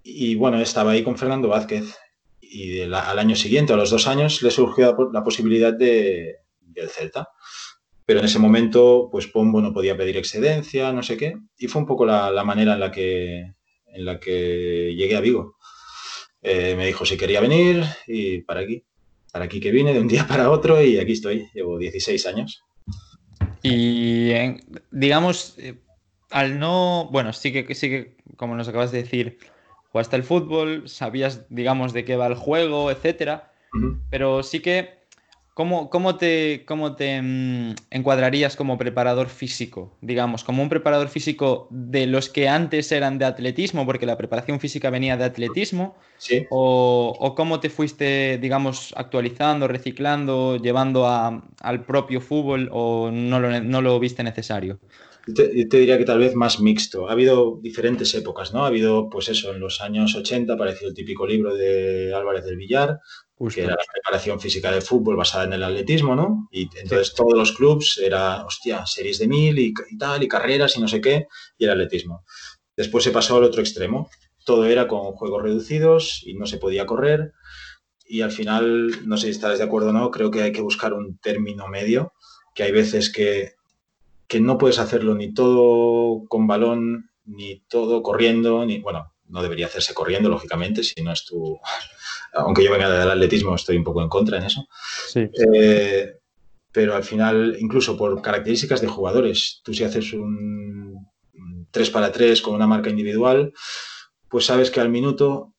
y 0.02 0.34
bueno, 0.34 0.60
estaba 0.60 0.90
ahí 0.90 1.04
con 1.04 1.16
Fernando 1.16 1.46
Vázquez 1.46 1.96
y 2.52 2.82
al 2.82 3.18
año 3.18 3.34
siguiente, 3.34 3.72
a 3.72 3.76
los 3.76 3.90
dos 3.90 4.06
años, 4.06 4.42
le 4.42 4.50
surgió 4.50 4.94
la, 5.10 5.24
posibilidad 5.24 5.72
de, 5.72 6.36
del 6.60 6.90
Celta. 6.90 7.28
Pero 8.12 8.20
en 8.20 8.26
ese 8.26 8.38
momento, 8.38 9.08
pues 9.10 9.26
Pombo 9.26 9.62
no 9.62 9.72
podía 9.72 9.96
pedir 9.96 10.18
excedencia, 10.18 10.92
no 10.92 11.02
sé 11.02 11.16
qué, 11.16 11.38
y 11.56 11.66
fue 11.66 11.80
un 11.80 11.86
poco 11.86 12.04
la, 12.04 12.44
manera 12.44 12.74
en 12.74 12.80
la, 12.80 12.92
que, 12.92 13.54
en 13.86 14.04
la 14.04 14.20
que 14.20 14.94
llegué 14.94 15.16
a 15.16 15.22
Vigo. 15.22 15.56
Eh, 16.42 16.74
me 16.76 16.84
dijo 16.84 17.06
si 17.06 17.16
quería 17.16 17.40
venir 17.40 17.82
y 18.06 18.42
para 18.42 18.60
aquí, 18.60 18.84
para 19.32 19.46
aquí 19.46 19.60
que 19.60 19.70
vine 19.70 19.94
de 19.94 20.00
un 20.00 20.08
día 20.08 20.26
para 20.28 20.50
otro 20.50 20.82
y 20.82 20.98
aquí 20.98 21.12
estoy, 21.12 21.48
llevo 21.54 21.78
16 21.78 22.26
años. 22.26 22.62
Y 23.62 24.30
digamos, 24.90 25.54
eh, 25.56 25.76
al 26.30 26.58
no, 26.58 27.08
bueno, 27.10 27.32
sí 27.32 27.50
que, 27.50 27.74
sí 27.74 27.88
que, 27.88 28.18
como 28.36 28.54
nos 28.56 28.68
acabas 28.68 28.92
de 28.92 29.04
decir, 29.04 29.38
jugaste 29.90 30.16
el 30.16 30.22
fútbol, 30.22 30.86
sabías, 30.86 31.46
digamos, 31.48 31.94
de 31.94 32.04
qué 32.04 32.16
va 32.16 32.26
el 32.26 32.34
juego, 32.34 32.90
etcétera, 32.90 33.54
pero 34.10 34.42
sí 34.42 34.60
que 34.60 35.01
¿Cómo, 35.54 35.90
cómo, 35.90 36.16
te, 36.16 36.64
cómo 36.66 36.96
te 36.96 37.20
mm, 37.20 37.74
encuadrarías 37.90 38.56
como 38.56 38.78
preparador 38.78 39.28
físico? 39.28 39.94
Digamos, 40.00 40.44
como 40.44 40.62
un 40.62 40.70
preparador 40.70 41.08
físico 41.08 41.68
de 41.70 42.06
los 42.06 42.30
que 42.30 42.48
antes 42.48 42.90
eran 42.90 43.18
de 43.18 43.26
atletismo, 43.26 43.84
porque 43.84 44.06
la 44.06 44.16
preparación 44.16 44.60
física 44.60 44.88
venía 44.88 45.18
de 45.18 45.24
atletismo, 45.24 45.94
¿Sí? 46.16 46.46
o, 46.48 47.34
cómo 47.36 47.60
te 47.60 47.68
fuiste, 47.68 48.38
digamos, 48.38 48.94
actualizando, 48.96 49.68
reciclando, 49.68 50.56
llevando 50.56 51.06
al 51.06 51.84
propio 51.84 52.22
fútbol, 52.22 52.70
o 52.72 53.10
no 53.12 53.38
lo, 53.38 53.60
no 53.60 53.82
lo 53.82 54.00
viste 54.00 54.22
necesario? 54.22 54.78
Yo 55.26 55.34
te, 55.34 55.66
te, 55.66 55.78
diría 55.78 55.98
que 55.98 56.04
tal 56.04 56.18
vez 56.18 56.34
más 56.34 56.60
mixto. 56.60 57.08
Ha 57.08 57.12
habido 57.12 57.58
diferentes 57.62 58.12
épocas, 58.14 58.52
¿no? 58.52 58.64
Ha 58.64 58.68
habido, 58.68 59.08
pues 59.08 59.28
eso, 59.28 59.52
en 59.52 59.60
los 59.60 59.80
años 59.80 60.14
80 60.14 60.52
apareció 60.52 60.88
el 60.88 60.94
típico 60.94 61.26
libro 61.26 61.54
de 61.54 62.12
Álvarez 62.14 62.44
del 62.44 62.56
Villar, 62.56 62.98
que 63.50 63.62
era 63.62 63.76
la 63.76 63.84
preparación 63.92 64.40
física 64.40 64.70
de 64.70 64.80
fútbol 64.80 65.16
basada 65.16 65.44
en 65.44 65.52
el 65.52 65.62
atletismo, 65.62 66.14
¿no? 66.14 66.48
Y 66.50 66.68
entonces 66.76 67.14
todos 67.14 67.34
los 67.34 67.52
clubs 67.52 67.98
era, 67.98 68.44
hostia, 68.44 68.84
series 68.86 69.18
de 69.18 69.28
mil 69.28 69.58
y, 69.58 69.72
tal, 69.98 70.22
y 70.22 70.28
carreras 70.28 70.76
y 70.76 70.80
no 70.80 70.88
sé 70.88 71.00
qué, 71.00 71.26
y 71.56 71.64
el 71.64 71.70
atletismo. 71.70 72.24
Después 72.76 73.04
se 73.04 73.10
pasó 73.10 73.36
al 73.36 73.44
otro 73.44 73.60
extremo. 73.60 74.10
Todo 74.44 74.66
era 74.66 74.88
con 74.88 75.12
juegos 75.12 75.42
reducidos 75.42 76.22
y 76.24 76.34
no 76.34 76.46
se 76.46 76.58
podía 76.58 76.86
correr. 76.86 77.32
Y 78.04 78.22
al 78.22 78.32
final, 78.32 79.06
no 79.06 79.16
sé 79.16 79.26
si 79.26 79.30
estáis 79.30 79.58
de 79.58 79.64
acuerdo 79.64 79.90
o 79.90 79.92
no, 79.92 80.10
creo 80.10 80.30
que 80.30 80.42
hay 80.42 80.52
que 80.52 80.62
buscar 80.62 80.92
un 80.92 81.18
término 81.18 81.68
medio, 81.68 82.12
que 82.54 82.64
hay 82.64 82.72
veces 82.72 83.10
que, 83.10 83.52
que 84.32 84.40
no 84.40 84.56
puedes 84.56 84.78
hacerlo 84.78 85.14
ni 85.14 85.34
todo 85.34 86.26
con 86.26 86.46
balón, 86.46 87.10
ni 87.26 87.60
todo 87.68 88.02
corriendo, 88.02 88.64
ni, 88.64 88.78
bueno, 88.78 89.12
no 89.28 89.42
debería 89.42 89.66
hacerse 89.66 89.92
corriendo, 89.92 90.30
lógicamente, 90.30 90.82
si 90.82 91.02
no 91.02 91.12
es 91.12 91.26
tu, 91.26 91.60
aunque 92.32 92.64
yo 92.64 92.72
venga 92.72 92.88
del 92.88 93.10
atletismo, 93.10 93.54
estoy 93.54 93.76
un 93.76 93.84
poco 93.84 94.00
en 94.00 94.08
contra 94.08 94.38
en 94.38 94.44
eso. 94.44 94.66
Eh, 95.14 96.14
pero 96.72 96.94
al 96.94 97.04
final, 97.04 97.58
incluso 97.60 97.94
por 97.94 98.22
características 98.22 98.80
de 98.80 98.86
jugadores, 98.86 99.60
tú 99.62 99.74
si 99.74 99.84
haces 99.84 100.14
un 100.14 101.06
3 101.70 101.90
para 101.90 102.10
3 102.10 102.40
con 102.40 102.54
una 102.54 102.66
marca 102.66 102.88
individual, 102.88 103.52
pues 104.30 104.46
sabes 104.46 104.70
que 104.70 104.80
al 104.80 104.88
minuto 104.88 105.52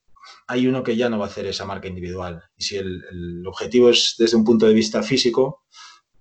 hay 0.48 0.66
uno 0.66 0.82
que 0.82 0.96
ya 0.96 1.10
no 1.10 1.20
va 1.20 1.26
a 1.26 1.30
hacer 1.30 1.46
esa 1.46 1.66
marca 1.66 1.88
individual. 1.88 2.42
Y 2.58 2.64
si 2.64 2.78
el, 2.78 3.04
el 3.12 3.46
objetivo 3.46 3.92
es 3.92 4.16
desde 4.18 4.36
un 4.36 4.44
punto 4.44 4.66
de 4.66 4.74
vista 4.74 5.04
físico, 5.04 5.62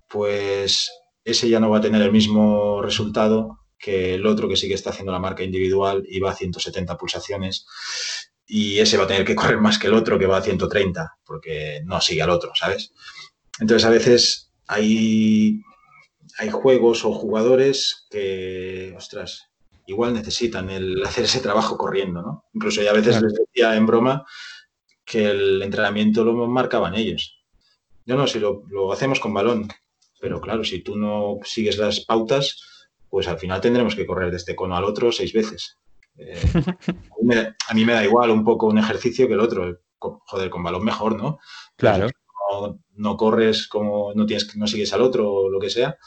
pues 0.07 0.91
ese 1.23 1.49
ya 1.49 1.59
no 1.59 1.69
va 1.69 1.77
a 1.77 1.81
tener 1.81 2.01
el 2.01 2.11
mismo 2.11 2.81
resultado 2.81 3.59
que 3.77 4.13
el 4.15 4.25
otro 4.25 4.47
que 4.47 4.55
sí 4.55 4.67
que 4.67 4.73
está 4.73 4.91
haciendo 4.91 5.11
la 5.11 5.19
marca 5.19 5.43
individual 5.43 6.03
y 6.07 6.19
va 6.19 6.31
a 6.31 6.35
170 6.35 6.97
pulsaciones 6.97 7.65
y 8.45 8.79
ese 8.79 8.97
va 8.97 9.05
a 9.05 9.07
tener 9.07 9.25
que 9.25 9.35
correr 9.35 9.59
más 9.59 9.77
que 9.77 9.87
el 9.87 9.93
otro 9.93 10.19
que 10.19 10.25
va 10.25 10.37
a 10.37 10.41
130, 10.41 11.17
porque 11.25 11.81
no 11.85 11.99
sigue 12.01 12.21
al 12.21 12.29
otro, 12.29 12.51
¿sabes? 12.55 12.93
Entonces 13.59 13.85
a 13.85 13.89
veces 13.89 14.51
hay, 14.67 15.61
hay 16.37 16.49
juegos 16.49 17.05
o 17.05 17.13
jugadores 17.13 18.05
que, 18.09 18.93
ostras, 18.97 19.49
igual 19.85 20.13
necesitan 20.13 20.69
el 20.69 21.03
hacer 21.05 21.25
ese 21.25 21.39
trabajo 21.39 21.77
corriendo, 21.77 22.21
¿no? 22.21 22.45
Incluso 22.53 22.81
ya 22.81 22.91
a 22.91 22.95
veces 22.95 23.21
les 23.21 23.33
decía 23.33 23.75
en 23.75 23.85
broma 23.85 24.25
que 25.05 25.29
el 25.29 25.61
entrenamiento 25.61 26.23
lo 26.23 26.33
marcaban 26.47 26.95
ellos. 26.95 27.43
Yo 28.05 28.15
no, 28.15 28.27
si 28.27 28.39
lo, 28.39 28.63
lo 28.69 28.91
hacemos 28.91 29.19
con 29.19 29.33
balón, 29.33 29.69
pero 30.23 30.39
claro, 30.39 30.63
si 30.63 30.79
tú 30.79 30.95
no 30.95 31.39
sigues 31.43 31.77
las 31.77 31.99
pautas, 31.99 32.87
pues 33.09 33.27
al 33.27 33.37
final 33.37 33.59
tendremos 33.59 33.93
que 33.93 34.05
correr 34.05 34.31
de 34.31 34.37
este 34.37 34.55
cono 34.55 34.77
al 34.77 34.85
otro 34.85 35.11
seis 35.11 35.33
veces. 35.33 35.79
Eh, 36.17 36.39
a, 37.67 37.73
mí 37.73 37.83
me, 37.83 37.91
da 37.91 38.05
igual 38.05 38.29
un 38.29 38.45
poco 38.45 38.67
un 38.67 38.77
ejercicio 38.77 39.27
que 39.27 39.33
el 39.33 39.41
otro. 39.41 39.81
Joder, 39.99 40.49
con 40.49 40.63
balón 40.63 40.85
mejor, 40.85 41.17
¿no? 41.17 41.39
Claro. 41.75 42.07
no, 42.95 43.17
corres 43.17 43.67
como 43.67 44.13
no 44.15 44.25
tienes 44.25 44.55
no 44.55 44.65
sigues 44.65 44.93
al 44.93 45.01
otro 45.01 45.29
o 45.29 45.49
lo 45.49 45.59
que 45.59 45.69
sea, 45.69 45.97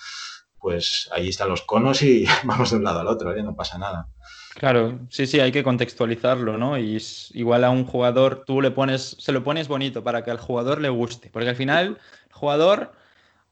pues 0.58 1.10
ahí 1.12 1.28
están 1.28 1.50
los 1.50 1.60
conos 1.60 2.00
y 2.00 2.24
vamos 2.44 2.70
de 2.70 2.78
un 2.78 2.84
lado 2.84 3.00
al 3.00 3.08
otro, 3.08 3.36
¿eh? 3.36 3.42
no 3.42 3.54
pasa 3.54 3.76
nada. 3.76 4.08
Claro, 4.54 4.98
sí, 5.10 5.26
sí, 5.26 5.40
hay 5.40 5.52
que 5.52 5.62
contextualizarlo, 5.62 6.56
¿no? 6.56 6.78
Y 6.78 6.96
igual 7.34 7.64
a 7.64 7.70
un 7.70 7.84
jugador 7.84 8.44
tú 8.46 8.62
le 8.62 8.70
pones, 8.70 9.14
se 9.18 9.32
lo 9.32 9.44
pones 9.44 9.68
bonito 9.68 10.02
para 10.02 10.24
que 10.24 10.30
al 10.30 10.38
jugador 10.38 10.80
le 10.80 10.88
guste, 10.88 11.28
porque 11.30 11.50
al 11.50 11.56
final 11.56 11.98
el 12.28 12.32
jugador 12.32 12.92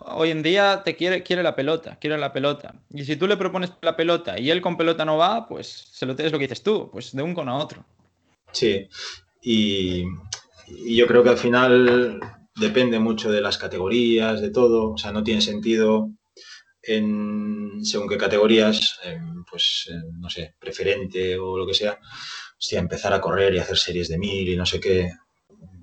hoy 0.07 0.31
en 0.31 0.43
día 0.43 0.83
te 0.85 0.97
quiere, 0.97 1.23
quiere 1.23 1.43
la 1.43 1.55
pelota, 1.55 1.99
quiere 2.01 2.19
la 2.19 2.33
pelota. 2.33 2.75
Y 2.91 3.05
si 3.05 3.17
tú 3.17 3.27
le 3.27 3.37
propones 3.37 3.73
la 3.83 3.97
pelota 3.97 4.39
y 4.39 4.51
él 4.51 4.61
con 4.61 4.77
pelota 4.77 5.05
no 5.05 5.17
va, 5.17 5.49
pues 5.49 5.89
se 5.93 6.07
lo 6.07 6.13
es 6.13 6.33
lo 6.33 6.39
que 6.39 6.45
dices 6.45 6.63
tú, 6.63 6.91
pues 6.93 7.13
de 7.13 7.23
un 7.23 7.35
con 7.35 7.49
a 7.49 7.57
otro. 7.57 7.85
Sí, 8.53 8.89
y, 9.43 10.05
yo 10.87 11.07
creo 11.07 11.23
que 11.23 11.29
al 11.29 11.39
final 11.39 12.21
depende 12.57 12.99
mucho 12.99 13.31
de 13.31 13.41
las 13.41 13.59
categorías, 13.59 14.41
de 14.41 14.51
todo. 14.51 14.93
O 14.93 14.99
sea, 14.99 15.13
no 15.13 15.23
tiene 15.23 15.43
sentido 15.43 16.11
en 16.83 17.85
según 17.85 18.09
qué 18.09 18.17
categorías, 18.17 18.99
pues 19.51 19.91
no 20.19 20.31
sé, 20.31 20.55
preferente 20.59 21.39
o 21.39 21.59
lo 21.59 21.67
que 21.67 21.75
sea, 21.75 21.99
hostia, 22.59 22.79
empezar 22.79 23.13
a 23.13 23.21
correr 23.21 23.55
y 23.55 23.59
hacer 23.59 23.77
series 23.77 24.09
de 24.09 24.19
mil 24.19 24.49
y 24.49 24.57
no 24.57 24.65
sé 24.65 24.81
qué. 24.81 25.13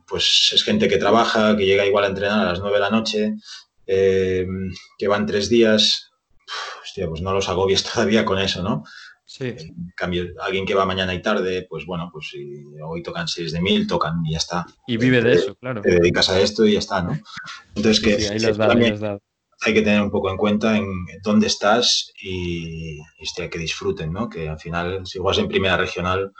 Pues 0.08 0.52
es 0.54 0.64
gente 0.64 0.88
que 0.88 0.98
trabaja, 0.98 1.56
que 1.56 1.66
llega 1.66 1.86
igual 1.86 2.06
a 2.06 2.08
entrenar 2.08 2.40
a 2.40 2.50
las 2.52 2.60
nueve 2.60 2.78
de 2.78 2.82
la 2.82 2.90
noche, 2.90 3.36
eh, 3.88 4.46
que 4.98 5.08
van 5.08 5.26
tres 5.26 5.50
días, 5.50 6.12
hostia, 6.84 7.08
pues 7.08 7.22
no 7.22 7.34
los 7.34 7.50
agobies 7.50 7.84
todavía 7.94 8.26
con 8.26 8.40
eso, 8.40 8.64
¿no? 8.64 8.84
Sí. 9.26 9.46
En 9.46 9.94
cambio, 9.96 10.26
alguien 10.42 10.66
que 10.66 10.76
va 10.76 10.86
mañana 10.86 11.14
y 11.14 11.22
tarde, 11.22 11.66
pues 11.70 11.86
bueno, 11.86 12.10
pues 12.12 12.28
si 12.32 12.64
hoy 12.84 13.02
tocan 13.02 13.30
seis 13.30 13.54
de 13.54 13.62
mil, 13.62 13.88
tocan 13.88 14.26
y 14.26 14.34
ya 14.34 14.40
está. 14.40 14.66
Y 14.88 14.98
vive 14.98 15.22
de 15.22 15.34
eso, 15.34 15.56
claro. 15.56 15.82
Te 15.82 15.92
dedicas 15.92 16.30
a 16.30 16.40
esto 16.42 16.66
y 16.66 16.74
ya 16.74 16.80
está, 16.80 17.02
¿no? 17.02 17.18
Entonces, 17.74 18.02
que, 18.02 18.18
hay 19.62 19.74
que 19.76 19.82
tener 19.84 20.02
un 20.02 20.12
poco 20.12 20.30
en 20.32 20.38
cuenta 20.38 20.76
en 20.76 20.86
dónde 21.24 21.48
estás 21.48 22.12
y, 22.22 23.00
y 23.00 23.50
que 23.50 23.60
disfruten, 23.60 24.12
¿no? 24.12 24.28
Que 24.28 24.50
al 24.50 24.60
final, 24.60 25.06
si 25.06 25.20
juegas 25.20 25.38
en 25.38 25.48
primera 25.48 25.78
regional, 25.78 26.34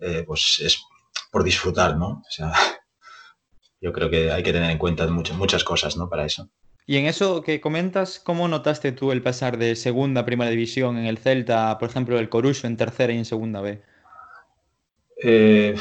eh, 0.00 0.24
pues 0.26 0.60
es 0.60 0.82
por 1.30 1.44
disfrutar, 1.44 1.96
¿no? 1.96 2.06
O 2.06 2.30
sea, 2.30 2.52
yo 3.80 3.92
creo 3.92 4.08
que 4.08 4.32
hay 4.32 4.42
que 4.42 4.52
tener 4.52 4.70
en 4.70 4.78
cuenta 4.78 5.06
muchas, 5.06 5.36
muchas 5.36 5.62
cosas, 5.62 5.96
¿no? 5.96 6.08
Para 6.08 6.24
eso. 6.24 6.48
Y 6.86 6.96
en 6.98 7.06
eso 7.06 7.42
que 7.42 7.60
comentas, 7.60 8.18
¿cómo 8.18 8.46
notaste 8.46 8.92
tú 8.92 9.10
el 9.10 9.22
pasar 9.22 9.56
de 9.56 9.74
segunda 9.74 10.20
a 10.20 10.26
primera 10.26 10.50
división 10.50 10.98
en 10.98 11.06
el 11.06 11.18
Celta, 11.18 11.78
por 11.78 11.88
ejemplo, 11.88 12.18
el 12.18 12.28
Coruso 12.28 12.66
en 12.66 12.76
tercera 12.76 13.12
y 13.12 13.16
en 13.16 13.24
segunda 13.24 13.62
B? 13.62 13.82
Eh, 15.22 15.74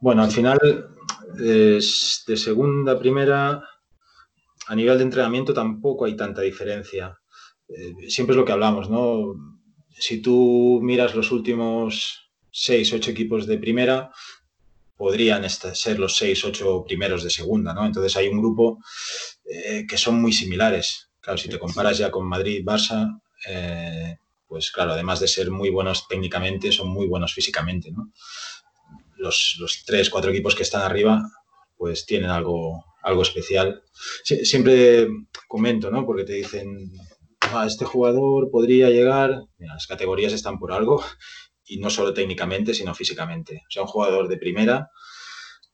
bueno, 0.00 0.22
al 0.22 0.30
final, 0.30 0.58
de 1.34 1.80
segunda 1.80 2.92
a 2.92 2.98
primera, 2.98 3.62
a 4.66 4.74
nivel 4.74 4.96
de 4.96 5.04
entrenamiento 5.04 5.52
tampoco 5.52 6.06
hay 6.06 6.16
tanta 6.16 6.40
diferencia. 6.40 7.18
Eh, 7.68 8.08
siempre 8.08 8.32
es 8.32 8.38
lo 8.38 8.44
que 8.44 8.52
hablamos, 8.52 8.88
¿no? 8.88 9.34
Si 9.90 10.22
tú 10.22 10.80
miras 10.82 11.14
los 11.14 11.32
últimos 11.32 12.30
seis, 12.50 12.92
ocho 12.94 13.10
equipos 13.10 13.46
de 13.46 13.58
primera, 13.58 14.10
podrían 14.96 15.48
ser 15.50 15.98
los 15.98 16.16
seis, 16.16 16.42
ocho 16.44 16.82
primeros 16.86 17.22
de 17.22 17.30
segunda, 17.30 17.74
¿no? 17.74 17.84
Entonces 17.84 18.16
hay 18.16 18.28
un 18.28 18.38
grupo 18.38 18.78
eh, 19.48 19.86
que 19.88 19.96
son 19.96 20.20
muy 20.20 20.32
similares. 20.32 21.10
Claro, 21.20 21.38
si 21.38 21.48
te 21.48 21.58
comparas 21.58 21.98
ya 21.98 22.10
con 22.10 22.26
Madrid, 22.26 22.64
Barça, 22.64 23.20
eh, 23.48 24.16
pues 24.46 24.70
claro, 24.70 24.92
además 24.92 25.20
de 25.20 25.28
ser 25.28 25.50
muy 25.50 25.70
buenos 25.70 26.06
técnicamente, 26.08 26.72
son 26.72 26.88
muy 26.88 27.06
buenos 27.06 27.34
físicamente, 27.34 27.90
¿no? 27.90 28.12
Los, 29.16 29.56
los 29.58 29.84
tres, 29.84 30.10
cuatro 30.10 30.30
equipos 30.30 30.54
que 30.54 30.62
están 30.62 30.82
arriba, 30.82 31.22
pues 31.76 32.06
tienen 32.06 32.30
algo, 32.30 32.84
algo 33.02 33.22
especial. 33.22 33.82
siempre 34.24 35.08
comento, 35.48 35.90
¿no? 35.90 36.04
Porque 36.04 36.24
te 36.24 36.34
dicen, 36.34 36.92
ah, 37.40 37.64
este 37.66 37.84
jugador 37.84 38.50
podría 38.50 38.90
llegar, 38.90 39.42
las 39.58 39.86
categorías 39.86 40.32
están 40.32 40.58
por 40.58 40.72
algo, 40.72 41.04
y 41.64 41.78
no 41.78 41.90
solo 41.90 42.14
técnicamente, 42.14 42.74
sino 42.74 42.94
físicamente. 42.94 43.62
O 43.68 43.70
sea, 43.70 43.82
un 43.82 43.88
jugador 43.88 44.28
de 44.28 44.38
primera, 44.38 44.90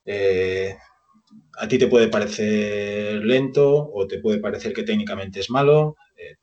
eh, 0.05 0.77
a 1.59 1.69
ti 1.69 1.79
te 1.79 1.89
puede 1.89 2.09
parecer 2.09 3.25
lento 3.25 3.91
o 3.93 4.07
te 4.07 4.19
puede 4.19 4.39
parecer 4.39 4.73
que 4.73 4.83
técnicamente 4.83 5.41
es 5.41 5.51
malo. 5.51 5.97
Eh, 6.17 6.37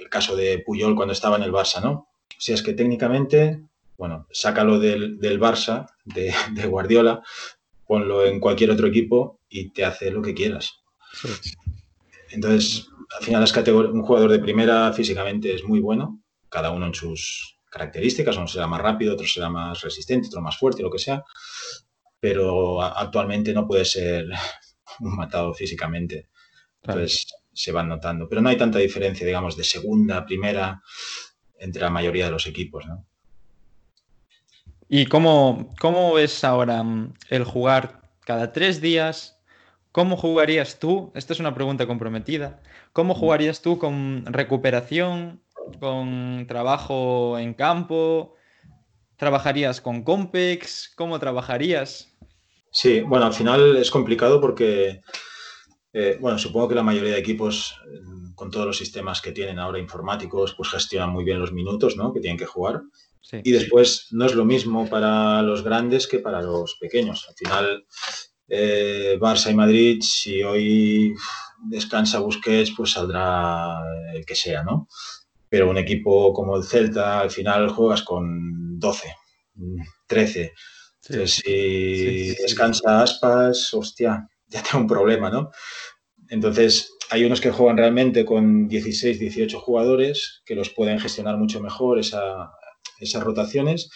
el 0.00 0.08
caso 0.08 0.36
de 0.36 0.62
Puyol 0.64 0.94
cuando 0.94 1.12
estaba 1.12 1.36
en 1.36 1.42
el 1.42 1.52
Barça, 1.52 1.82
¿no? 1.82 2.08
Si 2.38 2.52
es 2.52 2.62
que 2.62 2.72
técnicamente, 2.72 3.62
bueno, 3.96 4.26
sácalo 4.30 4.78
del, 4.78 5.18
del 5.18 5.40
Barça, 5.40 5.86
de, 6.04 6.32
Guardiola, 6.68 7.22
ponlo 7.86 8.24
en 8.24 8.40
cualquier 8.40 8.70
otro 8.70 8.86
equipo 8.86 9.40
y 9.48 9.70
te 9.70 9.84
hace 9.84 10.10
lo 10.10 10.22
que 10.22 10.34
quieras. 10.34 10.80
Entonces, 12.30 12.88
al 13.18 13.24
final 13.24 13.40
las 13.40 13.56
un 13.68 14.02
jugador 14.02 14.30
de 14.30 14.38
primera 14.38 14.92
físicamente 14.92 15.54
es 15.54 15.64
muy 15.64 15.80
bueno, 15.80 16.20
cada 16.48 16.70
uno 16.70 16.86
en 16.86 16.94
sus 16.94 17.56
características, 17.70 18.36
uno 18.36 18.46
será 18.46 18.66
más 18.66 18.80
rápido, 18.80 19.14
otro 19.14 19.26
será 19.26 19.48
más 19.48 19.80
resistente, 19.80 20.28
otro 20.28 20.42
más 20.42 20.58
fuerte, 20.58 20.82
lo 20.82 20.90
que 20.90 20.98
sea, 20.98 21.24
pero 22.20 22.82
actualmente 22.82 23.52
no 23.52 23.66
puede 23.66 23.84
ser 23.84 24.26
matado 25.00 25.54
físicamente. 25.54 26.28
Entonces 26.82 27.26
se 27.52 27.72
van 27.72 27.88
notando. 27.88 28.28
Pero 28.28 28.40
no 28.40 28.48
hay 28.48 28.56
tanta 28.56 28.78
diferencia, 28.78 29.26
digamos, 29.26 29.56
de 29.56 29.64
segunda, 29.64 30.24
primera, 30.24 30.80
entre 31.58 31.82
la 31.82 31.90
mayoría 31.90 32.26
de 32.26 32.30
los 32.30 32.46
equipos, 32.46 32.86
¿no? 32.86 33.04
¿Y 34.88 35.06
cómo, 35.06 35.74
cómo 35.80 36.14
ves 36.14 36.44
ahora 36.44 36.82
mm, 36.82 37.14
el 37.28 37.44
jugar 37.44 38.00
cada 38.24 38.52
tres 38.52 38.80
días? 38.80 39.38
¿Cómo 39.92 40.16
jugarías 40.16 40.78
tú? 40.78 41.12
Esta 41.14 41.32
es 41.34 41.40
una 41.40 41.54
pregunta 41.54 41.86
comprometida. 41.86 42.62
¿Cómo 42.92 43.14
mm. 43.14 43.18
jugarías 43.18 43.60
tú 43.60 43.78
con 43.78 44.24
recuperación, 44.26 45.42
con 45.80 46.46
trabajo 46.48 47.38
en 47.38 47.52
campo? 47.54 48.37
¿Trabajarías 49.18 49.80
con 49.80 50.04
Compex? 50.04 50.92
¿Cómo 50.94 51.18
trabajarías? 51.18 52.16
Sí, 52.70 53.00
bueno, 53.00 53.26
al 53.26 53.34
final 53.34 53.76
es 53.76 53.90
complicado 53.90 54.40
porque, 54.40 55.00
eh, 55.92 56.16
bueno, 56.20 56.38
supongo 56.38 56.68
que 56.68 56.76
la 56.76 56.84
mayoría 56.84 57.14
de 57.14 57.18
equipos, 57.18 57.74
mm, 58.04 58.34
con 58.34 58.52
todos 58.52 58.66
los 58.66 58.78
sistemas 58.78 59.20
que 59.20 59.32
tienen 59.32 59.58
ahora 59.58 59.80
informáticos, 59.80 60.54
pues 60.54 60.68
gestionan 60.68 61.10
muy 61.10 61.24
bien 61.24 61.40
los 61.40 61.52
minutos, 61.52 61.96
¿no? 61.96 62.12
Que 62.12 62.20
tienen 62.20 62.38
que 62.38 62.46
jugar. 62.46 62.82
Y 63.42 63.50
después 63.50 64.06
no 64.12 64.24
es 64.24 64.34
lo 64.36 64.44
mismo 64.44 64.88
para 64.88 65.42
los 65.42 65.64
grandes 65.64 66.06
que 66.06 66.20
para 66.20 66.40
los 66.40 66.76
pequeños. 66.76 67.26
Al 67.28 67.34
final, 67.34 67.86
eh, 68.46 69.18
Barça 69.20 69.50
y 69.50 69.54
Madrid, 69.54 70.00
si 70.00 70.44
hoy 70.44 71.14
descansa 71.64 72.20
Busquets, 72.20 72.72
pues 72.76 72.92
saldrá 72.92 73.82
el 74.14 74.24
que 74.24 74.36
sea, 74.36 74.62
¿no? 74.62 74.88
Pero 75.48 75.70
un 75.70 75.78
equipo 75.78 76.32
como 76.32 76.56
el 76.56 76.64
Celta, 76.64 77.20
al 77.20 77.30
final 77.30 77.68
juegas 77.70 78.02
con 78.02 78.78
12, 78.78 79.14
13. 80.06 80.52
Entonces, 81.02 81.36
si 81.36 82.34
descansa 82.34 83.02
Aspas, 83.02 83.72
hostia, 83.72 84.28
ya 84.48 84.62
tengo 84.62 84.80
un 84.80 84.86
problema, 84.86 85.30
¿no? 85.30 85.50
Entonces, 86.28 86.92
hay 87.10 87.24
unos 87.24 87.40
que 87.40 87.50
juegan 87.50 87.78
realmente 87.78 88.24
con 88.24 88.68
16, 88.68 89.18
18 89.18 89.60
jugadores 89.60 90.42
que 90.44 90.54
los 90.54 90.70
pueden 90.70 91.00
gestionar 91.00 91.38
mucho 91.38 91.60
mejor 91.60 91.98
esas 91.98 93.24
rotaciones 93.24 93.90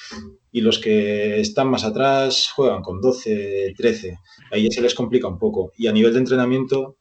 y 0.50 0.62
los 0.62 0.78
que 0.78 1.40
están 1.40 1.68
más 1.68 1.84
atrás 1.84 2.50
juegan 2.54 2.80
con 2.82 3.00
12, 3.00 3.74
13. 3.76 4.18
Ahí 4.50 4.64
ya 4.64 4.70
se 4.70 4.80
les 4.80 4.94
complica 4.94 5.28
un 5.28 5.38
poco. 5.38 5.72
Y 5.76 5.88
a 5.88 5.92
nivel 5.92 6.14
de 6.14 6.20
entrenamiento, 6.20 6.96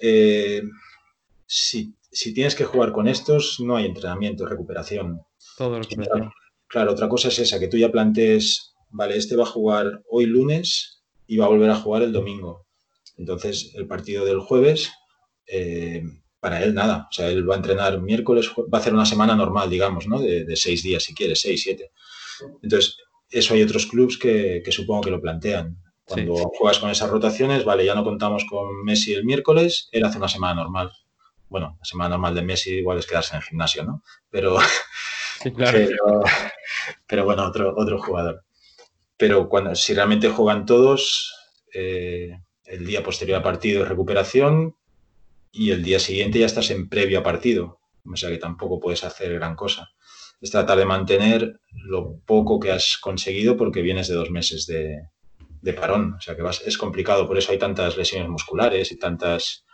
eh, 0.00 0.62
si 1.46 1.94
si 2.14 2.32
tienes 2.32 2.54
que 2.54 2.64
jugar 2.64 2.92
con 2.92 3.08
estos, 3.08 3.58
no 3.60 3.76
hay 3.76 3.86
entrenamiento, 3.86 4.46
recuperación. 4.46 5.22
Todo 5.58 5.80
lo 5.80 5.84
claro, 5.84 6.32
claro, 6.68 6.92
otra 6.92 7.08
cosa 7.08 7.28
es 7.28 7.38
esa, 7.40 7.58
que 7.58 7.68
tú 7.68 7.76
ya 7.76 7.90
plantees, 7.90 8.74
vale, 8.90 9.16
este 9.16 9.36
va 9.36 9.42
a 9.42 9.46
jugar 9.46 10.02
hoy 10.08 10.26
lunes 10.26 11.02
y 11.26 11.36
va 11.36 11.46
a 11.46 11.48
volver 11.48 11.70
a 11.70 11.76
jugar 11.76 12.02
el 12.02 12.12
domingo. 12.12 12.66
Entonces, 13.16 13.72
el 13.74 13.86
partido 13.88 14.24
del 14.24 14.38
jueves, 14.38 14.92
eh, 15.46 16.04
para 16.38 16.62
él 16.62 16.74
nada. 16.74 17.08
O 17.10 17.12
sea, 17.12 17.28
él 17.28 17.48
va 17.48 17.54
a 17.54 17.58
entrenar 17.58 18.00
miércoles, 18.00 18.50
va 18.56 18.78
a 18.78 18.80
hacer 18.80 18.94
una 18.94 19.06
semana 19.06 19.34
normal, 19.34 19.68
digamos, 19.68 20.06
¿no? 20.06 20.20
De, 20.20 20.56
seis 20.56 20.82
días, 20.82 21.02
si 21.02 21.14
quieres, 21.14 21.40
seis, 21.40 21.62
siete. 21.62 21.90
Entonces, 22.62 22.96
eso 23.30 23.54
hay 23.54 23.62
otros 23.62 23.86
clubes 23.86 24.18
que, 24.18 24.62
supongo 24.70 25.02
que 25.02 25.10
lo 25.10 25.20
plantean. 25.20 25.78
Cuando 26.04 26.34
juegas 26.34 26.78
con 26.78 26.90
esas 26.90 27.10
rotaciones, 27.10 27.64
vale, 27.64 27.84
ya 27.84 27.94
no 27.94 28.04
contamos 28.04 28.44
con 28.44 28.84
Messi 28.84 29.14
el 29.14 29.24
miércoles, 29.24 29.88
él 29.90 30.04
hace 30.04 30.18
una 30.18 30.28
semana 30.28 30.54
normal 30.54 30.92
bueno, 31.48 31.76
la 31.78 31.84
semana 31.84 32.10
normal 32.10 32.34
de 32.34 32.42
Messi 32.42 32.70
igual 32.78 32.98
es 32.98 33.06
quedarse 33.06 33.34
en 33.34 33.42
el 33.42 33.46
gimnasio, 33.46 33.84
¿no? 33.84 34.02
Pero, 34.30 34.58
pero, 37.06 37.24
bueno, 37.24 37.44
otro, 37.44 37.74
otro 37.76 38.00
jugador. 38.00 38.44
Pero 39.18 39.48
cuando, 39.48 39.74
si 39.74 39.92
realmente 39.92 40.30
juegan 40.30 40.64
todos, 40.64 41.34
eh, 41.74 42.40
el 42.64 42.86
día 42.86 43.02
posterior 43.02 43.38
a 43.38 43.42
partido 43.42 43.82
es 43.82 43.88
recuperación 43.88 44.74
y 45.52 45.70
el 45.70 45.82
día 45.82 46.00
siguiente 46.00 46.38
ya 46.38 46.46
estás 46.46 46.70
en 46.70 46.88
previo 46.88 47.18
a 47.18 47.22
partido. 47.22 47.80
O 48.10 48.16
sea 48.16 48.30
que 48.30 48.38
tampoco 48.38 48.80
puedes 48.80 49.04
hacer 49.04 49.34
gran 49.34 49.54
cosa. 49.54 49.90
Es 50.40 50.50
tratar 50.50 50.78
de 50.78 50.86
mantener 50.86 51.60
lo 51.72 52.18
poco 52.24 52.58
que 52.58 52.72
has 52.72 52.96
conseguido 52.96 53.56
porque 53.56 53.82
vienes 53.82 54.08
de 54.08 54.14
dos 54.14 54.30
meses 54.30 54.66
de, 54.66 55.08
de 55.60 55.72
parón. 55.72 56.14
O 56.14 56.20
sea 56.20 56.36
que 56.36 56.42
vas, 56.42 56.62
es 56.66 56.78
complicado, 56.78 57.26
por 57.26 57.38
eso 57.38 57.52
hay 57.52 57.58
tantas 57.58 57.96
lesiones 57.96 58.28
musculares 58.28 58.92
y 58.92 58.98
tantas 58.98 59.64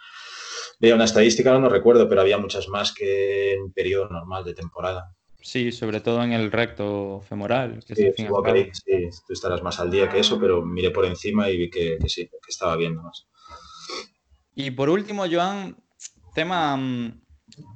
veía 0.81 0.95
una 0.95 1.05
estadística, 1.05 1.57
no, 1.57 1.69
recuerdo, 1.69 2.09
pero 2.09 2.23
había 2.23 2.39
muchas 2.39 2.69
más 2.69 2.93
que 2.93 3.53
en 3.53 3.71
periodo 3.73 4.09
normal 4.09 4.45
de 4.45 4.55
temporada. 4.55 5.15
Sí, 5.43 5.73
sobre 5.73 6.01
todo 6.01 6.23
en 6.23 6.33
el 6.33 6.51
recto 6.51 7.23
femoral. 7.29 7.83
Que 7.87 7.95
sí, 7.95 8.11
sí, 8.17 8.27
tú 9.27 9.33
estarás 9.33 9.63
más 9.63 9.79
al 9.81 9.91
día 9.91 10.09
que 10.09 10.19
eso, 10.19 10.39
pero 10.39 10.63
miré 10.63 10.91
por 10.91 11.05
encima 11.05 11.49
y 11.49 11.57
vi 11.57 11.71
que, 11.71 11.99
sí, 12.07 12.27
que 12.27 12.39
estaba 12.49 12.77
viendo 12.77 13.03
más. 13.03 13.27
Y 14.55 14.71
por 14.73 14.91
último, 14.91 15.25
Joan, 15.31 15.77
tema 16.35 16.77
mm, 16.77 17.23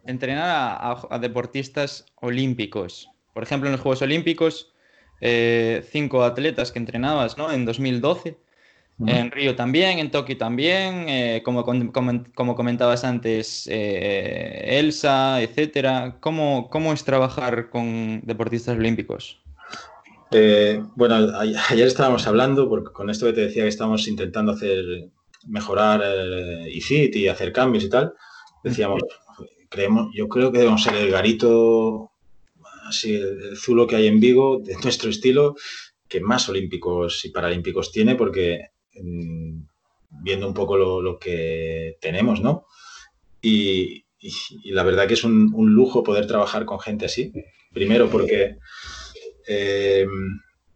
entrenar 0.07 0.79
a, 1.11 1.19
deportistas 1.19 2.07
olímpicos. 2.17 3.09
Por 3.33 3.43
ejemplo, 3.43 3.69
en 3.69 3.73
los 3.73 3.81
Juegos 3.81 4.03
Olímpicos, 4.03 4.73
eh, 5.21 5.87
cinco 5.91 6.23
atletas 6.23 6.71
que 6.71 6.79
entrenabas 6.79 7.39
¿no? 7.39 7.51
en 7.51 7.65
2012 7.65 8.39
en 9.01 9.31
Río 9.31 9.57
también, 9.57 9.99
en 9.99 10.11
Tokio 10.11 10.39
también, 10.39 11.09
eh, 11.09 11.43
como, 11.45 11.65
como, 11.65 12.55
comentabas 12.55 13.05
antes, 13.05 13.69
eh, 13.71 14.79
Elsa, 14.79 15.43
etcétera. 15.43 16.19
¿Cómo, 16.21 16.69
¿Cómo, 16.71 16.93
es 16.93 17.03
trabajar 17.05 17.71
con 17.71 18.21
deportistas 18.25 18.77
olímpicos? 18.77 19.41
Eh, 20.31 20.81
bueno, 20.95 21.17
ayer 21.69 21.87
estábamos 21.87 22.27
hablando, 22.27 22.69
porque 22.69 22.93
con 22.93 23.11
esto 23.11 23.27
que 23.27 23.33
te 23.33 23.41
decía 23.43 23.65
que 23.65 23.69
estamos 23.69 24.07
intentando 24.07 24.53
hacer 24.53 25.09
mejorar 25.47 26.03
ICIT 26.69 27.17
y 27.17 27.29
hacer 27.29 27.53
cambios 27.53 27.85
y 27.85 27.91
tal, 27.91 28.15
decíamos, 28.63 29.03
creemos, 29.69 30.09
yo 30.15 30.29
creo 30.29 30.53
que 30.53 30.59
debemos 30.59 30.83
ser 30.83 30.95
el 30.95 31.11
garito, 31.11 32.13
así, 32.89 33.17
el 33.17 33.57
zulo 33.57 33.87
que 33.87 33.97
hay 33.97 34.07
en 34.07 34.21
Vigo, 34.21 34.61
de 34.61 34.77
nuestro 34.83 35.11
estilo, 35.11 35.57
que 36.09 36.21
más 36.21 36.49
olímpicos 36.49 37.25
y 37.25 37.31
paralímpicos 37.31 37.91
tiene, 37.93 38.15
porque 38.15 38.74
viendo 38.95 40.47
un 40.47 40.55
poco 40.55 40.77
lo, 40.77 41.19
que 41.19 41.97
tenemos, 42.01 42.41
¿no? 42.41 42.67
Y, 43.43 44.05
la 44.65 44.85
verdad 44.85 45.07
que 45.07 45.15
es 45.15 45.25
un, 45.25 45.53
lujo 45.55 46.03
poder 46.03 46.27
trabajar 46.27 46.65
con 46.65 46.81
gente 46.81 47.05
así. 47.05 47.33
Primero 47.73 48.09
porque 48.09 48.57
eh, 49.47 50.07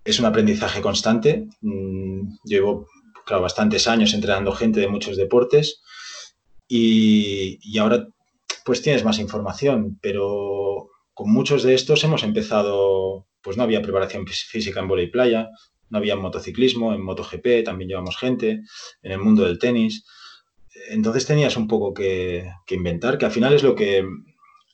es 0.05 0.19
un 0.19 0.27
aprendizaje 0.27 0.83
constante. 0.83 1.47
Mm, 1.62 2.35
llevo, 2.45 2.87
claro, 3.25 3.43
bastantes 3.43 3.89
años 3.89 4.12
entrenando 4.12 4.53
gente 4.53 4.81
de 4.81 4.89
muchos 4.89 5.16
deportes 5.16 5.81
y, 6.69 7.79
ahora 7.79 8.07
pues 8.64 8.83
tienes 8.83 9.03
más 9.03 9.19
información, 9.19 9.99
pero 10.03 10.91
con 11.14 11.33
muchos 11.33 11.62
de 11.62 11.75
estos 11.75 12.05
hemos 12.05 12.23
empezado, 12.23 13.27
pues 13.43 13.57
no 13.57 13.62
había 13.62 13.81
preparación 13.81 14.27
física 14.27 14.81
en 14.81 15.01
y 15.01 15.07
playa, 15.07 15.49
no 15.91 15.99
había 15.99 16.16
motociclismo, 16.16 16.93
en 16.93 17.03
MotoGP 17.03 17.64
también 17.64 17.89
llevamos 17.89 18.16
gente, 18.16 18.62
en 19.03 19.12
el 19.12 19.18
mundo 19.18 19.45
del 19.45 19.59
tenis. 19.59 20.05
Entonces 20.91 21.26
tenías 21.26 21.57
un 21.57 21.66
poco 21.66 21.93
que, 21.95 22.51
inventar, 22.70 23.18
que 23.18 23.26
al 23.26 23.32
final 23.32 23.53
es 23.53 23.62
lo 23.62 23.74
que, 23.74 24.05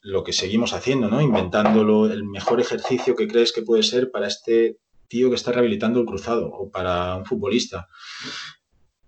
lo 0.02 0.22
que 0.24 0.32
seguimos 0.32 0.72
haciendo, 0.72 1.08
¿no? 1.08 1.20
Inventando 1.20 2.06
el 2.06 2.24
mejor 2.24 2.60
ejercicio 2.60 3.16
que 3.16 3.28
crees 3.28 3.52
que 3.52 3.62
puede 3.62 3.82
ser 3.82 4.10
para 4.10 4.26
este 4.26 4.78
tío 5.08 5.30
que 5.30 5.36
está 5.36 5.52
rehabilitando 5.52 6.00
el 6.00 6.06
cruzado 6.06 6.48
o 6.48 6.70
para 6.70 7.16
un 7.16 7.24
futbolista. 7.24 7.88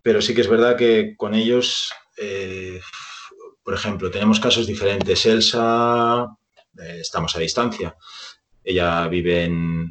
Pero 0.02 0.22
sí 0.22 0.34
que 0.34 0.42
es 0.42 0.48
verdad 0.48 0.76
que 0.76 1.14
con 1.16 1.34
ellos, 1.34 1.92
eh, 2.16 2.80
por 3.64 3.74
ejemplo, 3.74 4.10
tenemos 4.10 4.38
casos 4.38 4.66
diferentes. 4.66 5.26
Elsa, 5.26 6.26
eh, 6.78 6.98
estamos 7.00 7.34
a 7.34 7.40
distancia. 7.40 7.96
Ella 8.62 9.08
vive 9.08 9.44
en, 9.44 9.90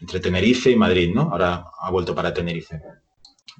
entre 0.00 0.20
Tenerife 0.20 0.70
y 0.70 0.76
Madrid, 0.76 1.12
¿no? 1.14 1.22
Ahora 1.22 1.66
ha 1.78 1.90
vuelto 1.90 2.14
para 2.14 2.34
Tenerife. 2.34 2.80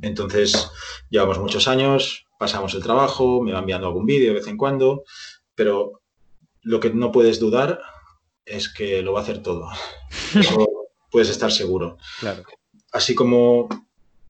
Entonces, 0.03 0.71
llevamos 1.09 1.39
muchos 1.39 1.69
años, 1.69 2.27
pasamos 2.39 2.75
el 2.75 2.83
trabajo, 2.83 3.43
me 3.43 3.53
va 3.53 3.61
enviando 3.61 3.87
algún 3.87 4.07
vídeo 4.07 4.29
de 4.29 4.41
vez 4.41 4.47
en 4.47 4.57
cuando, 4.57 5.05
pero 5.55 6.03
lo 6.63 6.81
que 6.81 6.91
no 6.91 7.13
puedes 7.13 7.41
dudar 7.41 7.81
es 8.45 8.69
que 8.73 9.03
lo 9.03 9.13
va 9.13 9.21
a 9.21 9.23
hacer 9.23 9.43
todo. 9.43 9.69
Eso 10.35 10.67
puedes 11.11 11.31
estar 11.31 11.51
seguro. 11.51 11.99
Claro. 12.21 12.43
Así 12.93 13.15
como 13.15 13.69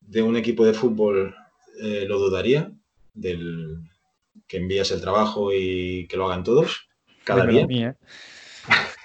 de 0.01 0.23
un 0.23 0.37
equipo 0.37 0.65
de 0.65 0.75
fútbol 0.75 1.35
eh, 1.83 2.05
lo 2.07 2.19
dudaría, 2.19 2.73
del 3.13 3.79
que 4.47 4.59
envías 4.59 4.91
el 4.91 5.01
trabajo 5.01 5.53
y 5.53 6.07
que 6.09 6.17
lo 6.17 6.27
hagan 6.27 6.45
todos 6.45 6.89
cada 7.25 7.45
día. 7.47 7.97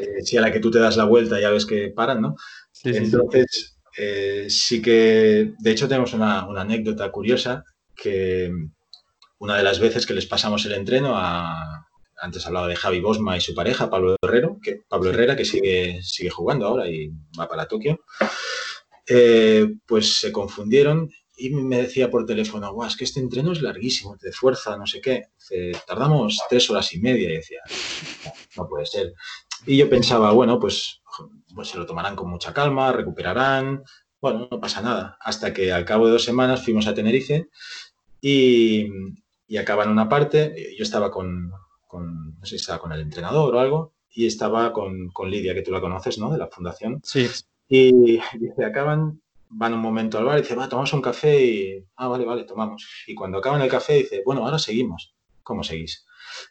Eh, 0.00 0.22
si 0.24 0.36
a 0.36 0.40
la 0.40 0.52
que 0.52 0.60
tú 0.60 0.70
te 0.70 0.78
das 0.78 0.96
la 0.96 1.04
vuelta 1.04 1.40
ya 1.40 1.50
ves 1.50 1.66
que 1.66 1.92
paran, 1.94 2.20
¿no? 2.20 2.36
Entonces, 2.82 3.76
eh, 3.96 4.46
sí 4.48 4.82
que, 4.82 5.52
de 5.58 5.70
hecho, 5.70 5.88
tenemos 5.88 6.12
una, 6.14 6.40
anécdota 6.40 7.10
curiosa 7.10 7.64
que 7.94 8.50
una 9.38 9.56
de 9.56 9.62
las 9.62 9.78
veces 9.78 10.06
que 10.06 10.14
les 10.14 10.26
pasamos 10.26 10.64
el 10.66 10.72
entreno 10.72 11.14
a, 11.16 11.86
antes 12.16 12.46
hablaba 12.46 12.66
de 12.66 12.76
Javi 12.76 13.00
Bosma 13.00 13.36
y 13.36 13.40
su 13.40 13.54
pareja, 13.54 13.90
Pablo 13.90 14.16
Herrero, 14.22 14.58
que, 14.62 14.82
Pablo 14.88 15.10
Herrera, 15.10 15.36
que 15.36 15.44
sigue, 15.44 16.00
sigue 16.02 16.30
jugando 16.30 16.66
ahora 16.66 16.88
y 16.88 17.10
va 17.38 17.48
para 17.48 17.68
Tokio, 17.68 18.00
eh, 19.06 19.66
pues 19.86 20.14
se 20.14 20.32
confundieron 20.32 21.10
y 21.36 21.50
me 21.50 21.78
decía 21.78 22.10
por 22.10 22.26
teléfono, 22.26 22.72
Guau, 22.72 22.88
es 22.88 22.96
que 22.96 23.04
este 23.04 23.20
entreno 23.20 23.52
es 23.52 23.62
larguísimo, 23.62 24.16
de 24.16 24.32
fuerza, 24.32 24.76
no 24.76 24.86
sé 24.86 25.00
qué. 25.00 25.28
tardamos 25.86 26.40
tres 26.48 26.70
horas 26.70 26.92
y 26.94 27.00
media 27.00 27.30
y 27.30 27.36
decía, 27.36 27.60
no, 28.56 28.68
puede 28.68 28.86
ser. 28.86 29.14
Y 29.66 29.76
yo 29.76 29.88
pensaba, 29.88 30.32
bueno, 30.32 30.58
pues, 30.58 31.02
pues 31.54 31.68
se 31.68 31.78
lo 31.78 31.86
tomarán 31.86 32.16
con 32.16 32.30
mucha 32.30 32.52
calma, 32.52 32.92
recuperarán, 32.92 33.82
bueno, 34.20 34.48
no 34.50 34.60
pasa 34.60 34.80
nada. 34.80 35.16
Hasta 35.20 35.52
que 35.52 35.72
al 35.72 35.84
cabo 35.84 36.06
de 36.06 36.12
dos 36.12 36.24
semanas 36.24 36.64
fuimos 36.64 36.86
a 36.86 36.94
Tenerife 36.94 37.48
y, 38.20 38.88
y 39.46 39.56
acaban 39.56 39.90
una 39.90 40.08
parte, 40.08 40.54
yo 40.76 40.82
estaba 40.82 41.10
con, 41.10 41.50
con, 41.86 42.38
no 42.38 42.44
sé 42.44 42.50
si 42.50 42.56
estaba 42.56 42.78
con 42.78 42.92
el 42.92 43.00
entrenador 43.00 43.54
o 43.54 43.60
algo, 43.60 43.94
y 44.10 44.26
estaba 44.26 44.72
con, 44.72 45.08
con 45.08 45.30
Lidia, 45.30 45.54
que 45.54 45.62
tú 45.62 45.72
la 45.72 45.80
conoces, 45.80 46.18
¿no? 46.18 46.30
De 46.30 46.38
la 46.38 46.46
fundación. 46.46 47.00
Sí. 47.02 47.28
Y 47.68 48.20
dice, 48.38 48.64
acaban, 48.64 49.20
van 49.56 49.74
un 49.74 49.80
momento 49.80 50.18
al 50.18 50.24
bar 50.24 50.38
y 50.38 50.42
dice, 50.42 50.54
va, 50.54 50.68
tomamos 50.68 50.92
un 50.92 51.02
café 51.02 51.44
y, 51.44 51.84
ah, 51.96 52.08
vale, 52.08 52.24
vale, 52.24 52.44
tomamos. 52.44 53.04
Y 53.06 53.14
cuando 53.14 53.38
acaban 53.38 53.62
el 53.62 53.70
café 53.70 53.94
dice, 53.94 54.22
bueno, 54.24 54.44
ahora 54.44 54.58
seguimos. 54.58 55.14
¿Cómo 55.42 55.62
seguís? 55.62 56.06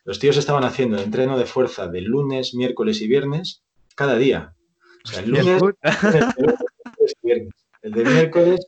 Los 0.06 0.20
tíos 0.20 0.38
estaban 0.38 0.64
haciendo 0.64 0.98
el 0.98 1.04
entreno 1.04 1.38
de 1.38 1.46
fuerza 1.46 1.88
de 1.88 2.02
lunes, 2.02 2.54
miércoles 2.54 3.02
y 3.02 3.08
viernes 3.08 3.64
cada 3.96 4.18
día. 4.18 4.56
O 5.04 5.08
sea, 5.08 5.24
el 5.24 5.32
lunes, 5.32 5.62
el 7.82 7.92
de 7.92 8.04
miércoles. 8.06 8.68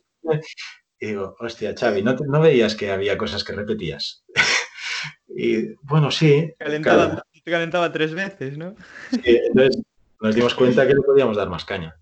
Y 0.98 1.06
digo, 1.06 1.36
hostia, 1.38 1.74
Xavi, 1.78 2.02
¿no, 2.02 2.14
¿no 2.14 2.40
veías 2.40 2.74
que 2.74 2.90
había 2.90 3.16
cosas 3.16 3.44
que 3.44 3.52
repetías? 3.52 4.24
y 5.28 5.74
bueno, 5.82 6.10
sí. 6.10 6.52
Calentaba, 6.58 7.22
Te 7.44 7.50
calentaba 7.50 7.92
tres 7.92 8.14
veces, 8.14 8.58
¿no? 8.58 8.74
Sí, 9.10 9.20
entonces 9.46 9.82
nos 10.20 10.34
dimos 10.34 10.54
cuenta 10.54 10.86
que 10.86 10.94
le 10.94 11.02
podíamos 11.02 11.36
dar 11.36 11.48
más 11.48 11.64
caña. 11.64 11.96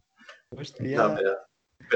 pero, 0.51 1.37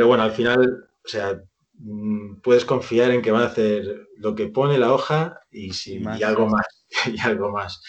bueno, 0.07 0.23
al 0.23 0.33
final, 0.33 0.89
o 1.05 1.09
sea, 1.09 1.41
mm, 1.75 2.41
puedes 2.41 2.65
confiar 2.65 3.11
en 3.11 3.23
que 3.23 3.31
van 3.31 3.43
a 3.43 3.47
hacer 3.47 4.09
lo 4.17 4.35
que 4.35 4.49
pone 4.49 4.79
la 4.79 4.93
hoja 4.93 5.41
y, 5.51 5.73
si, 5.73 6.03
y, 6.03 6.23
algo 6.23 6.47
más. 6.47 6.67
Y 7.15 7.21
algo 7.21 7.51
más. 7.51 7.83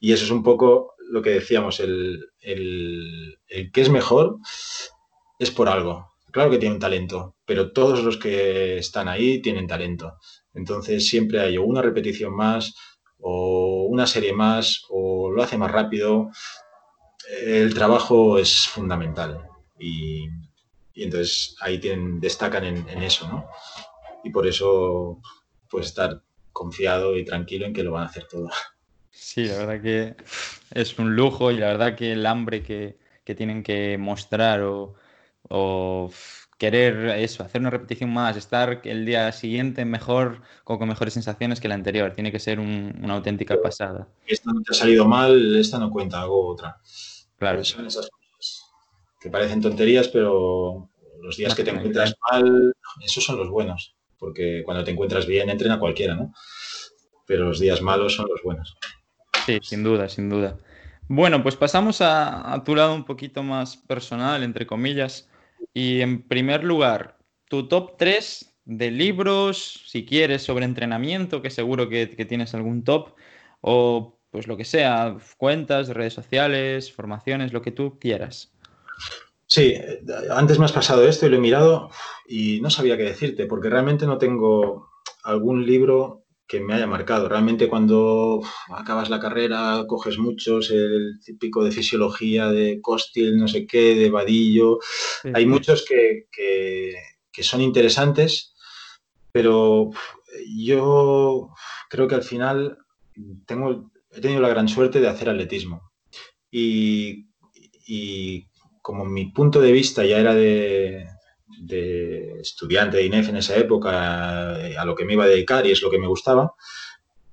Y 0.00 0.12
eso 0.12 0.24
es 0.24 0.30
un 0.30 0.42
poco 0.42 0.94
lo 1.10 1.22
que 1.22 1.30
decíamos, 1.30 1.80
el, 1.80 2.30
el, 2.40 3.38
el 3.48 3.70
que 3.70 3.80
es 3.80 3.90
mejor 3.90 4.38
es 5.38 5.50
por 5.50 5.68
algo. 5.68 6.14
Claro 6.32 6.50
que 6.50 6.58
tienen 6.58 6.78
talento, 6.78 7.36
pero 7.44 7.72
todos 7.72 8.02
los 8.02 8.18
que 8.18 8.78
están 8.78 9.08
ahí 9.08 9.40
tienen 9.40 9.66
talento. 9.66 10.18
Entonces 10.52 11.06
siempre 11.06 11.40
hay 11.40 11.58
una 11.58 11.82
repetición 11.82 12.34
más 12.34 12.74
o 13.18 13.86
una 13.88 14.06
serie 14.06 14.32
más 14.32 14.82
o 14.90 15.30
lo 15.30 15.42
hace 15.42 15.56
más 15.56 15.70
rápido. 15.70 16.30
El 17.42 17.74
trabajo 17.74 18.38
es 18.38 18.66
fundamental 18.68 19.42
y, 19.78 20.26
entonces 21.04 21.56
ahí 21.60 21.78
tienen, 21.78 22.20
destacan 22.20 22.64
en, 22.64 23.02
eso, 23.02 23.28
¿no? 23.28 23.48
Y 24.24 24.30
por 24.30 24.46
eso 24.46 25.20
puedes 25.68 25.88
estar 25.88 26.22
confiado 26.52 27.16
y 27.16 27.24
tranquilo 27.24 27.66
en 27.66 27.72
que 27.72 27.82
lo 27.82 27.92
van 27.92 28.04
a 28.04 28.06
hacer 28.06 28.26
todo. 28.28 28.48
Sí, 29.10 29.44
la 29.44 29.58
verdad 29.58 29.82
que 29.82 30.16
es 30.72 30.98
un 30.98 31.14
lujo 31.14 31.50
y 31.50 31.58
la 31.58 31.66
verdad 31.66 31.94
que 31.94 32.12
el 32.12 32.24
hambre 32.26 32.62
que, 32.62 32.98
tienen 33.34 33.62
que 33.62 33.98
mostrar 33.98 34.62
o, 34.62 34.94
o 35.48 36.10
querer 36.58 37.18
eso, 37.18 37.42
hacer 37.42 37.60
una 37.60 37.70
repetición 37.70 38.12
más, 38.12 38.36
estar 38.36 38.80
el 38.84 39.04
día 39.04 39.30
siguiente 39.32 39.84
mejor, 39.84 40.42
con, 40.64 40.78
con 40.78 40.88
mejores 40.88 41.14
sensaciones 41.14 41.60
que 41.60 41.68
la 41.68 41.74
anterior. 41.74 42.12
Tiene 42.12 42.32
que 42.32 42.38
ser 42.38 42.58
una 42.60 43.14
auténtica 43.14 43.60
pasada. 43.60 44.08
Esta 44.26 44.52
no 44.52 44.62
te 44.62 44.72
ha 44.72 44.74
salido 44.74 45.06
mal, 45.06 45.56
esta 45.56 45.78
no 45.78 45.90
cuenta, 45.90 46.20
hago 46.20 46.46
otra. 46.46 46.80
Claro. 47.38 47.62
Son 47.64 47.86
esas 47.86 48.08
que 49.20 49.30
parecen 49.30 49.60
tonterías, 49.60 50.08
pero 50.08 50.90
los 51.20 51.36
días 51.36 51.54
que 51.54 51.64
te 51.64 51.70
encuentras 51.70 52.14
mal, 52.30 52.72
esos 53.04 53.24
son 53.24 53.38
los 53.38 53.48
buenos. 53.48 53.96
Porque 54.18 54.62
cuando 54.64 54.84
te 54.84 54.90
encuentras 54.90 55.26
bien, 55.26 55.50
entrena 55.50 55.78
cualquiera, 55.78 56.14
¿no? 56.14 56.32
Pero 57.26 57.46
los 57.46 57.60
días 57.60 57.82
malos 57.82 58.14
son 58.14 58.28
los 58.28 58.42
buenos. 58.42 58.76
Sí, 59.44 59.58
sin 59.62 59.82
duda, 59.82 60.08
sin 60.08 60.28
duda. 60.28 60.58
Bueno, 61.08 61.42
pues 61.42 61.56
pasamos 61.56 62.00
a, 62.00 62.52
a 62.52 62.64
tu 62.64 62.74
lado 62.74 62.94
un 62.94 63.04
poquito 63.04 63.42
más 63.42 63.76
personal, 63.76 64.42
entre 64.42 64.66
comillas. 64.66 65.28
Y 65.74 66.00
en 66.00 66.22
primer 66.22 66.64
lugar, 66.64 67.18
tu 67.48 67.68
top 67.68 67.96
3 67.98 68.56
de 68.66 68.90
libros, 68.90 69.84
si 69.86 70.04
quieres, 70.04 70.42
sobre 70.42 70.64
entrenamiento, 70.64 71.40
que 71.40 71.50
seguro 71.50 71.88
que, 71.88 72.06
tienes 72.06 72.54
algún 72.54 72.84
top, 72.84 73.14
o 73.60 74.18
pues 74.30 74.48
lo 74.48 74.56
que 74.56 74.64
sea, 74.64 75.16
cuentas, 75.38 75.88
redes 75.88 76.12
sociales, 76.12 76.92
formaciones, 76.92 77.52
lo 77.52 77.62
que 77.62 77.70
tú 77.70 77.98
quieras. 77.98 78.52
Sí, 79.46 79.74
antes 80.30 80.58
me 80.58 80.64
has 80.64 80.72
pasado 80.72 81.06
esto 81.06 81.26
y 81.26 81.28
lo 81.28 81.36
he 81.36 81.40
mirado 81.40 81.90
y 82.26 82.60
no 82.60 82.70
sabía 82.70 82.96
qué 82.96 83.04
decirte, 83.04 83.46
porque 83.46 83.70
realmente 83.70 84.06
no 84.06 84.18
tengo 84.18 84.90
algún 85.22 85.64
libro 85.64 86.24
que 86.46 86.60
me 86.60 86.74
haya 86.74 86.86
marcado. 86.86 87.28
Realmente 87.28 87.68
cuando 87.68 88.40
acabas 88.70 89.10
la 89.10 89.20
carrera 89.20 89.84
coges 89.86 90.18
muchos, 90.18 90.70
el 90.70 91.18
típico 91.24 91.64
de 91.64 91.72
fisiología, 91.72 92.48
de 92.48 92.80
Costil, 92.80 93.36
no 93.36 93.48
sé 93.48 93.66
qué, 93.66 93.94
de 93.94 94.10
Vadillo. 94.10 94.78
Hay 95.34 95.46
muchos 95.46 95.84
que, 95.84 96.26
son 97.42 97.60
interesantes, 97.60 98.54
pero 99.32 99.90
yo 100.56 101.50
creo 101.90 102.08
que 102.08 102.14
al 102.14 102.22
final 102.22 102.78
tengo, 103.46 103.90
he 104.10 104.20
tenido 104.20 104.40
la 104.40 104.48
gran 104.48 104.68
suerte 104.68 105.00
de 105.00 105.08
hacer 105.08 105.28
atletismo. 105.28 105.92
Y, 106.50 107.26
y 107.86 108.46
como 108.86 109.04
mi 109.04 109.24
punto 109.32 109.60
de 109.60 109.72
vista 109.72 110.06
ya 110.06 110.20
era 110.20 110.32
de, 110.32 111.08
estudiante 112.40 112.98
de 112.98 113.06
INEF 113.06 113.30
en 113.30 113.38
esa 113.38 113.56
época, 113.56 114.64
eh, 114.64 114.76
a 114.78 114.84
lo 114.84 114.94
que 114.94 115.04
me 115.04 115.14
iba 115.14 115.24
a 115.24 115.26
dedicar 115.26 115.66
y 115.66 115.72
es 115.72 115.82
lo 115.82 115.90
que 115.90 115.98
me 115.98 116.06
gustaba, 116.06 116.54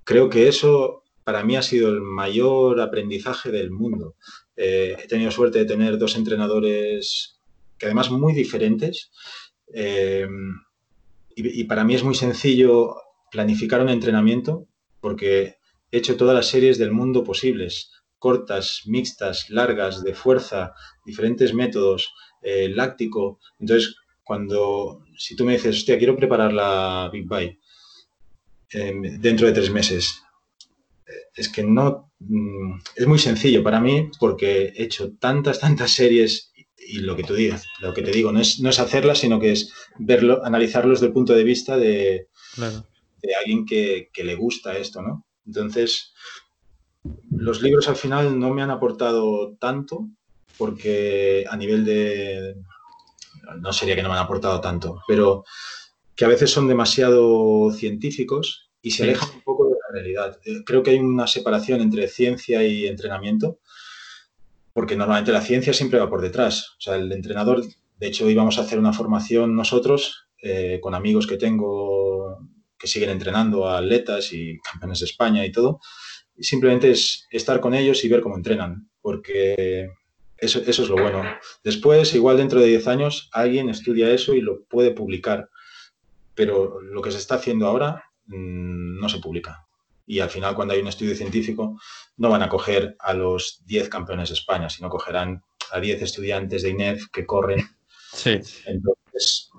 creo 0.04 0.32
que 0.32 0.47
eso 0.47 1.04
para 1.24 1.43
mí 1.43 1.56
ha 1.56 1.62
sido 1.62 1.89
el 1.89 2.01
mayor 2.01 2.82
aprendizaje 2.82 3.51
del 3.51 3.70
mundo. 3.70 4.16
Eh, 4.56 4.97
he 4.97 5.08
tenido 5.08 5.30
suerte 5.30 5.60
de 5.60 5.66
tener 5.66 5.99
dos 5.99 6.16
entrenadores 6.16 7.39
que 7.78 7.86
además 7.86 8.10
muy 8.10 8.34
diferentes 8.34 9.12
eh, 9.76 10.28
y, 11.36 11.66
para 11.66 11.84
mí 11.84 11.93
es 11.93 12.04
muy 12.04 12.16
sencillo 12.16 12.95
planificar 13.30 13.80
un 13.80 13.89
entrenamiento 13.89 14.66
porque 14.99 15.58
he 15.91 15.97
hecho 15.99 16.18
todas 16.18 16.34
las 16.34 16.47
series 16.47 16.80
del 16.80 16.93
mundo 16.93 17.24
posibles, 17.24 17.91
cortas, 18.26 18.84
mixtas, 18.86 19.49
largas, 19.49 20.01
de 20.01 20.13
fuerza, 20.13 20.74
diferentes 21.05 21.53
métodos, 21.53 22.13
láctico. 22.80 23.39
Entonces, 23.59 23.95
cuando, 24.24 25.03
si 25.17 25.36
tú 25.36 25.45
me 25.45 25.53
dices, 25.53 25.76
hostia, 25.76 25.97
quiero 25.97 26.15
preparar 26.15 26.53
la 26.53 27.09
Big 27.11 27.28
Bite 27.28 27.59
em, 28.71 29.19
dentro 29.19 29.47
de 29.47 29.53
tres 29.53 29.69
meses, 29.69 30.24
eh, 31.05 31.11
es 31.36 31.49
que 31.49 31.63
no, 31.63 32.11
mm, 32.19 32.80
es 32.95 33.07
muy 33.07 33.19
sencillo 33.19 33.61
para 33.63 33.82
mí 33.82 34.09
porque 34.19 34.74
he 34.76 34.84
hecho 34.84 35.13
tantas, 35.17 35.59
tantas 35.59 35.91
series 35.91 36.53
y 36.78 36.99
lo 36.99 37.15
que 37.15 37.24
tú 37.24 37.34
digas, 37.34 37.65
lo 37.82 37.93
que 37.93 38.01
te 38.01 38.11
digo, 38.11 38.32
no 38.32 38.39
es, 38.39 38.59
no 38.61 38.69
es 38.69 38.80
hacerlas, 38.80 39.19
sino 39.19 39.39
que 39.39 39.51
es 39.51 39.71
verlo, 39.99 40.43
analizarlos 40.45 40.99
desde 40.99 41.07
el 41.07 41.13
punto 41.13 41.34
de 41.34 41.43
vista 41.43 41.78
de, 41.78 42.28
de 43.21 43.36
alguien 43.36 43.65
que, 43.65 44.09
que, 44.13 44.24
le 44.24 44.36
gusta 44.36 44.78
esto, 44.78 45.01
¿no? 45.01 45.26
Entonces, 45.45 46.13
los 47.32 47.62
libros 47.62 47.88
al 47.88 47.95
final 47.95 48.39
no 48.39 48.54
me 48.54 48.62
han 48.62 48.72
aportado 48.72 49.56
tanto 49.60 50.08
porque 50.58 51.45
a 51.49 51.58
nivel 51.58 51.84
de, 51.84 52.56
no 53.60 53.74
sería 53.74 53.95
que 53.95 54.04
no 54.04 54.10
me 54.10 54.16
han 54.16 54.24
aportado 54.24 54.62
tanto, 54.62 55.01
pero 55.08 55.43
que 56.16 56.26
a 56.26 56.28
veces 56.28 56.51
son 56.51 56.68
demasiado 56.68 57.72
científicos 57.72 58.70
y 58.82 58.91
se 58.91 59.04
alejan 59.04 59.30
un 59.36 59.41
poco 59.41 59.66
de 59.66 59.72
la 59.72 59.93
realidad. 59.93 60.39
Eh, 60.45 60.64
creo 60.66 60.84
que 60.84 60.91
hay 60.91 60.99
una 60.99 61.28
separación 61.28 61.82
entre 61.82 62.08
ciencia 62.08 62.64
y 62.64 62.86
entrenamiento, 62.86 63.60
porque 64.74 64.95
normalmente 64.95 65.32
la 65.32 65.41
ciencia 65.41 65.74
siempre 65.74 65.99
va 65.99 66.10
por 66.10 66.22
detrás. 66.22 66.76
O 66.78 66.82
sea, 66.82 66.95
el 66.95 67.12
entrenador, 67.12 67.64
de 67.64 68.08
hecho, 68.08 68.30
íbamos 68.30 68.58
a 68.58 68.62
hacer 68.62 68.80
una 68.80 68.93
formación 68.93 69.56
nosotros 69.56 70.28
eh, 70.41 70.80
con 70.82 70.93
amigos 70.93 71.26
que 71.28 71.38
tengo 71.38 72.39
que 72.78 72.88
siguen 72.88 73.12
entrenando 73.12 73.66
a 73.66 73.78
atletas 73.78 74.34
y 74.34 74.60
campeones 74.60 74.99
de 74.99 75.06
España 75.06 75.45
y 75.45 75.54
todo. 75.54 75.80
Simplemente 76.39 76.91
es 76.91 77.27
estar 77.31 77.59
con 77.59 77.73
ellos 77.73 78.03
y 78.03 78.09
ver 78.09 78.21
cómo 78.21 78.36
entrenan, 78.36 78.89
porque 79.01 79.89
eso, 80.38 80.61
es 80.65 80.79
lo 80.89 80.95
bueno. 80.95 81.23
Después, 81.63 82.13
igual 82.15 82.38
dentro 82.38 82.59
de 82.59 82.67
10 82.67 82.88
años, 82.88 83.29
alguien 83.31 83.69
estudia 83.69 84.11
eso 84.11 84.34
y 84.34 84.41
lo 84.41 84.63
puede 84.63 84.91
publicar. 84.91 85.49
Pero 86.36 86.81
lo 86.81 87.01
que 87.01 87.11
se 87.11 87.17
está 87.17 87.36
haciendo 87.36 87.67
ahora 87.67 88.03
mm, 88.25 88.99
no 88.99 89.07
se 89.07 89.19
publica. 89.19 89.65
Y 90.05 90.19
al 90.19 90.29
final, 90.29 90.55
cuando 90.55 90.73
hay 90.73 90.81
un 90.81 90.88
estudio 90.88 91.15
científico, 91.15 91.79
no 92.17 92.29
van 92.29 92.43
a 92.43 92.49
coger 92.49 92.95
a 92.99 93.13
los 93.13 93.61
10 93.65 93.88
campeones 93.88 94.29
de 94.29 94.36
España, 94.36 94.69
sino 94.69 94.89
cogerán 94.89 95.43
a 95.71 95.79
10 95.79 96.01
estudiantes 96.01 96.63
de 96.63 96.69
INEF 96.69 97.07
que 97.11 97.25
corren. 97.25 97.65
Sí. 98.11 98.39
Entonces, 98.65 99.49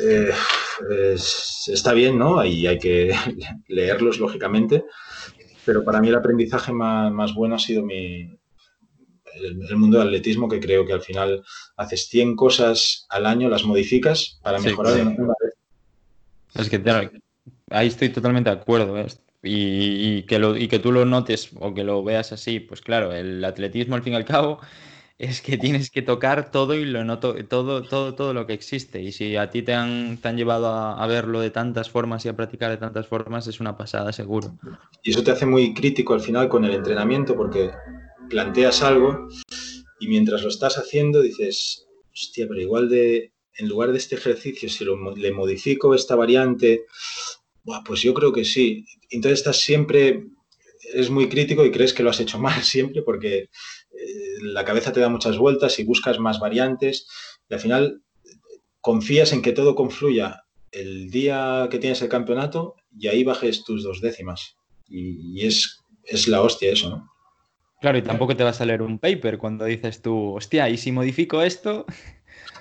eh, 0.00 0.30
está 1.66 1.92
bien, 1.94 2.18
¿no? 2.18 2.44
Y 2.44 2.66
hay 2.66 2.78
que 2.78 3.12
leerlos, 3.68 4.20
lógicamente. 4.20 4.84
Pero 5.68 5.84
para 5.84 6.00
mí 6.00 6.08
el 6.08 6.14
aprendizaje 6.14 6.72
más, 6.72 7.34
bueno 7.34 7.56
ha 7.56 7.58
sido 7.58 7.84
mi, 7.84 8.26
el, 9.34 9.76
mundo 9.76 9.98
del 9.98 10.08
atletismo, 10.08 10.48
que 10.48 10.60
creo 10.60 10.86
que 10.86 10.94
al 10.94 11.02
final 11.02 11.44
haces 11.76 12.08
100 12.08 12.36
cosas 12.36 13.04
al 13.10 13.26
año, 13.26 13.50
las 13.50 13.64
modificas 13.64 14.40
para 14.42 14.60
mejorar 14.60 14.98
en 14.98 15.08
una 15.08 15.34
vez. 15.42 15.52
Es 16.54 16.70
que 16.70 16.82
ahí 17.68 17.86
estoy 17.86 18.08
totalmente 18.08 18.48
de 18.48 18.56
acuerdo. 18.56 18.98
¿eh? 18.98 19.08
Y, 19.42 20.22
que 20.22 20.38
lo, 20.38 20.56
y 20.56 20.68
que 20.68 20.78
tú 20.78 20.90
lo 20.90 21.04
notes 21.04 21.50
o 21.60 21.74
que 21.74 21.84
lo 21.84 22.02
veas 22.02 22.32
así, 22.32 22.60
pues 22.60 22.80
claro, 22.80 23.12
el 23.12 23.44
atletismo 23.44 23.94
al 23.94 24.02
fin 24.02 24.14
y 24.14 24.16
al 24.16 24.24
cabo 24.24 24.60
es 25.18 25.42
que 25.42 25.58
tienes 25.58 25.90
que 25.90 26.00
tocar 26.00 26.52
todo 26.52 26.74
y 26.74 26.84
lo 26.84 27.04
noto, 27.04 27.34
todo, 27.46 27.82
todo, 27.82 28.14
todo 28.14 28.32
lo 28.32 28.46
que 28.46 28.52
existe. 28.52 29.02
Y 29.02 29.10
si 29.10 29.34
a 29.34 29.50
ti 29.50 29.62
te 29.62 29.74
han, 29.74 30.18
te 30.18 30.28
han 30.28 30.36
llevado 30.36 30.68
a, 30.68 31.06
verlo 31.08 31.40
de 31.40 31.50
tantas 31.50 31.90
formas 31.90 32.24
y 32.24 32.28
a 32.28 32.36
practicar 32.36 32.70
de 32.70 32.76
tantas 32.76 33.08
formas, 33.08 33.48
es 33.48 33.58
una 33.58 33.76
pasada, 33.76 34.12
seguro. 34.12 34.56
Y 35.02 35.10
eso 35.10 35.24
te 35.24 35.32
hace 35.32 35.44
muy 35.44 35.74
crítico 35.74 36.14
al 36.14 36.20
final 36.20 36.48
con 36.48 36.64
el 36.64 36.72
entrenamiento, 36.72 37.34
porque 37.34 37.72
planteas 38.30 38.82
algo 38.82 39.28
y 39.98 40.06
mientras 40.06 40.42
lo 40.42 40.48
estás 40.50 40.78
haciendo 40.78 41.20
dices, 41.20 41.88
hostia, 42.12 42.46
pero 42.46 42.60
igual 42.60 42.88
de, 42.88 43.32
en 43.56 43.68
lugar 43.68 43.90
de 43.90 43.98
este 43.98 44.14
ejercicio, 44.14 44.68
si 44.68 44.84
lo, 44.84 45.16
le 45.16 45.32
modifico 45.32 45.94
esta 45.94 46.14
variante, 46.14 46.86
pues 47.84 48.02
yo 48.02 48.14
creo 48.14 48.32
que 48.32 48.44
sí. 48.44 48.84
Entonces 49.10 49.40
estás 49.40 49.56
siempre, 49.56 50.26
es 50.94 51.10
muy 51.10 51.28
crítico 51.28 51.64
y 51.64 51.72
crees 51.72 51.92
que 51.92 52.04
lo 52.04 52.10
has 52.10 52.20
hecho 52.20 52.38
mal 52.38 52.62
siempre 52.62 53.02
porque 53.02 53.48
la 54.42 54.64
cabeza 54.64 54.92
te 54.92 55.00
da 55.00 55.08
muchas 55.08 55.38
vueltas 55.38 55.78
y 55.78 55.84
buscas 55.84 56.18
más 56.18 56.38
variantes 56.40 57.08
y 57.48 57.54
al 57.54 57.60
final 57.60 58.02
confías 58.80 59.32
en 59.32 59.42
que 59.42 59.52
todo 59.52 59.74
confluya 59.74 60.44
el 60.70 61.10
día 61.10 61.68
que 61.70 61.78
tienes 61.78 62.02
el 62.02 62.08
campeonato 62.08 62.76
y 62.96 63.08
ahí 63.08 63.24
bajes 63.24 63.64
tus 63.64 63.82
dos 63.82 64.00
décimas. 64.00 64.56
Y, 64.88 65.46
es, 65.46 65.80
es, 66.04 66.28
la 66.28 66.40
hostia 66.40 66.72
eso, 66.72 66.90
¿no? 66.90 67.10
Claro, 67.80 67.98
y 67.98 68.02
tampoco 68.02 68.34
te 68.34 68.42
va 68.42 68.50
a 68.50 68.54
salir 68.54 68.82
un 68.82 68.98
paper 68.98 69.38
cuando 69.38 69.64
dices 69.64 70.02
tú, 70.02 70.34
hostia, 70.34 70.68
¿y 70.68 70.76
si 70.78 70.90
modifico 70.90 71.42
esto? 71.42 71.86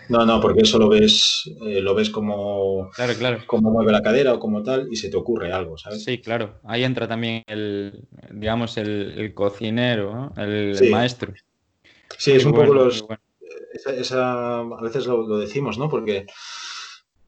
No, 0.10 0.26
no, 0.26 0.40
porque 0.40 0.62
eso 0.62 0.78
lo 0.78 0.90
ves, 0.90 1.50
eh, 1.66 1.82
lo 1.82 1.94
ves 1.94 2.10
como, 2.10 2.90
claro, 2.92 3.14
claro. 3.16 3.40
como 3.46 3.72
mueve 3.72 3.92
la 3.92 4.02
cadera 4.02 4.34
o 4.34 4.40
como 4.40 4.64
tal 4.64 4.88
y 4.92 4.96
se 4.96 5.10
te 5.10 5.18
ocurre 5.18 5.52
algo, 5.52 5.78
¿sabes? 5.78 6.04
Sí, 6.04 6.20
claro. 6.20 6.60
Ahí 6.64 6.84
entra 6.84 7.08
también 7.08 7.44
el, 7.48 8.08
digamos, 8.32 8.78
el, 8.78 9.34
cocinero, 9.34 10.32
el, 10.38 10.78
maestro. 10.90 11.34
Sí, 12.18 12.32
es 12.32 12.46
un 12.46 12.54
poco 12.54 12.74
los... 12.74 13.06
Esa, 13.86 14.60
a 14.60 14.82
veces 14.82 15.06
lo, 15.08 15.38
decimos, 15.38 15.78
¿no? 15.78 15.90
Porque, 15.90 16.26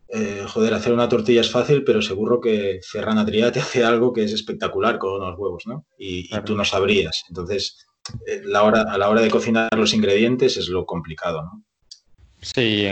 eh, 0.07 0.43
joder, 0.47 0.73
hacer 0.73 0.93
una 0.93 1.09
tortilla 1.09 1.41
es 1.41 1.51
fácil, 1.51 1.83
pero 1.83 2.01
seguro 2.01 2.39
que 2.39 2.79
Ferran 2.81 3.17
Adrià 3.17 3.51
te 3.51 3.59
hace 3.59 3.83
algo 3.83 4.13
que 4.13 4.23
es 4.23 4.33
espectacular 4.33 4.97
con 4.97 5.21
unos 5.21 5.37
huevos, 5.37 5.67
¿no? 5.67 5.85
Y, 5.97 6.29
tú 6.45 6.55
no 6.55 6.65
sabrías. 6.65 7.23
Entonces, 7.27 7.85
eh, 8.25 8.41
la 8.43 8.63
hora, 8.63 8.81
a 8.83 8.97
la 8.97 9.09
hora 9.09 9.21
de 9.21 9.29
cocinar 9.29 9.69
los 9.75 9.93
ingredientes 9.93 10.57
es 10.57 10.69
lo 10.69 10.85
complicado, 10.85 11.43
¿no? 11.43 11.63
Sí, 12.41 12.87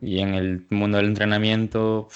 y 0.00 0.18
en 0.20 0.34
el 0.34 0.66
mundo 0.70 0.96
del 0.96 1.06
entrenamiento 1.06 2.08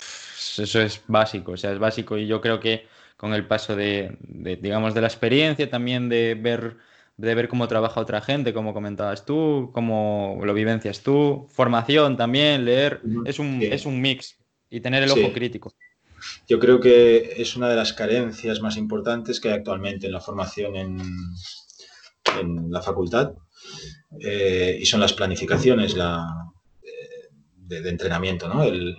eso 0.58 0.80
es 0.80 1.02
básico, 1.06 1.52
o 1.52 1.56
sea, 1.56 1.72
es 1.72 1.78
básico 1.78 2.18
y 2.18 2.26
yo 2.26 2.40
creo 2.40 2.60
que 2.60 2.86
con 3.16 3.34
el 3.34 3.46
paso 3.46 3.76
de, 3.76 4.16
digamos, 4.20 4.94
de 4.94 5.00
la 5.00 5.06
experiencia 5.06 5.70
también 5.70 6.08
de 6.08 6.34
ver, 6.34 6.76
de 7.16 7.34
ver 7.34 7.48
cómo 7.48 7.68
trabaja 7.68 8.00
otra 8.00 8.20
gente, 8.20 8.52
como 8.52 8.74
comentabas 8.74 9.24
tú, 9.24 9.70
cómo 9.72 10.40
lo 10.42 10.54
vivencias 10.54 11.02
tú, 11.02 11.46
formación 11.50 12.16
también, 12.16 12.64
leer, 12.64 13.00
es 13.24 13.38
un, 13.38 13.62
es 13.62 13.86
un 13.86 14.00
mix 14.00 14.36
y 14.70 14.80
tener 14.80 15.02
el 15.04 15.10
ojo 15.12 15.32
crítico. 15.32 15.72
Yo 16.48 16.58
creo 16.58 16.80
que 16.80 17.34
es 17.36 17.56
una 17.56 17.68
de 17.68 17.76
las 17.76 17.92
carencias 17.92 18.60
más 18.60 18.76
importantes 18.76 19.40
que 19.40 19.48
hay 19.48 19.54
actualmente 19.54 20.06
en 20.06 20.12
la 20.12 20.20
formación 20.20 20.76
en, 20.76 21.00
en 22.40 22.70
la 22.70 22.80
facultad 22.82 23.34
eh, 24.20 24.78
y 24.80 24.86
son 24.86 25.00
las 25.00 25.12
planificaciones, 25.12 25.96
la, 25.96 26.51
de, 27.80 27.88
entrenamiento, 27.88 28.48
¿no? 28.48 28.62
El, 28.62 28.96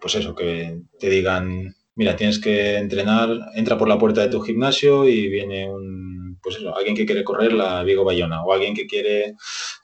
pues 0.00 0.14
eso, 0.14 0.34
que 0.34 0.80
te 0.98 1.08
digan, 1.08 1.74
mira, 1.94 2.16
tienes 2.16 2.38
que 2.38 2.76
entrenar, 2.76 3.30
entra 3.54 3.78
por 3.78 3.88
la 3.88 3.98
puerta 3.98 4.22
de 4.22 4.28
tu 4.28 4.40
gimnasio 4.40 5.08
y 5.08 5.28
viene 5.28 5.70
un, 5.70 6.38
pues 6.42 6.56
eso, 6.56 6.76
alguien 6.76 6.96
que 6.96 7.06
quiere 7.06 7.24
correr 7.24 7.52
la 7.52 7.82
Vigo 7.82 8.04
Bayona 8.04 8.42
o 8.42 8.52
alguien 8.52 8.74
que 8.74 8.86
quiere 8.86 9.34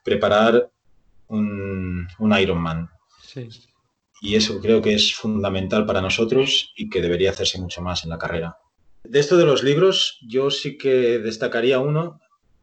preparar 0.02 0.70
un, 1.28 2.06
un 2.18 2.38
Ironman. 2.38 2.88
Sí. 3.22 3.48
Y 4.20 4.36
eso 4.36 4.60
creo 4.60 4.80
que 4.80 4.94
es 4.94 5.14
fundamental 5.14 5.84
para 5.84 6.00
nosotros 6.00 6.72
y 6.76 6.88
que 6.88 7.02
debería 7.02 7.30
hacerse 7.30 7.60
mucho 7.60 7.82
más 7.82 8.04
en 8.04 8.10
la 8.10 8.18
carrera. 8.18 8.56
De 9.02 9.20
esto 9.20 9.36
de 9.36 9.44
los 9.44 9.62
libros, 9.62 10.18
yo 10.26 10.50
sí 10.50 10.78
que 10.78 11.18
destacaría 11.18 11.78
uno 11.78 12.20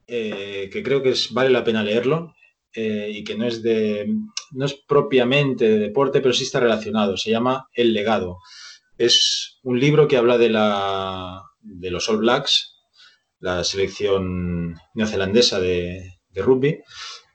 eh, 0.08 0.70
que 0.74 0.84
creo 0.84 1.02
que 1.02 1.12
es, 1.12 1.32
vale 1.32 1.52
la 1.52 1.64
pena 1.64 1.84
leerlo, 1.84 2.34
eh, 2.74 3.10
y 3.14 3.24
que 3.24 3.36
no 3.36 3.46
es, 3.46 3.62
de, 3.62 4.14
no 4.52 4.66
es 4.66 4.74
propiamente 4.74 5.68
de 5.68 5.80
deporte, 5.80 6.22
pero 6.22 6.34
sí 6.34 6.44
está 6.44 6.60
relacionado. 6.60 7.18
Se 7.18 7.32
llama 7.32 7.68
El 7.74 7.94
legado. 7.94 8.38
Es 8.98 9.60
un 9.64 9.80
libro 9.80 10.08
que 10.08 10.18
habla 10.18 10.38
de, 10.38 10.50
la, 10.50 11.44
de 11.62 11.92
los 11.92 12.08
All 12.10 12.18
Blacks, 12.18 12.78
la 13.40 13.64
selección 13.64 14.76
neozelandesa 14.94 15.60
de, 15.60 16.20
de 16.30 16.42
rugby, 16.42 16.80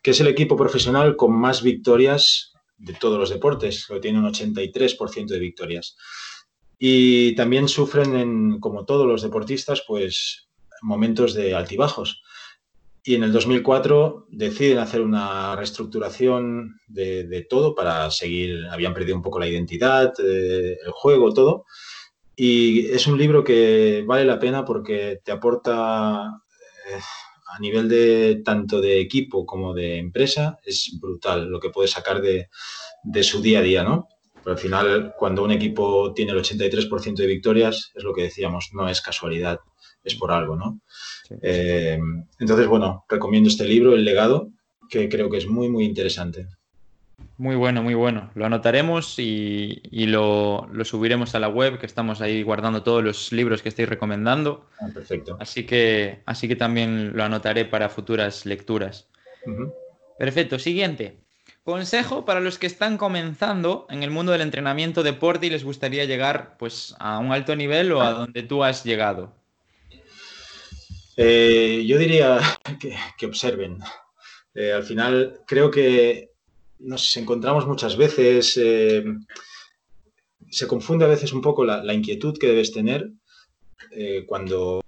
que 0.03 0.13
es 0.13 0.21
el 0.21 0.29
equipo 0.29 0.57
profesional 0.57 1.17
con 1.17 1.39
más 1.39 1.63
victorias 1.63 2.53
de 2.79 2.95
todos 2.95 3.19
los 3.19 3.31
deportes, 3.31 3.87
que 3.87 4.01
tiene 4.01 4.19
un 4.19 4.33
83% 4.33 5.27
de 5.27 5.39
victorias. 5.39 5.97
Y 6.79 7.35
también 7.35 7.69
sufren, 7.69 8.17
en, 8.17 8.61
como 8.61 8.85
todos 8.85 9.07
los 9.07 9.23
deportistas, 9.23 9.83
pues 9.87 10.49
momentos 10.83 11.35
de 11.35 11.55
altibajos 11.55 12.23
y 13.07 13.15
en 13.15 13.23
el 13.23 13.33
2004 13.33 14.27
deciden 14.31 14.79
hacer 14.79 15.01
una 15.01 15.55
reestructuración 15.55 16.81
de, 16.89 17.47
todo 17.49 17.77
para 17.77 18.11
seguir, 18.11 18.67
habían 18.69 18.95
perdido 18.95 19.15
un 19.15 19.23
poco 19.23 19.39
la 19.39 19.47
identidad, 19.47 20.13
eh, 20.19 20.77
el 20.85 20.91
juego, 20.91 21.33
todo. 21.33 21.67
Y 22.35 22.87
es 22.87 23.07
un 23.07 23.17
libro 23.17 23.45
que 23.45 24.03
vale 24.05 24.25
la 24.25 24.41
pena 24.41 24.65
porque 24.65 25.21
te 25.25 25.31
aporta 25.31 26.33
eh, 26.91 26.99
a 27.47 27.61
nivel 27.61 27.89
de 27.89 28.43
tanto 28.45 28.81
de 28.81 29.01
equipo 29.01 29.47
como 29.47 29.73
de 29.73 29.99
empresa, 29.99 30.59
es 30.65 30.99
brutal 31.01 31.47
lo 31.47 31.61
que 31.61 31.71
puede 31.71 31.87
sacar 31.87 32.21
de, 32.21 32.49
de 33.05 33.23
su 33.23 33.41
día 33.41 33.61
a 33.61 33.63
día, 33.63 33.85
¿no? 33.85 34.09
Pero 34.43 34.57
al 34.57 34.59
final, 34.61 35.15
cuando 35.17 35.45
un 35.45 35.53
equipo 35.53 36.13
tiene 36.13 36.33
el 36.33 36.39
83% 36.39 37.15
de 37.15 37.27
victorias, 37.29 37.93
es 37.95 38.03
lo 38.03 38.13
que 38.13 38.23
decíamos, 38.23 38.71
no 38.73 38.89
es 38.89 39.01
casualidad, 39.01 39.61
es 40.03 40.17
por 40.17 40.33
algo, 40.33 40.57
¿no? 40.57 40.81
Eh, 41.43 41.99
entonces, 42.39 42.67
bueno, 42.67 43.05
recomiendo 43.09 43.49
este 43.49 43.65
libro, 43.65 43.95
El 43.95 44.05
legado, 44.05 44.51
que 44.89 45.09
creo 45.09 45.31
que 45.31 45.39
es 45.39 45.47
muy, 45.47 45.69
muy 45.69 45.85
interesante. 45.85 46.47
Muy 47.39 47.55
bueno, 47.55 47.83
muy 47.83 47.95
bueno. 47.95 48.31
Lo 48.35 48.47
anotaremos 48.47 49.19
y, 49.19 49.81
lo, 49.93 50.69
subiremos 50.85 51.35
a 51.35 51.39
la 51.39 51.49
web, 51.49 51.79
que 51.79 51.87
estamos 51.87 52.23
ahí 52.23 52.43
guardando 52.43 52.83
todos 52.83 53.05
los 53.05 53.31
libros 53.31 53.61
que 53.61 53.69
estáis 53.69 53.89
recomendando. 53.89 54.67
Ah, 54.81 54.89
perfecto. 54.93 55.37
Así 55.39 55.67
que, 55.67 56.23
así 56.25 56.49
que 56.49 56.57
también 56.57 57.15
lo 57.15 57.25
anotaré 57.25 57.67
para 57.67 57.91
futuras 57.91 58.47
lecturas. 58.47 59.09
Perfecto. 60.19 60.59
Siguiente. 60.59 61.19
Consejo 61.63 62.25
para 62.25 62.41
los 62.41 62.59
que 62.59 62.67
están 62.67 62.97
comenzando 62.97 63.87
en 63.91 64.03
el 64.03 64.11
mundo 64.11 64.33
del 64.33 64.41
entrenamiento 64.41 65.03
deporte 65.03 65.47
y 65.47 65.51
les 65.51 65.65
gustaría 65.65 66.05
llegar 66.05 66.57
pues, 66.59 66.95
a 66.99 67.19
un 67.19 67.33
alto 67.33 67.55
nivel 67.55 67.93
o 67.93 68.01
a 68.01 68.13
donde 68.13 68.45
tú 68.45 68.65
has 68.65 68.85
llegado. 68.85 69.35
Eh, 71.17 71.85
yo 71.87 71.99
diría 71.99 72.39
que, 73.19 73.27
observen. 73.27 73.79
Eh, 74.55 74.73
al 74.73 74.85
final 74.85 75.41
creo 75.47 75.71
que 75.71 76.31
nos 76.79 77.17
encontramos 77.17 77.67
muchas 77.67 77.97
veces, 77.97 78.59
eh, 78.63 79.03
se 80.51 80.67
confunde 80.67 81.07
a 81.07 81.09
veces 81.09 81.33
un 81.33 81.41
poco 81.41 81.65
la, 81.65 81.95
inquietud 81.95 82.37
que 82.39 82.49
debes 82.49 82.73
tener 82.73 83.11
cuando 84.27 84.83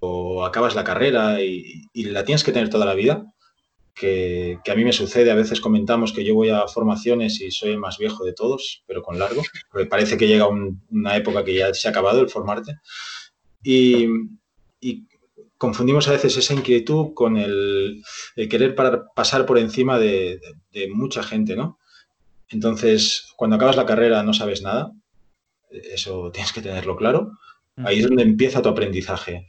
acabas 0.45 0.75
la 0.75 0.83
carrera 0.83 1.41
y, 1.41 1.89
la 1.95 2.23
tienes 2.23 2.43
que 2.43 2.51
tener 2.51 2.69
toda 2.69 2.85
la 2.85 2.93
vida. 2.93 3.25
Que, 3.95 4.59
a 4.69 4.75
mí 4.75 4.83
me 4.83 4.93
sucede, 4.93 5.31
a 5.31 5.35
veces 5.35 5.59
comentamos 5.59 6.13
que 6.13 6.23
yo 6.23 6.35
voy 6.35 6.49
a 6.49 6.67
formaciones 6.67 7.41
y 7.41 7.49
soy 7.49 7.71
el 7.71 7.79
más 7.79 7.97
viejo 7.97 8.23
de 8.23 8.33
todos, 8.33 8.83
pero 8.85 9.01
con 9.01 9.17
largo, 9.17 9.41
porque 9.71 9.87
parece 9.87 10.15
que 10.15 10.27
llega 10.27 10.47
una 10.47 11.17
época 11.17 11.43
que 11.43 11.55
ya 11.55 11.73
se 11.73 11.87
ha 11.87 11.91
acabado 11.91 12.21
el 12.21 12.29
formarte. 12.29 12.77
Y, 13.63 14.07
y 14.79 15.08
confundimos 15.59 16.07
a 16.07 16.13
veces 16.13 16.37
esa 16.37 16.53
inquietud 16.53 17.13
con 17.13 17.37
el, 17.37 18.01
querer 18.49 18.73
pasar 19.13 19.45
por 19.45 19.59
encima 19.59 19.99
de, 19.99 20.39
mucha 20.91 21.21
gente, 21.21 21.55
¿no? 21.55 21.77
Entonces, 22.47 23.27
cuando 23.35 23.57
acabas 23.57 23.75
la 23.75 23.85
carrera 23.85 24.23
no 24.23 24.33
sabes 24.33 24.63
nada, 24.63 24.91
eso 25.69 26.31
tienes 26.31 26.51
que 26.51 26.61
tenerlo 26.61 26.95
claro. 26.95 27.33
Ahí 27.75 27.99
es 27.99 28.07
donde 28.07 28.23
empieza 28.23 28.61
tu 28.61 28.69
aprendizaje. 28.69 29.45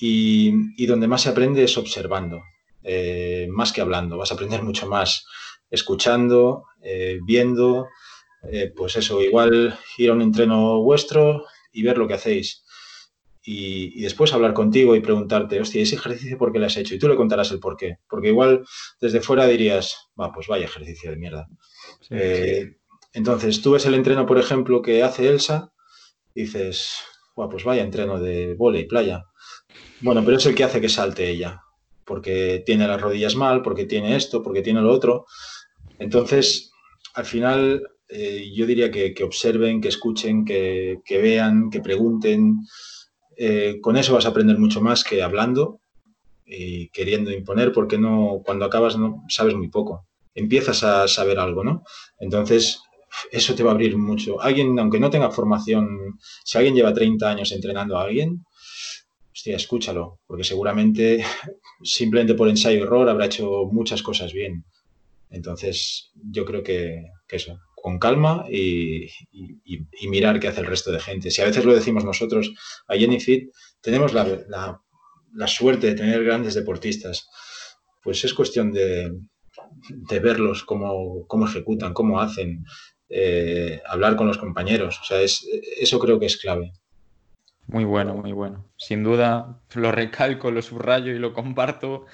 y, 0.00 0.86
donde 0.86 1.08
más 1.08 1.22
se 1.22 1.28
aprende 1.28 1.64
es 1.64 1.76
observando, 1.76 2.40
eh, 2.84 3.48
más 3.50 3.72
que 3.72 3.80
hablando. 3.80 4.16
Vas 4.16 4.30
a 4.30 4.34
aprender 4.34 4.62
mucho 4.62 4.86
más 4.86 5.26
escuchando, 5.70 6.64
eh, 6.80 7.18
viendo, 7.26 7.88
eh, 8.50 8.72
pues 8.74 8.96
eso, 8.96 9.20
igual 9.20 9.76
ir 9.98 10.10
a 10.10 10.12
un 10.12 10.22
entreno 10.22 10.80
vuestro 10.82 11.44
y 11.72 11.82
ver 11.82 11.98
lo 11.98 12.06
que 12.06 12.14
hacéis. 12.14 12.64
Y, 13.50 14.02
después 14.02 14.34
hablar 14.34 14.52
contigo 14.52 14.94
y 14.94 15.00
preguntarte, 15.00 15.60
hostia, 15.60 15.82
ese 15.82 15.94
ejercicio 15.94 16.36
por 16.36 16.52
qué 16.52 16.58
lo 16.58 16.66
has 16.66 16.76
hecho? 16.76 16.94
Y 16.94 16.98
tú 16.98 17.08
le 17.08 17.16
contarás 17.16 17.50
el 17.50 17.60
por 17.60 17.76
qué. 17.76 17.96
Porque 18.08 18.28
igual 18.28 18.64
desde 19.00 19.20
fuera 19.20 19.46
dirías, 19.46 20.10
va, 20.20 20.32
pues 20.32 20.48
vaya 20.48 20.66
ejercicio 20.66 21.10
de 21.10 21.16
mierda. 21.16 21.48
Entonces, 23.14 23.62
tú 23.62 23.72
ves 23.72 23.86
el 23.86 23.94
entreno, 23.94 24.26
por 24.26 24.38
ejemplo, 24.38 24.82
que 24.82 25.02
hace 25.02 25.28
Elsa, 25.28 25.72
y 26.34 26.42
dices, 26.42 26.98
pues 27.34 27.64
vaya 27.64 27.82
entreno 27.82 28.18
de 28.18 28.56
y 28.58 28.84
playa. 28.84 29.24
Bueno, 30.00 30.24
pero 30.24 30.36
es 30.36 30.46
el 30.46 30.54
que 30.54 30.64
hace 30.64 30.80
que 30.80 30.88
salte 30.88 31.28
ella, 31.28 31.62
porque 32.04 32.62
tiene 32.66 32.86
las 32.86 33.00
rodillas 33.00 33.36
mal, 33.36 33.62
porque 33.62 33.84
tiene 33.84 34.16
esto, 34.16 34.42
porque 34.42 34.62
tiene 34.62 34.80
lo 34.80 34.92
otro. 34.92 35.26
Entonces, 35.98 36.70
al 37.14 37.24
final, 37.24 37.82
eh, 38.08 38.50
yo 38.54 38.66
diría 38.66 38.90
que, 38.90 39.14
observen, 39.22 39.80
que 39.80 39.88
escuchen, 39.88 40.44
que, 40.44 41.00
vean, 41.08 41.70
que 41.70 41.80
pregunten. 41.80 42.58
Eh, 43.38 43.78
con 43.80 43.96
eso 43.96 44.14
vas 44.14 44.26
a 44.26 44.30
aprender 44.30 44.58
mucho 44.58 44.80
más 44.80 45.04
que 45.04 45.22
hablando 45.22 45.80
y 46.44 46.88
queriendo 46.88 47.30
imponer, 47.30 47.72
porque 47.72 47.98
no, 47.98 48.42
cuando 48.44 48.64
acabas 48.64 48.98
no 48.98 49.24
sabes 49.28 49.54
muy 49.54 49.68
poco. 49.68 50.06
Empiezas 50.34 50.82
a 50.82 51.06
saber 51.06 51.38
algo, 51.38 51.62
¿no? 51.62 51.84
Entonces, 52.18 52.80
eso 53.30 53.54
te 53.54 53.62
va 53.62 53.70
a 53.70 53.74
abrir 53.74 53.96
mucho. 53.96 54.40
Alguien, 54.40 54.78
aunque 54.78 55.00
no 55.00 55.10
tenga 55.10 55.30
formación, 55.30 56.18
si 56.44 56.58
alguien 56.58 56.74
lleva 56.74 56.92
30 56.92 57.30
años 57.30 57.52
entrenando 57.52 57.96
a 57.96 58.02
alguien, 58.02 58.44
hostia, 59.32 59.56
escúchalo, 59.56 60.18
porque 60.26 60.44
seguramente 60.44 61.24
simplemente 61.82 62.34
por 62.34 62.48
ensayo 62.48 62.78
y 62.78 62.82
error 62.82 63.08
habrá 63.08 63.26
hecho 63.26 63.66
muchas 63.70 64.02
cosas 64.02 64.32
bien. 64.32 64.64
Entonces, 65.30 66.10
yo 66.14 66.44
creo 66.44 66.62
que, 66.62 67.04
eso, 67.28 67.58
con 67.82 67.98
calma 67.98 68.44
y, 68.50 69.08
mirar 70.08 70.40
qué 70.40 70.48
hace 70.48 70.60
el 70.60 70.66
resto 70.66 70.90
de 70.92 71.00
gente. 71.00 71.30
Si 71.30 71.42
a 71.42 71.46
veces 71.46 71.64
lo 71.64 71.74
decimos 71.74 72.04
nosotros, 72.04 72.52
a 72.88 72.94
Fit 73.20 73.50
tenemos 73.80 74.12
la, 74.12 74.80
suerte 75.46 75.88
de 75.88 75.94
tener 75.94 76.24
grandes 76.24 76.54
deportistas, 76.54 77.28
pues 78.02 78.24
es 78.24 78.34
cuestión 78.34 78.72
de, 78.72 79.12
verlos 80.20 80.64
cómo, 80.64 81.26
cómo, 81.26 81.46
ejecutan, 81.46 81.92
cómo 81.92 82.20
hacen, 82.20 82.64
eh, 83.08 83.80
hablar 83.86 84.16
con 84.16 84.26
los 84.26 84.38
compañeros. 84.38 84.98
O 85.00 85.04
sea, 85.04 85.20
es, 85.20 85.46
eso 85.80 85.98
creo 85.98 86.18
que 86.18 86.26
es 86.26 86.36
clave. 86.36 86.72
Muy 87.66 87.84
bueno, 87.84 88.14
muy 88.14 88.32
bueno. 88.32 88.64
Sin 88.76 89.04
duda, 89.04 89.60
lo 89.74 89.92
recalco, 89.92 90.50
lo 90.50 90.62
subrayo 90.62 91.12
y 91.12 91.18
lo 91.18 91.34
comparto 91.34 92.06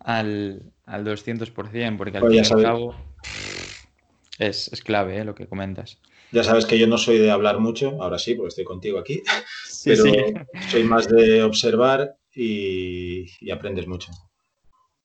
al, 0.00 0.72
al 0.84 1.04
200%, 1.04 1.96
porque 1.96 2.18
al 2.18 2.24
pues 2.24 2.48
fin 2.48 2.58
y 2.58 2.60
al 2.60 2.62
cabo 2.62 2.94
es, 4.38 4.70
clave 4.84 5.18
¿eh? 5.18 5.24
lo 5.24 5.34
que 5.34 5.46
comentas. 5.46 5.98
Ya 6.32 6.42
sabes 6.42 6.66
que 6.66 6.78
yo 6.78 6.86
no 6.86 6.98
soy 6.98 7.18
de 7.18 7.30
hablar 7.30 7.60
mucho, 7.60 8.02
ahora 8.02 8.18
sí, 8.18 8.34
porque 8.34 8.48
estoy 8.48 8.64
contigo 8.64 8.98
aquí, 8.98 9.22
pero 9.84 10.04
soy 10.70 10.84
más 10.84 11.08
de 11.08 11.42
observar 11.42 12.16
y 12.34 13.50
aprendes 13.50 13.86
mucho. 13.86 14.10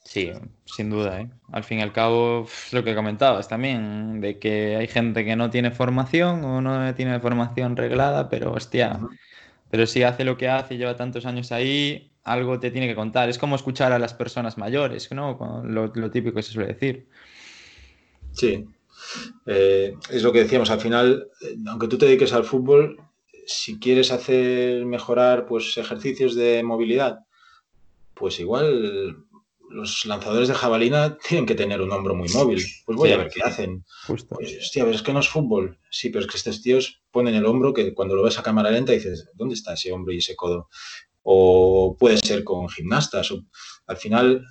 Sí, 0.04 0.32
sin 0.66 0.90
duda, 0.90 1.22
¿eh? 1.22 1.30
Al 1.52 1.64
fin 1.64 1.80
y 1.80 1.82
al 1.84 1.94
cabo, 1.94 2.48
lo 2.72 2.84
que 2.84 2.96
comentabas 2.96 3.48
también, 3.48 4.20
de 4.20 4.40
que 4.40 4.76
hay 4.76 4.88
gente 4.88 5.24
que 5.24 5.36
no 5.36 5.50
tiene 5.50 5.72
formación 5.72 6.44
o 6.44 6.60
no 6.60 6.94
tiene 6.96 7.20
formación 7.20 7.78
reglada, 7.78 8.28
pero 8.28 8.52
hostia, 8.52 9.00
pero 9.70 9.86
si 9.86 10.04
hace 10.04 10.26
lo 10.26 10.38
que 10.38 10.50
hace 10.50 10.74
y 10.74 10.78
lleva 10.80 10.96
tantos 10.96 11.26
años 11.26 11.52
ahí, 11.52 12.12
algo 12.24 12.60
te 12.60 12.72
tiene 12.72 12.88
que 12.88 12.96
contar. 12.96 13.30
Es 13.30 13.38
como 13.38 13.56
escuchar 13.56 13.94
a 13.94 14.00
las 14.00 14.14
personas 14.14 14.58
mayores, 14.58 15.10
¿no? 15.12 15.64
Lo, 15.64 16.12
típico 16.12 16.36
que 16.36 16.44
se 16.44 16.52
suele 16.52 16.74
decir. 16.74 17.08
Sí, 18.34 18.66
eh, 19.46 19.96
es 20.10 20.24
lo 20.24 20.32
que 20.32 20.44
decíamos, 20.44 20.70
al 20.70 20.80
final, 20.80 21.28
eh, 21.42 21.56
aunque 21.68 21.88
tú 21.88 21.98
te 21.98 22.06
dediques 22.06 22.34
al 22.34 22.46
fútbol, 22.46 22.98
si 23.46 23.80
quieres 23.80 24.12
hacer 24.12 24.86
mejorar 24.86 25.46
pues 25.46 25.78
ejercicios 25.78 26.36
de 26.36 26.64
movilidad, 26.64 27.20
pues 28.14 28.40
igual 28.40 29.26
los 29.72 30.06
lanzadores 30.06 30.48
de 30.48 30.54
jabalina 30.54 31.18
tienen 31.28 31.46
que 31.46 31.56
tener 31.56 31.82
un 31.82 31.92
hombro 31.92 32.16
muy 32.16 32.30
móvil. 32.30 32.64
Pues 32.86 32.98
voy 32.98 33.12
a 33.12 33.18
ver 33.18 33.32
qué 33.34 33.42
hacen. 33.42 33.86
Justo. 34.06 34.36
Pues, 34.36 34.58
hostia, 34.58 34.88
es 34.90 35.02
que 35.02 35.14
no 35.14 35.20
es 35.20 35.30
fútbol. 35.30 35.80
Sí, 35.90 36.10
pero 36.10 36.26
es 36.26 36.30
que 36.30 36.38
estos 36.38 36.62
tíos 36.62 37.02
ponen 37.12 37.36
el 37.36 37.46
hombro 37.46 37.74
que 37.74 37.94
cuando 37.94 38.16
lo 38.16 38.24
ves 38.24 38.38
a 38.38 38.44
cámara 38.44 38.72
lenta 38.72 38.92
dices, 38.92 39.30
¿dónde 39.34 39.56
está 39.56 39.74
ese 39.74 39.92
hombro 39.92 40.14
y 40.14 40.18
ese 40.18 40.36
codo? 40.36 40.70
O 41.24 41.96
puede 42.00 42.18
ser 42.18 42.44
con 42.44 42.68
gimnastas. 42.70 43.34
al 43.88 43.98
final, 43.98 44.46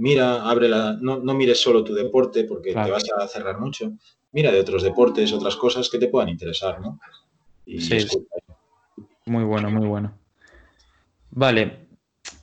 mira, 0.00 0.48
abre 0.48 0.68
la. 0.68 0.94
No, 1.00 1.20
mires 1.34 1.60
solo 1.60 1.84
tu 1.84 1.94
deporte 1.94 2.44
porque 2.44 2.72
te 2.72 2.90
vas 2.90 3.04
a 3.18 3.28
cerrar 3.28 3.58
mucho. 3.60 3.92
Mira 4.32 4.52
de 4.52 4.60
otros 4.60 4.82
deportes, 4.82 5.32
otras 5.32 5.56
cosas 5.56 5.88
que 5.88 5.98
te 5.98 6.08
puedan 6.08 6.28
interesar, 6.28 6.80
¿no? 6.80 6.98
sí. 7.66 8.06
Muy 9.26 9.44
bueno, 9.44 9.70
muy 9.70 9.86
bueno. 9.86 10.12
Vale. 11.30 11.88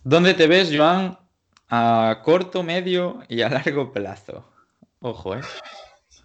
¿Dónde 0.03 0.33
te 0.33 0.47
ves, 0.47 0.71
Joan, 0.75 1.17
a 1.69 2.21
corto, 2.23 2.63
medio 2.63 3.23
y 3.27 3.41
a 3.41 3.49
largo 3.49 3.91
plazo. 3.91 4.45
Ojo, 4.99 5.35
¿eh? 5.35 5.41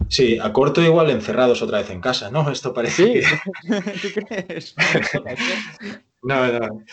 Sí, 0.09 0.37
a 0.41 0.51
corto 0.51 0.81
igual 0.81 1.09
encerrados 1.09 1.61
otra 1.61 1.79
vez 1.79 1.89
en 1.89 2.01
casa, 2.01 2.29
¿no? 2.31 2.49
Esto 2.49 2.73
parece. 2.73 3.23
¿Tú 4.01 4.25
crees? 4.27 4.75
no, 6.23 6.47
no. 6.47 6.83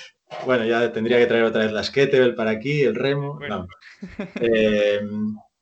Bueno, 0.46 0.64
ya 0.64 0.92
tendría 0.92 1.18
que 1.18 1.26
traer 1.26 1.44
otra 1.44 1.62
vez 1.62 1.72
la 1.72 1.82
kettlebell 1.82 2.34
para 2.34 2.50
aquí, 2.50 2.82
el 2.82 2.94
remo. 2.94 3.36
Bueno. 3.38 3.66
Eh, 4.40 5.00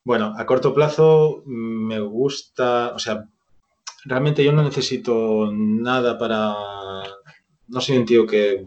bueno, 0.03 0.33
a 0.37 0.45
corto 0.45 0.73
plazo 0.73 1.43
me 1.45 1.99
gusta, 1.99 2.93
o 2.95 2.99
sea, 2.99 3.25
realmente 4.05 4.43
yo 4.43 4.51
no 4.51 4.63
necesito 4.63 5.51
nada 5.53 6.17
para. 6.17 6.53
No 7.67 7.81
soy 7.81 7.97
un 7.97 8.05
tío 8.05 8.25
que 8.25 8.65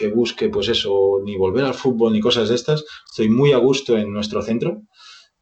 que 0.00 0.08
busque, 0.08 0.48
pues 0.48 0.68
eso, 0.68 1.20
ni 1.22 1.36
volver 1.36 1.66
al 1.66 1.74
fútbol 1.74 2.14
ni 2.14 2.20
cosas 2.20 2.48
de 2.48 2.54
estas. 2.54 2.82
Estoy 3.04 3.28
muy 3.28 3.52
a 3.52 3.58
gusto 3.58 3.98
en 3.98 4.10
nuestro 4.10 4.40
centro. 4.40 4.82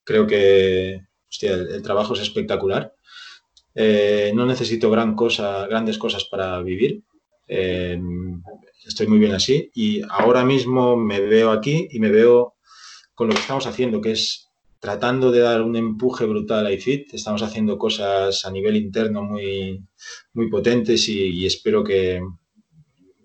Creo 0.03 0.27
que 0.27 1.03
el, 1.43 1.83
trabajo 1.83 2.15
es 2.15 2.21
espectacular. 2.21 2.93
Eh, 3.77 4.33
no 4.35 4.47
necesito 4.47 4.91
gran 4.91 5.15
cosa, 5.15 5.69
grandes 5.69 5.97
cosas 5.97 6.25
para 6.25 6.61
vivir. 6.61 7.05
Eh, 7.47 8.01
estoy 8.89 9.07
muy 9.07 9.18
bien 9.18 9.34
así. 9.34 9.70
Y 9.74 10.03
ahora 10.09 10.45
mismo 10.45 10.97
me 10.97 11.20
veo 11.20 11.51
aquí 11.51 11.89
y 11.91 12.01
me 12.01 12.11
veo 12.11 12.55
con 13.14 13.28
lo 13.28 13.34
que 13.34 13.41
estamos 13.41 13.66
haciendo, 13.66 14.01
que 14.01 14.12
es 14.12 14.49
tratando 14.80 15.30
de 15.30 15.41
dar 15.41 15.62
un 15.62 15.76
empuje 15.76 16.24
brutal 16.24 16.66
a 16.66 16.72
IFIT. 16.72 17.14
Estamos 17.14 17.43
haciendo 17.43 17.78
cosas 17.78 18.45
a 18.45 18.51
nivel 18.51 18.76
interno 18.76 19.22
muy, 19.22 19.84
muy 20.32 20.49
potentes 20.49 21.09
y 21.09 21.45
espero 21.47 21.84
que, 21.84 22.20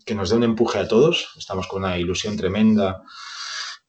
que 0.05 0.15
nos 0.15 0.29
dé 0.29 0.35
un 0.35 0.43
empuje 0.43 0.79
a 0.79 0.87
todos. 0.87 1.29
Estamos 1.37 1.67
con 1.67 1.83
una 1.83 1.97
ilusión 1.97 2.37
tremenda 2.37 3.03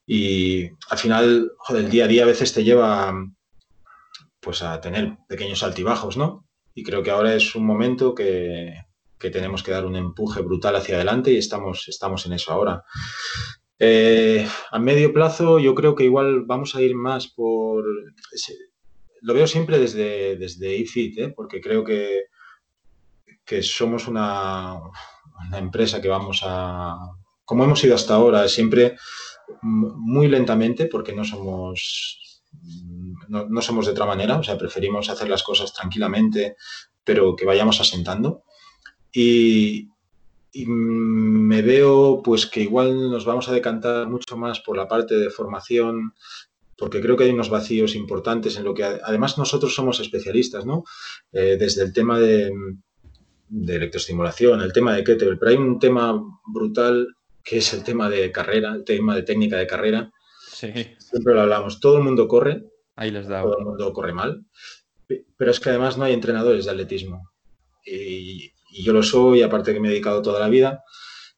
y 0.07 0.67
al 0.91 0.99
final, 0.99 1.53
el 1.71 1.91
día 1.91 2.05
a 2.05 2.09
día 2.09 2.23
a 2.25 2.27
veces 2.27 2.53
te 2.53 2.65
lleva 2.65 3.13
pues 4.41 4.63
a 4.63 4.81
tener 4.81 5.17
pequeños 5.27 5.63
altibajos, 5.63 6.17
¿no? 6.17 6.47
Y 6.75 6.83
creo 6.83 7.03
que 7.03 7.11
ahora 7.11 7.35
es 7.35 7.55
un 7.55 7.65
momento 7.65 8.15
que, 8.15 8.75
tenemos 9.19 9.63
que 9.63 9.71
dar 9.71 9.87
un 9.87 9.97
empuje 9.97 10.43
brutal 10.43 10.77
hacia 10.77 10.97
adelante 10.97 11.33
y 11.33 11.39
estamos, 11.39 11.89
estamos 11.89 12.27
en 12.27 12.35
eso 12.35 12.53
ahora. 12.53 12.83
Eh, 13.79 14.47
a 14.71 14.79
medio 14.79 15.13
plazo 15.13 15.59
yo 15.59 15.75
creo 15.75 15.95
que 15.95 16.05
igual 16.05 16.45
vamos 16.45 16.75
a 16.75 16.83
ir 16.83 16.95
más 16.95 17.29
por... 17.29 17.85
Lo 19.23 19.35
veo 19.35 19.47
siempre 19.47 19.79
desde, 19.79 20.37
desde 20.37 20.77
IFIT, 20.77 21.19
¿eh? 21.19 21.29
porque 21.35 21.61
creo 21.61 21.83
que, 21.83 22.25
que 23.45 23.63
somos 23.63 24.07
una, 24.07 24.79
una 25.49 25.59
empresa 25.59 26.03
que 26.03 26.09
vamos 26.09 26.43
a, 26.45 26.97
como 27.45 27.65
hemos 27.65 27.83
ido 27.85 27.95
hasta 27.95 28.15
ahora, 28.15 28.49
siempre 28.49 28.97
muy 29.63 30.29
lentamente, 30.29 30.87
porque 30.87 31.13
no 31.13 31.25
somos, 31.25 32.43
no, 33.29 33.63
somos 33.63 33.87
de 33.87 33.93
otra 33.93 34.07
manera, 34.07 34.39
o 34.39 34.43
sea, 34.43 34.57
preferimos 34.57 35.11
hacer 35.11 35.29
las 35.29 35.43
cosas 35.43 35.73
tranquilamente, 35.73 36.57
pero 37.03 37.37
que 37.37 37.45
vayamos 37.45 37.81
asentando. 37.81 38.45
Y, 39.15 39.89
me 40.67 41.63
veo 41.63 42.23
pues 42.23 42.47
que 42.47 42.61
igual 42.61 43.11
nos 43.11 43.25
vamos 43.25 43.49
a 43.49 43.53
decantar 43.53 44.09
mucho 44.09 44.37
más 44.37 44.61
por 44.61 44.77
la 44.77 44.87
parte 44.87 45.17
de 45.17 45.29
formación, 45.29 46.15
porque 46.79 47.01
creo 47.01 47.17
que 47.17 47.25
hay 47.25 47.31
unos 47.31 47.51
vacíos 47.51 47.97
importantes 47.97 48.57
en 48.57 48.65
lo 48.65 48.73
que 48.73 48.85
además 48.85 49.37
nosotros 49.37 49.75
somos 49.75 49.99
especialistas, 49.99 50.65
¿no? 50.65 50.85
Eh, 51.33 51.57
desde 51.59 51.83
el 51.83 51.93
tema 51.93 52.21
de, 52.21 52.53
de 53.49 53.77
electroestimulación, 53.77 54.61
el 54.61 54.73
tema 54.73 54.95
de 54.95 55.03
kettlebell, 55.03 55.39
pero 55.39 55.51
hay 55.51 55.57
un 55.57 55.79
tema 55.81 56.21
brutal 56.47 57.17
que 57.43 57.59
es 57.59 57.75
el 57.75 57.83
tema 57.83 58.09
de 58.09 58.33
carrera, 58.33 58.75
el 58.75 58.85
tema 58.85 59.15
de 59.17 59.23
técnica 59.23 59.57
de 59.57 59.67
carrera. 59.67 60.13
Sí. 60.53 60.73
Siempre 60.99 61.35
lo 61.35 61.43
hablamos, 61.43 61.81
todo 61.81 61.99
el 61.99 62.05
mundo 62.05 62.29
corre, 62.29 62.65
Ahí 62.97 63.11
les 63.11 63.27
da. 63.27 63.43
todo 63.43 63.59
el 63.59 63.65
mundo 63.65 63.93
corre 63.93 64.13
mal, 64.13 64.45
pero 65.37 65.51
es 65.51 65.59
que 65.59 65.71
además 65.71 65.99
no 65.99 66.05
hay 66.05 66.15
entrenadores 66.15 66.65
de 66.65 66.71
atletismo. 66.71 67.31
Y, 67.85 68.54
yo 68.83 68.93
lo 68.93 69.03
soy, 69.03 69.43
aparte 69.43 69.73
que 69.73 69.81
me 69.81 69.89
he 69.89 69.91
dedicado 69.93 70.23
toda 70.23 70.41
la 70.41 70.49
vida, 70.49 70.83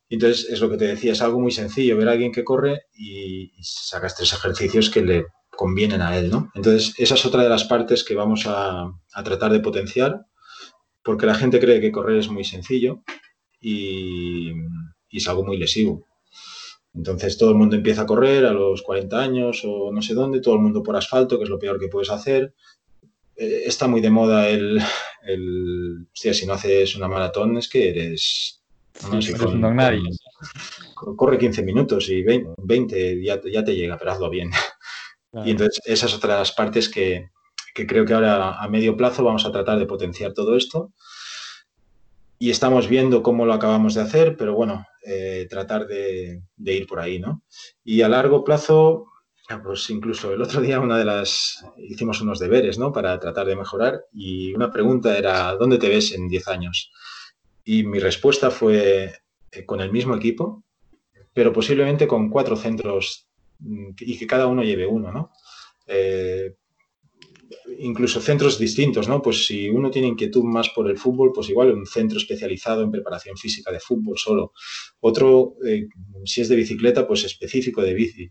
Entonces, 0.09 0.49
es 0.51 0.61
lo 0.61 0.71
que 0.71 0.77
te 0.77 0.87
decía, 0.87 1.13
es 1.13 1.23
algo 1.23 1.41
muy 1.41 1.51
sencillo, 1.51 1.97
ver 1.97 2.09
a 2.09 2.13
alguien 2.13 2.33
que 2.33 2.45
corre 2.45 2.83
y, 2.95 3.53
sacas 3.63 4.17
tres 4.17 4.33
ejercicios 4.33 4.91
que 4.91 5.03
le 5.03 5.27
convienen 5.51 6.03
a 6.03 6.17
él, 6.17 6.31
¿no? 6.31 6.51
Entonces, 6.55 6.95
esa 6.99 7.15
es 7.15 7.27
otra 7.27 7.43
de 7.43 7.49
las 7.49 7.65
partes 7.65 8.05
que 8.05 8.15
vamos 8.15 8.45
a, 8.47 8.93
tratar 9.25 9.53
de 9.53 9.61
potenciar, 9.61 10.27
porque 11.03 11.27
la 11.27 11.35
gente 11.35 11.61
cree 11.61 11.81
que 11.81 11.93
correr 11.93 12.19
es 12.19 12.29
muy 12.29 12.45
sencillo 12.45 13.03
y, 13.61 14.53
y 15.11 15.19
es 15.19 15.29
algo 15.29 15.45
muy 15.45 15.59
lesivo. 15.59 16.07
Entonces 16.97 17.37
todo 17.37 17.51
el 17.51 17.57
mundo 17.57 17.77
empieza 17.77 18.03
a 18.03 18.07
correr 18.07 18.47
a 18.47 18.53
los 18.53 18.83
40 18.83 19.21
años 19.21 19.63
o 19.65 19.93
no 19.93 20.01
sé 20.01 20.15
dónde, 20.15 20.41
todo 20.41 20.55
el 20.55 20.63
mundo 20.63 20.83
por 20.83 20.97
asfalto, 20.97 21.37
que 21.37 21.45
es 21.45 21.51
lo 21.51 21.59
peor 21.59 21.79
que 21.79 21.89
puedes 21.89 22.11
hacer. 22.11 22.55
Eh, 23.37 23.63
está 23.67 23.87
muy 23.87 24.01
de 24.01 24.11
moda 24.11 24.49
el, 24.49 24.81
el, 25.23 26.07
hostia, 26.13 26.35
si 26.35 26.47
no 26.47 26.55
haces 26.55 26.97
una 26.97 27.09
maratón 27.09 27.57
es 27.59 27.69
que 27.69 27.91
eres... 27.91 28.63
No, 29.11 29.21
si 29.21 29.35
nadie. 29.35 30.01
corre 30.95 31.37
15 31.37 31.63
minutos 31.63 32.09
y 32.09 32.23
20, 32.23 33.23
ya, 33.23 33.39
ya, 33.45 33.63
te 33.63 33.77
llega, 33.77 33.99
pero 33.99 34.13
hazlo 34.13 34.31
bien. 34.31 34.51
Y 35.45 35.51
entonces 35.51 35.83
esas 35.85 36.15
otras 36.15 36.53
partes 36.53 36.89
que, 36.89 37.29
que 37.75 37.87
creo 37.87 38.07
que 38.07 38.15
ahora 38.15 38.55
a 38.55 38.69
medio 38.69 38.97
plazo 38.97 39.23
vamos 39.23 39.45
a 39.45 39.53
tratar 39.53 39.79
de 39.79 39.85
potenciar 39.85 40.33
todo 40.33 40.57
esto 40.57 40.93
y 42.39 42.51
estamos 42.51 42.89
viendo 42.89 43.23
cómo 43.23 43.47
lo 43.47 43.55
acabamos 43.55 43.95
de 43.95 44.03
hacer, 44.03 44.37
pero 44.37 44.55
bueno, 44.55 44.87
eh, 45.05 45.47
tratar 45.49 45.87
de, 45.87 46.43
ir 46.59 46.87
por 46.87 47.01
ahí, 47.01 47.19
¿no? 47.19 47.43
Y 47.85 48.03
a 48.03 48.09
largo 48.09 48.45
plazo, 48.45 49.07
pues 49.63 49.89
incluso 49.91 50.33
el 50.33 50.43
otro 50.43 50.61
día 50.61 50.81
una 50.81 50.99
de 50.99 51.05
las, 51.05 51.65
hicimos 51.79 52.21
unos 52.21 52.39
deberes, 52.39 52.79
¿no? 52.79 52.93
Para 52.93 53.19
tratar 53.21 53.47
de 53.47 53.57
mejorar 53.57 54.05
y 54.13 54.53
una 54.55 54.73
pregunta 54.73 55.17
era, 55.17 55.53
¿dónde 55.55 55.79
te 55.79 55.89
ves 55.89 56.13
en 56.13 56.29
10 56.29 56.49
años? 56.49 56.91
Y 57.65 57.85
mi 57.85 57.99
respuesta 57.99 58.51
fue 58.51 59.13
eh, 59.53 59.65
con 59.65 59.81
el 59.81 59.93
mismo 59.93 60.15
equipo, 60.15 60.65
pero 61.33 61.53
posiblemente 61.53 62.07
con 62.09 62.29
cuatro 62.29 62.57
centros 62.57 63.29
mm, 63.61 63.91
y 64.01 64.19
que 64.19 64.27
cada 64.27 64.47
uno 64.47 64.63
lleve 64.65 64.87
uno, 64.87 65.13
¿no? 65.13 65.31
Eh, 65.87 66.57
incluso 67.79 68.21
centros 68.21 68.59
distintos, 68.59 69.09
¿no? 69.09 69.23
Pues 69.23 69.47
si 69.47 69.69
uno 69.69 69.91
tiene 69.91 70.09
inquietud 70.09 70.45
más 70.45 70.71
por 70.71 70.91
el 70.91 70.99
fútbol, 70.99 71.33
pues 71.33 71.49
igual 71.49 71.73
un 71.73 71.87
centro 71.87 72.19
especializado 72.19 72.83
en 72.83 72.91
preparación 72.91 73.37
física 73.37 73.71
de 73.71 73.81
fútbol 73.81 74.19
solo. 74.19 74.53
Otro, 75.01 75.55
eh, 75.65 75.87
si 76.25 76.41
es 76.41 76.49
de 76.49 76.57
bicicleta, 76.57 77.07
pues 77.07 77.25
específico 77.25 77.83
de 77.83 77.95
bici. 77.95 78.31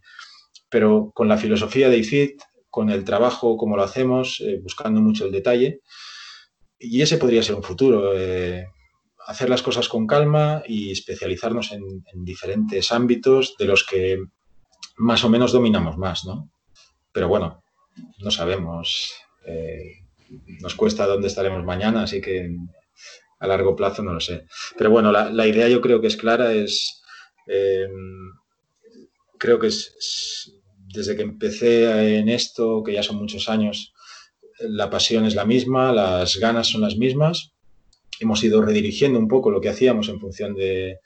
Pero 0.75 1.13
con 1.13 1.29
la 1.29 1.37
filosofía 1.37 1.87
de 1.87 1.99
IFIT, 1.99 2.41
con 2.69 2.89
el 2.89 3.05
trabajo 3.05 3.55
como 3.55 3.77
lo 3.77 3.83
hacemos, 3.83 4.41
eh, 4.41 4.59
buscando 4.61 4.99
mucho 4.99 5.23
el 5.23 5.31
detalle, 5.31 5.79
y 6.77 7.01
ese 7.01 7.17
podría 7.17 7.41
ser 7.43 7.55
un 7.55 7.63
futuro. 7.63 8.11
Eh, 8.13 8.67
hacer 9.25 9.49
las 9.49 9.61
cosas 9.61 9.87
con 9.87 10.05
calma 10.05 10.63
y 10.67 10.91
especializarnos 10.91 11.71
en, 11.71 11.81
en 12.13 12.25
diferentes 12.25 12.91
ámbitos 12.91 13.55
de 13.57 13.65
los 13.67 13.85
que 13.85 14.17
más 14.97 15.23
o 15.23 15.29
menos 15.29 15.53
dominamos 15.53 15.97
más, 15.97 16.25
¿no? 16.25 16.51
Pero 17.13 17.29
bueno, 17.29 17.63
no 18.19 18.29
sabemos. 18.29 19.13
Eh, 19.47 20.01
nos 20.59 20.75
cuesta 20.75 21.07
dónde 21.07 21.29
estaremos 21.29 21.63
mañana, 21.63 22.03
así 22.03 22.19
que 22.19 22.53
a 23.39 23.47
largo 23.47 23.77
plazo 23.77 24.03
no 24.03 24.11
lo 24.11 24.19
sé. 24.19 24.45
Pero 24.77 24.89
bueno, 24.89 25.13
la, 25.13 25.47
idea 25.47 25.69
yo 25.69 25.79
creo 25.79 26.01
que 26.01 26.07
es 26.07 26.17
clara, 26.17 26.51
es 26.51 27.01
creo 29.37 29.59
que 29.59 29.67
es, 29.67 30.51
desde 30.95 31.15
que 31.15 31.23
empecé 31.23 32.17
en 32.17 32.29
esto, 32.29 32.83
que 32.83 32.93
ya 32.93 33.03
son 33.03 33.17
muchos 33.17 33.49
años, 33.49 33.93
la 34.59 34.89
pasión 34.89 35.25
es 35.25 35.35
la 35.35 35.45
misma, 35.45 35.91
las 35.91 36.37
ganas 36.37 36.67
son 36.67 36.81
las 36.81 36.95
mismas. 36.97 37.51
Hemos 38.19 38.43
ido 38.43 38.61
redirigiendo 38.61 39.19
un 39.19 39.27
poco 39.27 39.51
lo 39.51 39.59
que 39.59 39.69
hacíamos 39.69 40.07
en 40.07 40.19
función 40.19 40.55
de, 40.55 40.99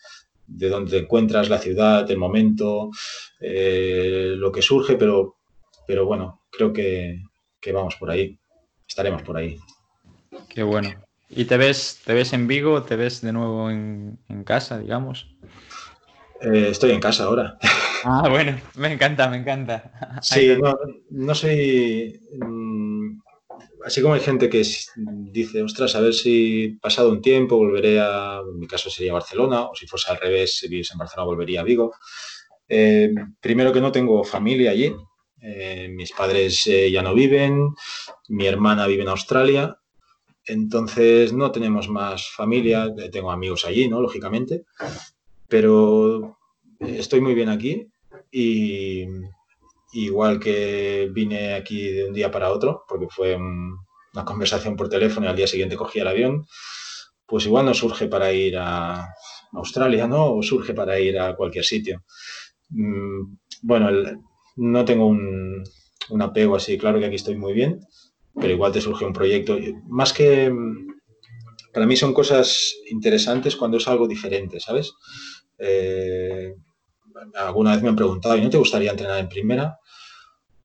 de 0.50 0.70
dónde 0.70 0.98
encuentras 0.98 1.50
la 1.50 1.60
ciudad, 1.60 2.10
el 2.10 2.18
momento, 2.18 2.90
eh, 3.40 4.34
lo 4.36 4.52
que 4.52 4.62
surge, 4.62 4.96
pero, 4.96 5.36
pero 5.88 6.06
bueno, 6.06 6.42
creo 6.50 6.74
que, 6.74 7.22
vamos 7.72 7.96
por 7.96 8.10
ahí, 8.10 8.38
estaremos 8.88 9.22
por 9.22 9.38
ahí. 9.38 9.58
Qué 10.50 10.64
bueno. 10.64 10.90
¿Y 11.30 11.46
te 11.46 11.58
ves, 11.58 12.02
te 12.04 12.14
ves 12.14 12.34
en 12.34 12.48
Vigo? 12.48 12.82
¿Te 12.84 12.96
ves 12.96 13.22
de 13.22 13.32
nuevo 13.32 13.70
en, 13.70 14.18
casa, 14.46 14.80
digamos? 14.80 15.28
Eh, 16.42 16.70
estoy 16.72 16.92
en 16.92 17.00
casa 17.00 17.26
ahora. 17.26 17.58
Ah, 18.04 18.28
bueno, 18.30 18.60
me 18.76 18.94
encanta, 18.94 19.30
me 19.30 19.38
encanta. 19.38 20.20
Sí, 20.22 20.58
no, 21.10 21.36
soy... 21.36 22.20
Mm, 22.40 23.20
así 23.86 24.02
como 24.02 24.14
hay 24.14 24.22
gente 24.22 24.50
que 24.50 24.64
dice, 25.32 25.64
ostras, 25.64 25.96
a 25.96 26.02
ver 26.02 26.14
si 26.14 26.78
pasado 26.82 27.10
un 27.10 27.22
tiempo 27.22 27.58
volveré 27.58 28.00
a, 28.00 28.40
en 28.40 28.60
mi 28.60 28.68
caso 28.68 28.90
sería 28.90 29.14
Barcelona, 29.14 29.64
o 29.64 29.76
si 29.76 29.88
fuese 29.88 30.12
al 30.12 30.18
revés, 30.18 30.58
si 30.58 30.68
vives 30.68 30.92
en 30.92 30.98
Barcelona 30.98 31.26
volvería 31.26 31.62
a 31.62 31.64
Vigo. 31.64 31.94
Eh, 32.68 33.12
primero 33.40 33.74
que 33.74 33.82
no 33.82 33.92
tengo 33.92 34.24
familia 34.24 34.72
allí, 34.72 34.94
eh, 35.42 35.90
mis 35.90 36.12
padres 36.12 36.68
eh, 36.68 36.92
ya 36.92 37.02
no 37.02 37.14
viven, 37.14 37.74
mi 38.28 38.46
hermana 38.46 38.88
vive 38.88 39.04
en 39.04 39.10
Australia, 39.10 39.78
entonces 40.46 41.34
no 41.34 41.52
tenemos 41.52 41.90
más 41.90 42.30
familia, 42.30 42.88
tengo 43.12 43.32
amigos 43.32 43.66
allí, 43.66 43.88
¿no? 43.88 44.02
Lógicamente, 44.02 44.66
pero 45.48 46.39
estoy 46.80 47.22
muy 47.22 47.34
bien 47.34 47.50
aquí 47.50 47.88
y 48.32 49.06
igual 49.94 50.40
que 50.40 51.10
vine 51.12 51.54
aquí 51.54 51.90
de 51.92 52.06
un 52.06 52.14
día 52.14 52.32
para 52.32 52.52
otro, 52.52 52.84
porque 52.88 53.08
fue 53.10 53.36
una 53.36 54.26
conversación 54.26 54.76
por 54.76 54.90
teléfono 54.90 55.26
y 55.26 55.30
al 55.30 55.36
día 55.36 55.48
siguiente 55.48 55.76
cogí 55.76 56.00
el 56.00 56.08
avión, 56.08 56.46
pues 57.26 57.46
igual 57.46 57.66
no 57.66 57.74
surge 57.74 58.08
para 58.08 58.32
ir 58.32 58.58
a 58.58 59.08
Australia, 59.54 60.08
¿no? 60.08 60.34
O 60.36 60.44
surge 60.44 60.74
para 60.74 61.00
ir 61.00 61.20
a 61.20 61.36
cualquier 61.36 61.66
sitio. 61.66 62.04
Mm, 62.70 63.38
bueno, 63.62 63.90
no 64.58 64.86
tengo 64.86 65.08
un, 65.08 65.64
apego 66.22 66.56
así, 66.56 66.78
claro 66.78 67.00
que 67.00 67.06
aquí 67.06 67.16
estoy 67.16 67.36
muy 67.36 67.54
bien, 67.54 67.80
pero 68.36 68.54
igual 68.54 68.72
te 68.72 68.82
surge 68.82 69.06
un 69.06 69.14
proyecto. 69.14 69.58
Más 69.88 70.12
que, 70.14 70.52
para 71.74 71.86
mí 71.86 71.96
son 71.96 72.14
cosas 72.14 72.76
interesantes 72.90 73.56
cuando 73.56 73.78
es 73.78 73.88
algo 73.88 74.08
diferente, 74.08 74.60
¿sabes? 74.60 74.94
Eh, 75.58 76.56
alguna 77.36 77.74
vez 77.74 77.82
me 77.82 77.90
han 77.90 77.96
preguntado, 77.96 78.38
¿y 78.38 78.42
no 78.42 78.50
te 78.50 78.58
gustaría 78.58 78.92
entrenar 78.92 79.20
en 79.20 79.30
primera? 79.30 79.80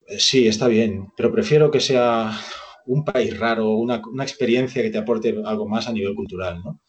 Eh, 0.07 0.19
sí, 0.19 0.47
está 0.47 0.69
bien, 0.69 1.09
pero 1.17 1.33
prefiero 1.33 1.71
que 1.71 1.81
sea 1.81 2.39
un 2.87 3.05
país 3.05 3.39
raro, 3.39 3.71
una, 3.71 4.03
experiencia 4.23 4.83
que 4.83 4.91
te 4.91 4.99
aporte 4.99 5.35
algo 5.45 5.67
más 5.67 5.89
a 5.89 5.93
nivel 5.93 6.15
cultural, 6.15 6.63
¿no? 6.63 6.81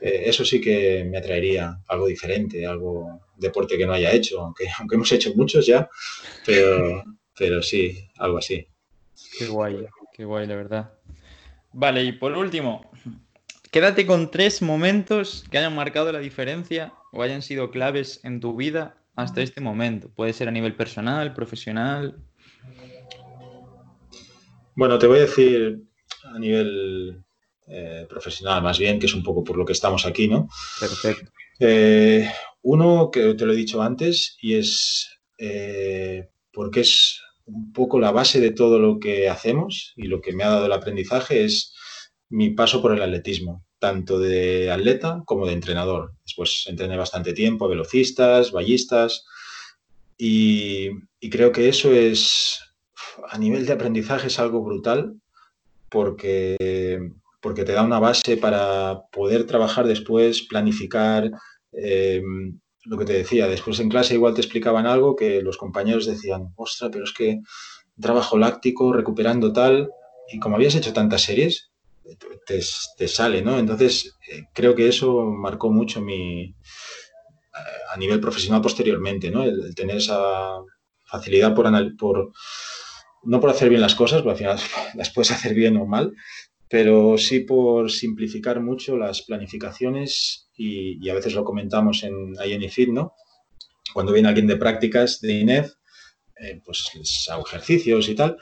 Eh, 0.00 0.24
eso 0.26 0.44
sí 0.44 0.60
que 0.60 1.04
me 1.08 1.18
atraería, 1.18 1.78
algo 1.88 2.06
diferente, 2.06 2.66
algo 2.66 3.20
deporte 3.36 3.78
que 3.78 3.86
no 3.86 3.92
haya 3.92 4.12
hecho, 4.12 4.40
aunque, 4.40 4.64
aunque 4.78 4.96
hemos 4.96 5.12
hecho 5.12 5.32
muchos 5.36 5.66
ya, 5.66 5.88
pero, 6.44 7.04
pero 7.38 7.62
sí, 7.62 7.96
algo 8.18 8.38
así. 8.38 8.66
Qué 9.38 9.46
guay, 9.46 9.86
qué 10.12 10.24
guay, 10.24 10.46
la 10.46 10.56
verdad. 10.56 10.92
Vale, 11.72 12.02
y 12.02 12.12
por 12.12 12.32
último, 12.32 12.90
quédate 13.70 14.06
con 14.06 14.30
tres 14.30 14.62
momentos 14.62 15.44
que 15.50 15.58
hayan 15.58 15.74
marcado 15.74 16.10
la 16.10 16.18
diferencia 16.18 16.92
o 17.12 17.22
hayan 17.22 17.42
sido 17.42 17.70
claves 17.70 18.20
en 18.24 18.40
tu 18.40 18.56
vida 18.56 18.96
hasta 19.16 19.42
este 19.42 19.60
momento. 19.60 20.10
Puede 20.14 20.32
ser 20.32 20.48
a 20.48 20.52
nivel 20.52 20.76
personal, 20.76 21.34
profesional, 21.34 22.16
bueno, 24.76 24.98
te 24.98 25.06
voy 25.06 25.18
a 25.18 25.22
decir 25.22 25.82
a 26.24 26.38
nivel 26.38 27.24
eh, 27.66 28.06
profesional, 28.08 28.62
más 28.62 28.78
bien, 28.78 29.00
que 29.00 29.06
es 29.06 29.14
un 29.14 29.22
poco 29.22 29.42
por 29.42 29.56
lo 29.56 29.64
que 29.64 29.72
estamos 29.72 30.04
aquí, 30.04 30.28
¿no? 30.28 30.48
Perfecto. 30.78 31.32
Eh, 31.58 32.30
uno 32.60 33.10
que 33.10 33.32
te 33.34 33.46
lo 33.46 33.54
he 33.54 33.56
dicho 33.56 33.80
antes 33.80 34.36
y 34.42 34.54
es 34.54 35.08
eh, 35.38 36.28
porque 36.52 36.80
es 36.80 37.22
un 37.46 37.72
poco 37.72 37.98
la 37.98 38.10
base 38.10 38.38
de 38.38 38.50
todo 38.50 38.78
lo 38.78 38.98
que 39.00 39.30
hacemos 39.30 39.94
y 39.96 40.08
lo 40.08 40.20
que 40.20 40.34
me 40.34 40.44
ha 40.44 40.50
dado 40.50 40.66
el 40.66 40.72
aprendizaje 40.72 41.44
es 41.44 41.74
mi 42.28 42.50
paso 42.50 42.82
por 42.82 42.92
el 42.92 43.00
atletismo, 43.00 43.64
tanto 43.86 44.18
de 44.18 44.70
atleta 44.70 45.22
como 45.24 45.46
de 45.46 45.52
entrenador. 45.52 46.12
Después 46.24 46.64
entrené 46.66 46.96
bastante 46.96 47.32
tiempo 47.32 47.64
a 47.64 47.68
velocistas, 47.68 48.50
ballistas 48.50 49.24
y 50.18 50.90
creo 51.30 51.52
que 51.52 51.68
eso 51.68 51.92
es 51.92 52.60
a 53.28 53.38
nivel 53.38 53.66
de 53.66 53.72
aprendizaje 53.72 54.26
es 54.26 54.38
algo 54.38 54.62
brutal 54.62 55.14
porque, 55.88 57.12
porque 57.40 57.64
te 57.64 57.72
da 57.72 57.82
una 57.82 58.00
base 58.00 58.36
para 58.36 59.02
poder 59.12 59.46
trabajar 59.46 59.86
después, 59.86 60.42
planificar. 60.42 61.30
Eh, 61.72 62.22
lo 62.84 62.98
que 62.98 63.04
te 63.04 63.14
decía, 63.14 63.48
después 63.48 63.80
en 63.80 63.88
clase 63.88 64.14
igual 64.14 64.34
te 64.34 64.40
explicaban 64.40 64.86
algo 64.86 65.16
que 65.16 65.42
los 65.42 65.56
compañeros 65.56 66.06
decían, 66.06 66.52
ostra, 66.56 66.90
pero 66.90 67.04
es 67.04 67.12
que 67.12 67.40
trabajo 68.00 68.38
láctico, 68.38 68.92
recuperando 68.92 69.52
tal, 69.52 69.90
y 70.32 70.38
como 70.38 70.56
habías 70.56 70.74
hecho 70.74 70.92
tantas 70.92 71.22
series, 71.22 71.70
te, 72.46 73.08
sale, 73.08 73.42
¿no? 73.42 73.58
Entonces, 73.58 74.16
eh, 74.30 74.44
creo 74.52 74.74
que 74.74 74.88
eso 74.88 75.24
marcó 75.24 75.70
mucho 75.70 76.00
mi, 76.00 76.42
eh, 76.44 76.54
a 77.92 77.96
nivel 77.96 78.20
profesional 78.20 78.60
posteriormente, 78.60 79.30
¿no? 79.30 79.42
El, 79.42 79.74
tener 79.74 79.96
esa 79.96 80.58
facilidad 81.04 81.54
por, 81.54 81.96
por, 81.96 82.32
no 83.24 83.40
por 83.40 83.50
hacer 83.50 83.68
bien 83.68 83.80
las 83.80 83.94
cosas, 83.94 84.22
porque 84.22 84.44
al 84.44 84.58
final 84.58 84.58
las 84.94 85.12
puedes 85.12 85.30
hacer 85.30 85.54
bien 85.54 85.76
o 85.76 85.86
mal, 85.86 86.12
pero 86.68 87.16
sí 87.18 87.40
por 87.40 87.90
simplificar 87.90 88.60
mucho 88.60 88.96
las 88.96 89.22
planificaciones 89.22 90.50
y, 90.56 91.08
a 91.08 91.14
veces 91.14 91.34
lo 91.34 91.44
comentamos 91.44 92.02
en, 92.02 92.34
ahí 92.40 92.52
en 92.52 92.62
IFIT, 92.62 92.88
¿no? 92.90 93.14
Cuando 93.92 94.12
viene 94.12 94.28
alguien 94.28 94.46
de 94.46 94.56
prácticas 94.56 95.20
de 95.20 95.32
INEF, 95.34 95.72
eh, 96.38 96.60
pues 96.64 96.90
les 96.94 97.28
hago 97.30 97.46
ejercicios 97.46 98.08
y 98.08 98.14
tal, 98.14 98.36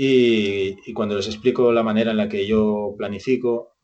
y, 0.00 0.92
cuando 0.92 1.16
les 1.16 1.26
explico 1.26 1.72
la 1.72 1.82
manera 1.82 2.12
en 2.12 2.18
la 2.18 2.28
que 2.28 2.46
yo 2.46 2.94
planifico, 2.96 3.74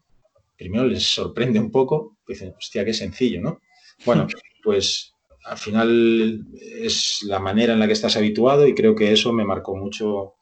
primero 0.57 0.87
les 0.87 1.03
sorprende 1.03 1.59
un 1.59 1.73
poco, 1.73 2.19
dicen, 2.29 2.55
hostia, 2.57 2.85
qué 2.85 2.95
sencillo, 2.95 3.41
¿no? 3.41 3.61
Bueno, 4.07 4.29
pues 4.62 5.12
al 5.45 5.59
final 5.59 6.47
es 6.61 7.25
la 7.27 7.41
manera 7.41 7.73
en 7.73 7.81
la 7.81 7.89
que 7.89 7.95
estás 7.95 8.17
habituado 8.17 8.65
y 8.69 8.77
creo 8.77 8.95
que 8.95 9.11
eso 9.11 9.33
me 9.33 9.45
marcó 9.45 9.75
mucho 9.77 10.35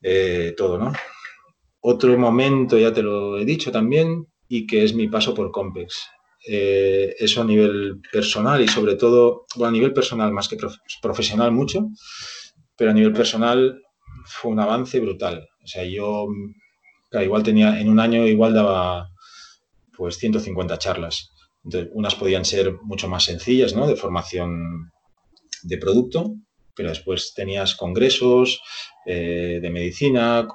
eh, 0.00 0.54
todo, 0.56 0.78
¿no? 0.78 0.94
Otro 1.80 2.16
momento, 2.16 2.78
ya 2.78 2.94
te 2.94 3.02
lo 3.02 3.38
he 3.38 3.44
dicho 3.44 3.70
también, 3.70 4.26
y 4.48 4.66
que 4.66 4.82
es 4.82 4.94
mi 4.94 5.08
paso 5.08 5.34
por 5.34 5.50
Compex. 5.50 6.06
Eh, 6.48 7.14
eso 7.18 7.42
a 7.42 7.44
nivel 7.44 8.00
personal 8.10 8.62
y 8.62 8.68
sobre 8.68 8.96
todo, 8.96 9.44
bueno, 9.56 9.68
a 9.68 9.72
nivel 9.72 9.92
personal 9.92 10.32
más 10.32 10.48
que 10.48 10.56
profesional 11.02 11.52
mucho, 11.52 11.88
pero 12.76 12.92
a 12.92 12.94
nivel 12.94 13.12
personal 13.12 13.83
fue 14.24 14.52
un 14.52 14.60
avance 14.60 15.00
brutal. 15.00 15.48
O 15.62 15.66
sea, 15.66 15.84
yo 15.84 16.28
igual 17.12 17.42
tenía, 17.42 17.80
en 17.80 17.88
un 17.88 18.00
año 18.00 18.26
igual 18.26 18.54
daba 18.54 19.10
pues 19.96 20.16
150 20.18 20.78
charlas. 20.78 21.30
Entonces, 21.64 21.90
unas 21.94 22.14
podían 22.14 22.44
ser 22.44 22.74
mucho 22.82 23.08
más 23.08 23.24
sencillas, 23.24 23.74
¿no? 23.74 23.86
De 23.86 23.96
formación 23.96 24.90
de 25.62 25.78
producto, 25.78 26.34
pero 26.74 26.90
después 26.90 27.32
tenías 27.34 27.74
congresos 27.74 28.60
eh, 29.06 29.60
de 29.62 29.70
medicina, 29.70 30.46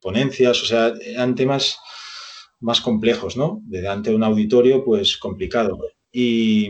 ponencias, 0.00 0.62
o 0.62 0.66
sea, 0.66 0.92
eran 1.00 1.34
temas 1.34 1.78
más 2.60 2.80
complejos, 2.80 3.36
¿no? 3.36 3.60
De 3.64 4.14
un 4.14 4.24
auditorio, 4.24 4.84
pues 4.84 5.16
complicado. 5.16 5.78
Y, 6.12 6.68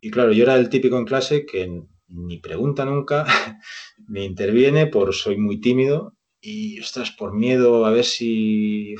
y 0.00 0.10
claro, 0.10 0.32
yo 0.32 0.44
era 0.44 0.56
el 0.56 0.68
típico 0.70 0.96
en 0.96 1.04
clase 1.04 1.44
que 1.44 1.82
ni 2.12 2.38
pregunta 2.38 2.84
nunca, 2.84 3.24
ni 4.08 4.24
interviene, 4.24 4.86
por 4.86 5.14
soy 5.14 5.36
muy 5.36 5.60
tímido 5.60 6.14
y, 6.40 6.80
ostras, 6.80 7.10
por 7.12 7.32
miedo 7.32 7.86
a 7.86 7.90
ver 7.90 8.04
si, 8.04 8.94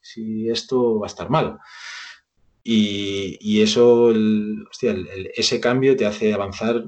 si 0.00 0.48
esto 0.48 0.98
va 0.98 1.06
a 1.06 1.08
estar 1.08 1.30
mal. 1.30 1.58
Y, 2.62 3.62
eso, 3.62 4.12
ese 5.36 5.60
cambio 5.60 5.96
te 5.96 6.06
hace 6.06 6.34
avanzar 6.34 6.84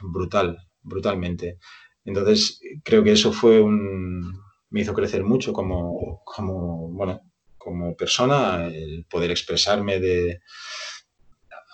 brutal, 0.00 0.58
brutalmente. 0.82 1.58
Entonces, 2.04 2.60
creo 2.82 3.04
que 3.04 3.12
eso 3.12 3.32
fue 3.32 3.60
un, 3.60 4.40
me 4.70 4.80
hizo 4.80 4.94
crecer 4.94 5.24
mucho 5.24 5.52
como, 5.52 6.22
como, 6.24 6.88
bueno, 6.88 7.20
como 7.58 7.94
persona, 7.94 8.66
el 8.68 9.04
poder 9.04 9.30
expresarme 9.30 10.00
de, 10.00 10.40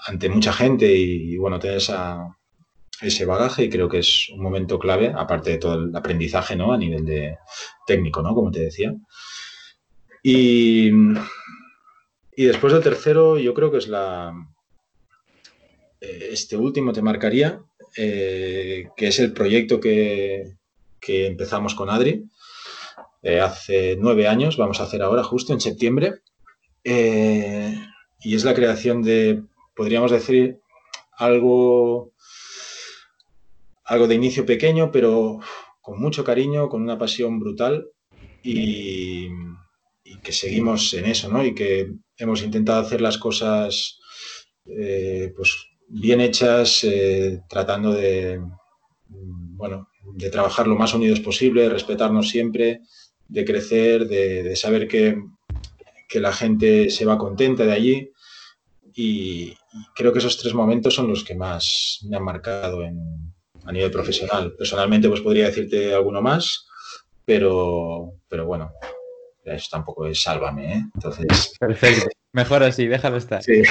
ante 0.07 0.29
mucha 0.29 0.53
gente 0.53 0.93
y, 0.93 1.37
bueno, 1.37 1.59
tener 1.61 1.77
esa, 1.77 2.19
ese 3.01 3.25
bagaje 3.25 3.65
y 3.65 3.71
creo 3.71 3.89
que 3.89 3.99
es 3.99 4.29
un 4.31 4.43
momento 4.43 4.79
clave, 4.79 5.13
aparte 5.15 5.51
de 5.51 5.59
todo 5.59 5.75
el 5.75 5.97
aprendizaje, 5.97 6.57
¿no? 6.57 6.73
A 6.73 6.79
nivel 6.79 7.05
de 7.05 7.37
técnico, 7.87 8.23
¿no? 8.23 8.35
Como 8.35 8.51
te 8.51 8.61
decía. 8.61 8.95
Y, 10.23 10.91
y 12.37 12.45
después 12.45 12.73
del 12.73 12.83
tercero, 12.83 13.39
yo 13.39 13.53
creo 13.55 13.71
que 13.71 13.79
es 13.79 13.89
la... 13.89 14.33
Eh, 16.01 16.29
este 16.33 16.57
último 16.57 16.93
te 16.93 17.03
marcaría, 17.03 17.61
eh, 17.97 18.89
que 18.97 19.09
es 19.09 19.19
el 19.19 19.33
proyecto 19.33 19.81
que, 19.81 20.55
que 21.01 21.27
empezamos 21.27 21.75
con 21.75 21.91
Adri 21.91 22.25
eh, 23.23 23.41
hace 23.41 23.97
nueve 23.99 24.29
años, 24.29 24.57
vamos 24.57 24.81
a 24.81 24.85
hacer 24.85 25.03
ahora 25.03 25.23
justo 25.23 25.53
en 25.53 25.61
septiembre, 25.61 26.21
y 26.83 28.35
es 28.35 28.45
la 28.45 28.55
creación 28.55 29.03
de, 29.03 29.43
podríamos 29.75 30.11
decir, 30.11 30.61
algo 31.17 32.14
algo 33.85 34.07
de 34.09 34.15
inicio 34.15 34.47
pequeño, 34.47 34.91
pero 34.91 35.41
con 35.81 36.01
mucho 36.01 36.25
cariño, 36.25 36.69
con 36.69 36.83
una 36.83 36.99
pasión 36.99 37.39
brutal 37.39 37.87
y, 38.43 39.29
que 40.23 40.33
seguimos 40.33 40.95
en 40.95 41.05
eso, 41.07 41.29
¿no? 41.29 41.45
Y 41.45 41.55
que 41.55 41.93
hemos 42.17 42.43
intentado 42.43 42.81
hacer 42.81 43.03
las 43.03 43.19
cosas 43.19 43.99
eh, 44.65 45.33
pues 45.37 45.67
bien 45.89 46.23
hechas, 46.23 46.83
eh, 46.85 47.43
tratando 47.49 47.93
de, 47.93 48.41
bueno, 49.09 49.89
de 50.15 50.31
trabajar 50.31 50.67
lo 50.67 50.77
más 50.77 50.95
unidos 50.95 51.21
posible, 51.21 51.69
respetarnos 51.69 52.31
siempre, 52.31 52.81
de 53.29 53.45
crecer, 53.45 54.09
de, 54.09 54.57
saber 54.57 54.89
que, 54.89 55.23
que, 56.09 56.21
la 56.21 56.33
gente 56.33 56.89
se 56.89 57.05
va 57.05 57.19
contenta 57.19 57.65
de 57.67 57.73
allí. 57.73 58.11
y 58.95 59.55
creo 59.95 60.13
que 60.13 60.21
esos 60.21 60.39
tres 60.39 60.55
momentos 60.55 60.95
son 60.95 61.09
los 61.09 61.25
que 61.25 61.35
más 61.35 61.99
me 62.09 62.17
han 62.17 62.25
marcado 62.25 62.83
en, 62.83 63.34
a 63.65 63.73
nivel 63.73 63.91
profesional. 63.91 64.53
Personalmente, 64.57 65.09
pues 65.09 65.21
podría 65.21 65.47
decirte 65.47 65.95
alguno 65.95 66.21
más, 66.21 66.67
pero, 67.25 68.15
pero 68.29 68.47
bueno, 68.47 68.73
eso 69.45 69.69
tampoco 69.71 70.07
es 70.07 70.23
sálvame, 70.23 70.75
¿eh? 70.75 70.83
Entonces. 70.95 71.55
Perfecto. 71.59 72.09
Mejor 72.33 72.63
así, 72.63 72.87
déjalo 72.87 73.17
estar. 73.17 73.43
Sí. 73.43 73.63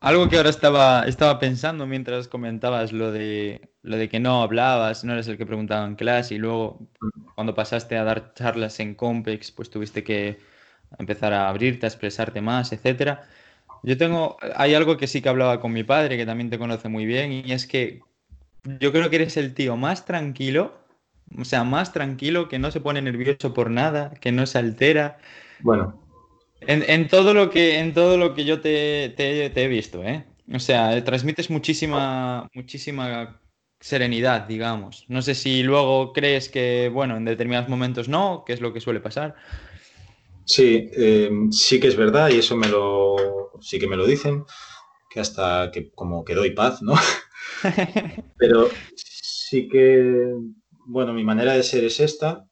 Algo 0.00 0.28
que 0.28 0.36
ahora 0.36 0.50
estaba, 0.50 1.04
estaba 1.06 1.38
pensando 1.38 1.86
mientras 1.86 2.26
comentabas 2.26 2.92
lo 2.92 3.12
de, 3.12 3.70
lo 3.82 3.96
de 3.96 4.08
que 4.08 4.18
no 4.18 4.42
hablabas, 4.42 5.04
no 5.04 5.12
eres 5.12 5.28
el 5.28 5.38
que 5.38 5.46
preguntaba 5.46 5.86
en 5.86 5.94
clase 5.94 6.34
y 6.34 6.38
luego 6.38 6.88
cuando 7.36 7.54
pasaste 7.54 7.96
a 7.96 8.02
dar 8.02 8.34
charlas 8.34 8.80
en 8.80 8.96
Compex, 8.96 9.52
pues 9.52 9.70
tuviste 9.70 10.02
que 10.02 10.40
empezar 10.98 11.32
a 11.32 11.48
abrirte, 11.48 11.86
a 11.86 11.88
expresarte 11.88 12.40
más, 12.40 12.72
etcétera. 12.72 13.28
Yo 13.84 13.96
tengo, 13.96 14.38
hay 14.56 14.74
algo 14.74 14.96
que 14.96 15.06
sí 15.06 15.22
que 15.22 15.28
hablaba 15.28 15.60
con 15.60 15.72
mi 15.72 15.84
padre, 15.84 16.16
que 16.16 16.26
también 16.26 16.50
te 16.50 16.58
conoce 16.58 16.88
muy 16.88 17.06
bien, 17.06 17.32
y 17.32 17.52
es 17.52 17.66
que 17.66 18.00
yo 18.64 18.92
creo 18.92 19.10
que 19.10 19.16
eres 19.16 19.36
el 19.36 19.54
tío 19.54 19.76
más 19.76 20.04
tranquilo, 20.04 20.74
o 21.38 21.44
sea, 21.44 21.64
más 21.64 21.92
tranquilo, 21.92 22.48
que 22.48 22.58
no 22.58 22.70
se 22.70 22.80
pone 22.80 23.02
nervioso 23.02 23.54
por 23.54 23.70
nada, 23.70 24.14
que 24.20 24.32
no 24.32 24.46
se 24.46 24.58
altera. 24.58 25.18
Bueno. 25.60 25.98
En, 26.60 27.08
todo, 27.08 27.34
lo 27.34 27.50
que, 27.50 27.80
en 27.80 27.92
todo 27.92 28.16
lo 28.16 28.34
que 28.34 28.44
yo 28.44 28.60
te, 28.60 29.14
he 29.16 29.68
visto, 29.68 30.04
¿eh? 30.04 30.24
O 30.52 30.60
sea, 30.60 31.02
transmites 31.02 31.50
muchísima, 31.50 32.48
muchísima 32.54 33.40
serenidad, 33.80 34.46
digamos. 34.46 35.04
No 35.08 35.22
sé 35.22 35.34
si 35.34 35.64
luego 35.64 36.12
crees 36.12 36.48
que, 36.48 36.88
bueno, 36.92 37.16
en 37.16 37.24
determinados 37.24 37.68
momentos 37.68 38.08
no, 38.08 38.44
que 38.46 38.52
es 38.52 38.60
lo 38.60 38.72
que 38.72 38.80
suele 38.80 39.00
pasar. 39.00 39.34
Sí, 40.44 40.88
eh, 40.96 41.30
sí 41.50 41.80
que 41.80 41.88
es 41.88 41.96
verdad 41.96 42.30
y 42.30 42.38
eso 42.38 42.56
me 42.56 42.68
lo, 42.68 43.52
sí 43.60 43.80
que 43.80 43.88
me 43.88 43.96
lo 43.96 44.06
dicen, 44.06 44.44
que 45.10 45.18
hasta 45.18 45.70
que 45.72 45.90
como 45.90 46.24
que 46.24 46.34
doy 46.34 46.50
paz, 46.50 46.80
¿no? 46.82 46.94
Pero 48.38 48.68
sí 48.94 49.68
que, 49.68 50.34
bueno, 50.86 51.12
mi 51.12 51.24
manera 51.24 51.54
de 51.54 51.62
ser 51.62 51.84
es 51.84 52.00
esta. 52.00 52.44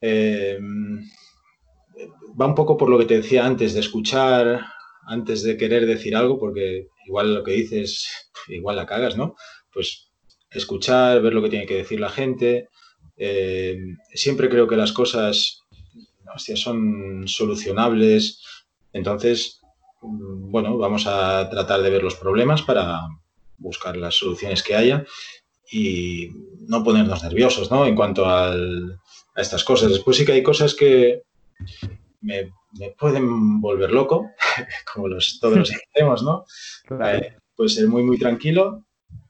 Eh, 0.00 0.58
va 2.40 2.46
un 2.46 2.54
poco 2.54 2.76
por 2.76 2.88
lo 2.88 2.98
que 2.98 3.06
te 3.06 3.18
decía 3.18 3.46
antes, 3.46 3.74
de 3.74 3.80
escuchar 3.80 4.66
antes 5.06 5.42
de 5.42 5.56
querer 5.56 5.86
decir 5.86 6.16
algo, 6.16 6.38
porque 6.38 6.88
igual 7.06 7.34
lo 7.34 7.44
que 7.44 7.52
dices, 7.52 8.30
igual 8.48 8.76
la 8.76 8.86
cagas, 8.86 9.16
¿no? 9.16 9.36
Pues 9.72 10.10
escuchar, 10.50 11.22
ver 11.22 11.32
lo 11.32 11.42
que 11.42 11.50
tiene 11.50 11.66
que 11.66 11.76
decir 11.76 12.00
la 12.00 12.10
gente. 12.10 12.68
Eh, 13.16 13.78
siempre 14.12 14.48
creo 14.48 14.66
que 14.66 14.76
las 14.76 14.92
cosas 14.92 15.62
son 16.54 17.26
solucionables. 17.26 18.42
Entonces, 18.92 19.60
mm, 20.02 20.50
bueno, 20.50 20.76
vamos 20.78 21.06
a 21.06 21.48
tratar 21.48 21.82
de 21.82 21.90
ver 21.90 22.02
los 22.02 22.16
problemas 22.16 22.62
para, 22.62 23.00
buscar 23.58 23.96
las 23.96 24.14
soluciones 24.14 24.62
que 24.62 24.74
haya 24.74 25.04
y 25.70 26.30
no 26.68 26.84
ponernos 26.84 27.22
nerviosos 27.22 27.70
¿no? 27.70 27.86
en 27.86 27.94
cuanto 27.94 28.26
a 28.26 28.54
estas 29.36 29.64
cosas. 29.64 29.90
Después 29.90 30.16
sí 30.16 30.24
que 30.24 30.32
hay 30.32 30.42
cosas 30.42 30.74
que 30.74 31.22
me, 32.20 32.52
pueden 32.98 33.60
volver 33.60 33.90
loco, 33.90 34.30
como 34.92 35.08
los, 35.08 35.38
todos 35.40 35.58
los 35.58 35.70
hacemos, 35.94 36.22
¿no? 36.22 36.44
Eh, 37.04 37.36
puede 37.54 37.70
ser 37.70 37.88
muy, 37.88 38.02
muy 38.02 38.18
tranquilo, 38.18 38.84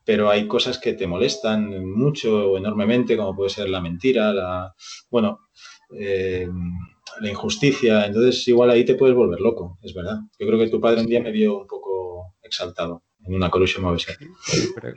pero 0.04 0.30
hay 0.30 0.46
cosas 0.46 0.78
que 0.78 0.94
te 0.94 1.06
molestan 1.06 1.84
mucho 1.84 2.52
o 2.52 2.58
enormemente, 2.58 3.16
como 3.16 3.34
puede 3.36 3.50
ser 3.50 3.68
la 3.68 3.80
mentira, 3.80 4.32
la, 4.32 4.74
bueno, 5.10 5.40
eh, 5.98 6.48
la 7.20 7.30
injusticia. 7.30 8.06
Entonces, 8.06 8.46
igual 8.48 8.70
ahí 8.70 8.84
te 8.84 8.94
puedes 8.94 9.16
volver 9.16 9.40
loco, 9.40 9.78
es 9.82 9.94
verdad. 9.94 10.18
Yo 10.38 10.46
creo 10.46 10.58
que 10.58 10.68
tu 10.68 10.80
padre 10.80 11.00
un 11.00 11.06
día 11.06 11.20
me 11.20 11.30
vio 11.30 11.60
un 11.60 11.66
poco 11.66 12.34
exaltado 12.42 13.02
en 13.26 13.34
una 13.34 13.50
Coruscant 13.50 13.84
Movistar. 13.84 14.16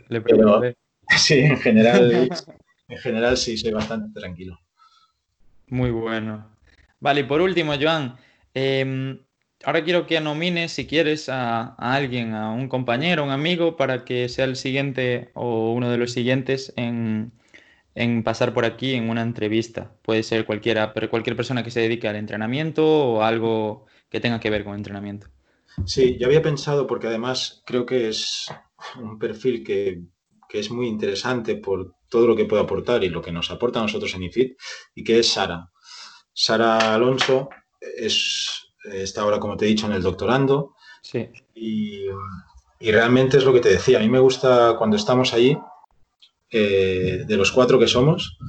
Le 0.09 0.21
Pero, 0.21 0.61
sí, 1.17 1.39
en 1.39 1.57
general, 1.57 2.29
en 2.87 2.97
general 2.97 3.37
sí, 3.37 3.57
soy 3.57 3.71
bastante 3.71 4.19
tranquilo. 4.19 4.59
Muy 5.67 5.91
bueno. 5.91 6.49
Vale, 6.99 7.21
y 7.21 7.23
por 7.23 7.41
último, 7.41 7.73
Joan, 7.79 8.17
em, 8.53 9.19
ahora 9.63 9.83
quiero 9.83 10.05
que 10.05 10.19
nomines, 10.19 10.71
si 10.71 10.85
quieres, 10.85 11.29
a, 11.29 11.75
alguien, 11.75 12.33
a 12.33 12.51
un 12.51 12.67
compañero, 12.67 13.23
un 13.23 13.31
amigo, 13.31 13.77
para 13.77 14.03
que 14.05 14.27
sea 14.29 14.45
el 14.45 14.55
siguiente 14.55 15.31
o 15.33 15.73
uno 15.73 15.89
de 15.89 15.97
los 15.97 16.11
siguientes 16.11 16.73
en, 16.75 17.31
en 17.95 18.23
pasar 18.23 18.53
por 18.53 18.65
aquí 18.65 18.95
en 18.95 19.09
una 19.09 19.21
entrevista. 19.21 19.91
Puede 20.01 20.23
ser 20.23 20.45
cualquiera, 20.45 20.93
pero 20.93 21.09
cualquier 21.09 21.35
persona 21.35 21.63
que 21.63 21.71
se 21.71 21.81
dedique 21.81 22.07
al 22.07 22.15
entrenamiento 22.15 22.85
o 22.85 23.23
algo 23.23 23.85
que 24.09 24.19
tenga 24.19 24.39
que 24.39 24.49
ver 24.49 24.63
con 24.63 24.75
entrenamiento. 24.75 25.27
Sí, 25.85 26.17
yo 26.19 26.27
había 26.27 26.41
pensado, 26.41 26.87
porque 26.87 27.07
además 27.07 27.63
creo 27.65 27.85
que 27.85 28.09
es 28.09 28.47
un 28.97 29.19
perfil 29.19 29.63
que, 29.63 30.01
es 30.51 30.71
muy 30.71 30.87
interesante 30.87 31.55
por 31.55 31.93
todo 32.09 32.25
lo 32.25 32.35
que 32.35 32.45
puede 32.45 32.63
aportar 32.63 33.03
y 33.03 33.09
lo 33.09 33.21
que 33.21 33.31
nos 33.31 33.51
aporta 33.51 33.79
a 33.79 33.83
nosotros 33.83 34.13
en 34.15 34.23
IFIT, 34.23 34.57
y 34.95 35.03
que 35.03 35.19
es 35.19 35.29
Sara. 35.29 35.69
Sara 36.33 36.95
Alonso 36.95 37.49
es, 37.79 38.71
está 38.83 39.21
ahora, 39.21 39.39
como 39.39 39.57
te 39.57 39.65
he 39.65 39.67
dicho, 39.69 39.85
en 39.85 39.93
el 39.93 40.01
doctorando. 40.01 40.75
Sí. 41.01 41.29
Y, 41.53 42.05
realmente 42.79 43.37
es 43.37 43.43
lo 43.43 43.53
que 43.53 43.59
te 43.59 43.69
decía. 43.69 43.99
A 43.99 44.01
mí 44.01 44.09
me 44.09 44.19
gusta 44.19 44.75
cuando 44.77 44.95
estamos 44.95 45.33
allí, 45.33 45.57
eh, 46.49 47.23
de 47.27 47.37
los 47.37 47.51
cuatro 47.51 47.77
que 47.77 47.87
somos, 47.87 48.39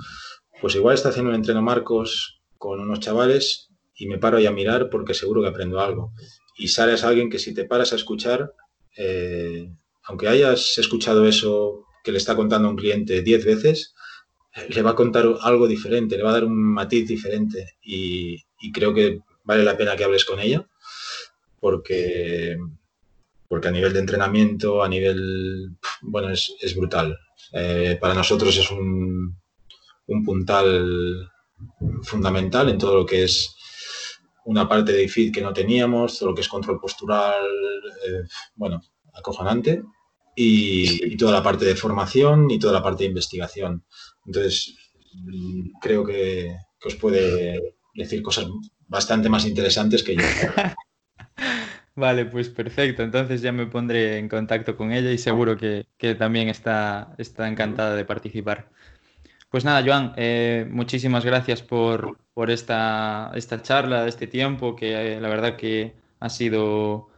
pues 0.61 0.75
igual 0.75 0.95
está 0.95 1.11
haciendo 1.11 1.31
un 1.31 1.37
entreno 1.37 1.61
Marcos 1.61 2.41
con 2.57 2.81
unos 2.81 3.01
chavales 3.01 3.71
y 3.95 4.07
me 4.07 4.19
paro 4.19 4.39
ahí 4.39 4.47
a 4.47 4.51
mirar 4.51 4.89
porque 4.89 5.15
seguro 5.15 5.43
que 5.43 5.49
aprendo 5.49 5.81
algo. 5.81 6.13
Y 6.57 6.69
Sara 6.69 6.95
es 6.95 7.05
alguien 7.05 7.31
que 7.31 7.39
si 7.39 7.55
te 7.55 7.65
paras 7.65 7.93
a 7.93 7.97
escuchar, 7.97 8.53
eh, 8.97 9.71
aunque 10.05 10.29
hayas 10.29 10.79
escuchado 10.79 11.27
eso 11.27 11.85
que 12.05 12.13
le 12.13 12.19
está 12.19 12.37
contando 12.37 12.69
a 12.69 12.71
un 12.71 12.77
cliente 12.77 13.23
diez 13.23 13.45
veces, 13.45 13.95
le 14.69 14.83
va 14.83 14.91
a 14.91 14.97
contar 14.97 15.27
algo 15.43 15.69
diferente, 15.69 16.17
le 16.17 16.23
va 16.23 16.31
a 16.31 16.35
dar 16.35 16.45
un 16.45 16.57
matiz 16.57 17.07
diferente 17.07 17.77
y, 17.83 18.43
creo 18.73 18.93
que 18.93 19.21
vale 19.45 19.65
la 19.65 19.77
pena 19.77 19.97
que 19.97 20.05
hables 20.05 20.25
con 20.25 20.39
ella 20.39 20.67
porque, 21.61 22.59
porque 23.49 23.69
a 23.69 23.71
nivel 23.71 23.93
de 23.93 24.01
entrenamiento, 24.01 24.83
a 24.83 24.89
nivel, 24.89 25.77
bueno, 26.03 26.31
es, 26.31 26.75
brutal. 26.77 27.19
Eh, 27.53 27.99
para 28.01 28.15
nosotros 28.15 28.57
es 28.57 28.71
un 28.71 29.35
puntal 30.25 31.31
fundamental 32.03 32.69
en 32.69 32.79
todo 32.79 32.97
lo 32.97 33.07
que 33.07 33.25
es 33.25 33.55
una 34.51 34.69
parte 34.69 34.93
de 34.93 35.05
IFID 35.05 35.33
que 35.33 35.43
no 35.43 35.53
teníamos, 35.53 36.19
todo 36.19 36.31
lo 36.31 36.35
que 36.35 36.41
es 36.41 36.49
control 36.49 36.81
postural, 36.81 37.45
eh, 38.05 38.25
bueno, 38.57 38.81
acojonante, 39.15 39.85
y, 40.35 41.17
toda 41.17 41.31
la 41.31 41.43
parte 41.43 41.65
de 41.65 41.77
formación 41.77 42.51
y 42.51 42.59
toda 42.59 42.73
la 42.73 42.83
parte 42.83 43.05
de 43.05 43.11
investigación. 43.11 43.85
Entonces, 44.27 44.75
creo 45.81 46.05
que, 46.05 46.57
os 46.85 46.97
puede 46.97 47.77
decir 47.95 48.23
cosas 48.23 48.47
bastante 48.89 49.29
más 49.29 49.47
interesantes 49.47 50.03
que 50.03 50.17
yo. 50.17 50.23
Vale, 51.95 52.25
pues 52.25 52.49
perfecto. 52.49 53.03
Entonces 53.05 53.43
ya 53.43 53.53
me 53.53 53.67
pondré 53.67 54.19
en 54.19 54.29
contacto 54.29 54.77
con 54.77 54.91
ella 54.91 55.13
y 55.13 55.19
seguro 55.19 55.57
que, 55.57 55.87
también 56.19 56.49
está, 56.49 57.15
está 57.19 57.47
encantada 57.47 57.95
de 57.95 58.05
participar. 58.05 58.69
Pues 59.49 59.65
nada, 59.65 59.83
Joan, 59.85 60.13
eh, 60.17 60.67
muchísimas 60.71 61.25
gracias 61.25 61.63
por, 61.63 62.19
esta, 62.49 63.33
esta, 63.35 63.61
charla, 63.61 64.07
este 64.07 64.29
tiempo, 64.29 64.77
que 64.77 65.17
eh, 65.17 65.21
la 65.21 65.29
verdad 65.29 65.57
que 65.57 65.95
ha 66.21 66.31
sido, 66.31 67.09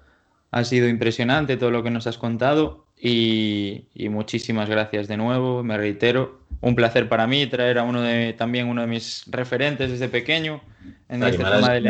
ha 0.51 0.65
sido 0.65 0.89
impresionante 0.89 1.59
todo 1.59 1.70
lo 1.70 1.82
que 1.82 1.90
nos 1.90 2.07
has 2.07 2.19
contado 2.19 2.86
y, 3.05 3.89
muchísimas 4.11 4.69
gracias 4.69 5.09
de 5.09 5.16
nuevo, 5.16 5.62
me 5.65 5.77
reitero. 5.77 6.40
Un 6.61 6.77
placer 6.77 7.09
para 7.09 7.27
mí 7.27 7.47
traer 7.47 7.78
a 7.78 7.82
uno 7.82 8.01
de, 8.01 8.32
también 8.32 8.69
uno 8.69 8.82
de 8.82 8.86
mis 8.86 9.24
referentes 9.27 9.90
desde 9.90 10.09
pequeño 10.09 10.61
en 11.09 11.23
este 11.24 11.43
tema 11.43 11.70
del, 11.70 11.85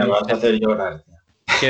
llorar. 0.58 1.04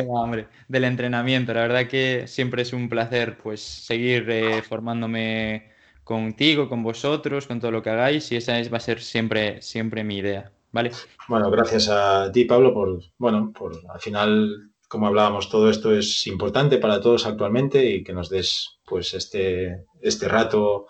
hombre, 0.07 0.47
del 0.69 0.85
entrenamiento. 0.85 1.53
La 1.53 1.63
verdad 1.63 1.89
que 1.89 2.29
siempre 2.29 2.63
es 2.63 2.73
un 2.73 2.89
placer 2.89 3.37
pues 3.39 3.61
seguir 3.61 4.31
eh, 4.31 4.63
formándome 4.63 5.73
contigo, 6.05 6.69
con 6.69 6.85
vosotros, 6.85 7.49
con 7.49 7.59
todo 7.59 7.73
lo 7.73 7.83
que 7.83 7.91
hagáis 7.91 8.31
y 8.31 8.37
esa 8.37 8.61
es, 8.61 8.73
va 8.73 8.77
a 8.77 8.81
ser 8.81 9.01
siempre, 9.01 9.61
siempre 9.61 10.05
mi 10.05 10.19
idea. 10.19 10.53
¿Vale? 10.73 10.91
Bueno, 11.29 11.51
gracias 11.51 11.89
a 11.89 12.33
ti, 12.33 12.45
Pablo, 12.45 12.73
por, 12.73 13.03
bueno, 13.19 13.53
por 13.57 13.79
al 13.89 14.01
final, 14.01 14.71
como 14.89 15.07
hablábamos, 15.07 15.51
todo 15.51 15.69
esto 15.69 15.95
es 15.95 16.27
importante 16.27 16.79
para 16.79 17.01
todos 17.01 17.27
actualmente 17.27 17.85
y 17.85 18.03
que 18.03 18.15
nos 18.15 18.31
des 18.31 18.79
pues 18.85 19.15
este, 19.15 19.85
este 20.01 20.29
rato 20.29 20.87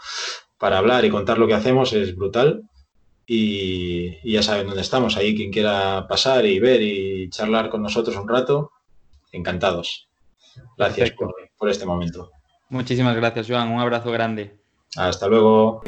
para 0.59 0.79
hablar 0.79 1.05
y 1.05 1.11
contar 1.11 1.39
lo 1.39 1.49
que 1.49 1.55
hacemos 1.55 1.93
es 1.93 2.15
brutal. 2.15 2.63
Y, 3.27 4.31
ya 4.31 4.43
saben 4.43 4.67
dónde 4.67 4.83
estamos. 4.83 5.17
Ahí 5.17 5.35
quien 5.35 5.51
quiera 5.51 6.07
pasar 6.09 6.45
y 6.47 6.59
ver 6.61 6.83
y 6.83 7.31
charlar 7.31 7.71
con 7.71 7.83
nosotros 7.83 8.17
un 8.17 8.29
rato, 8.29 8.71
encantados. 9.33 10.09
Gracias 10.77 11.13
por, 11.13 11.35
por 11.57 11.69
este 11.69 11.87
momento. 11.87 12.31
Muchísimas 12.69 13.17
gracias, 13.17 13.49
Joan. 13.49 13.71
Un 13.71 13.81
abrazo 13.81 14.11
grande. 14.11 14.57
Hasta 14.97 15.27
luego. 15.29 15.83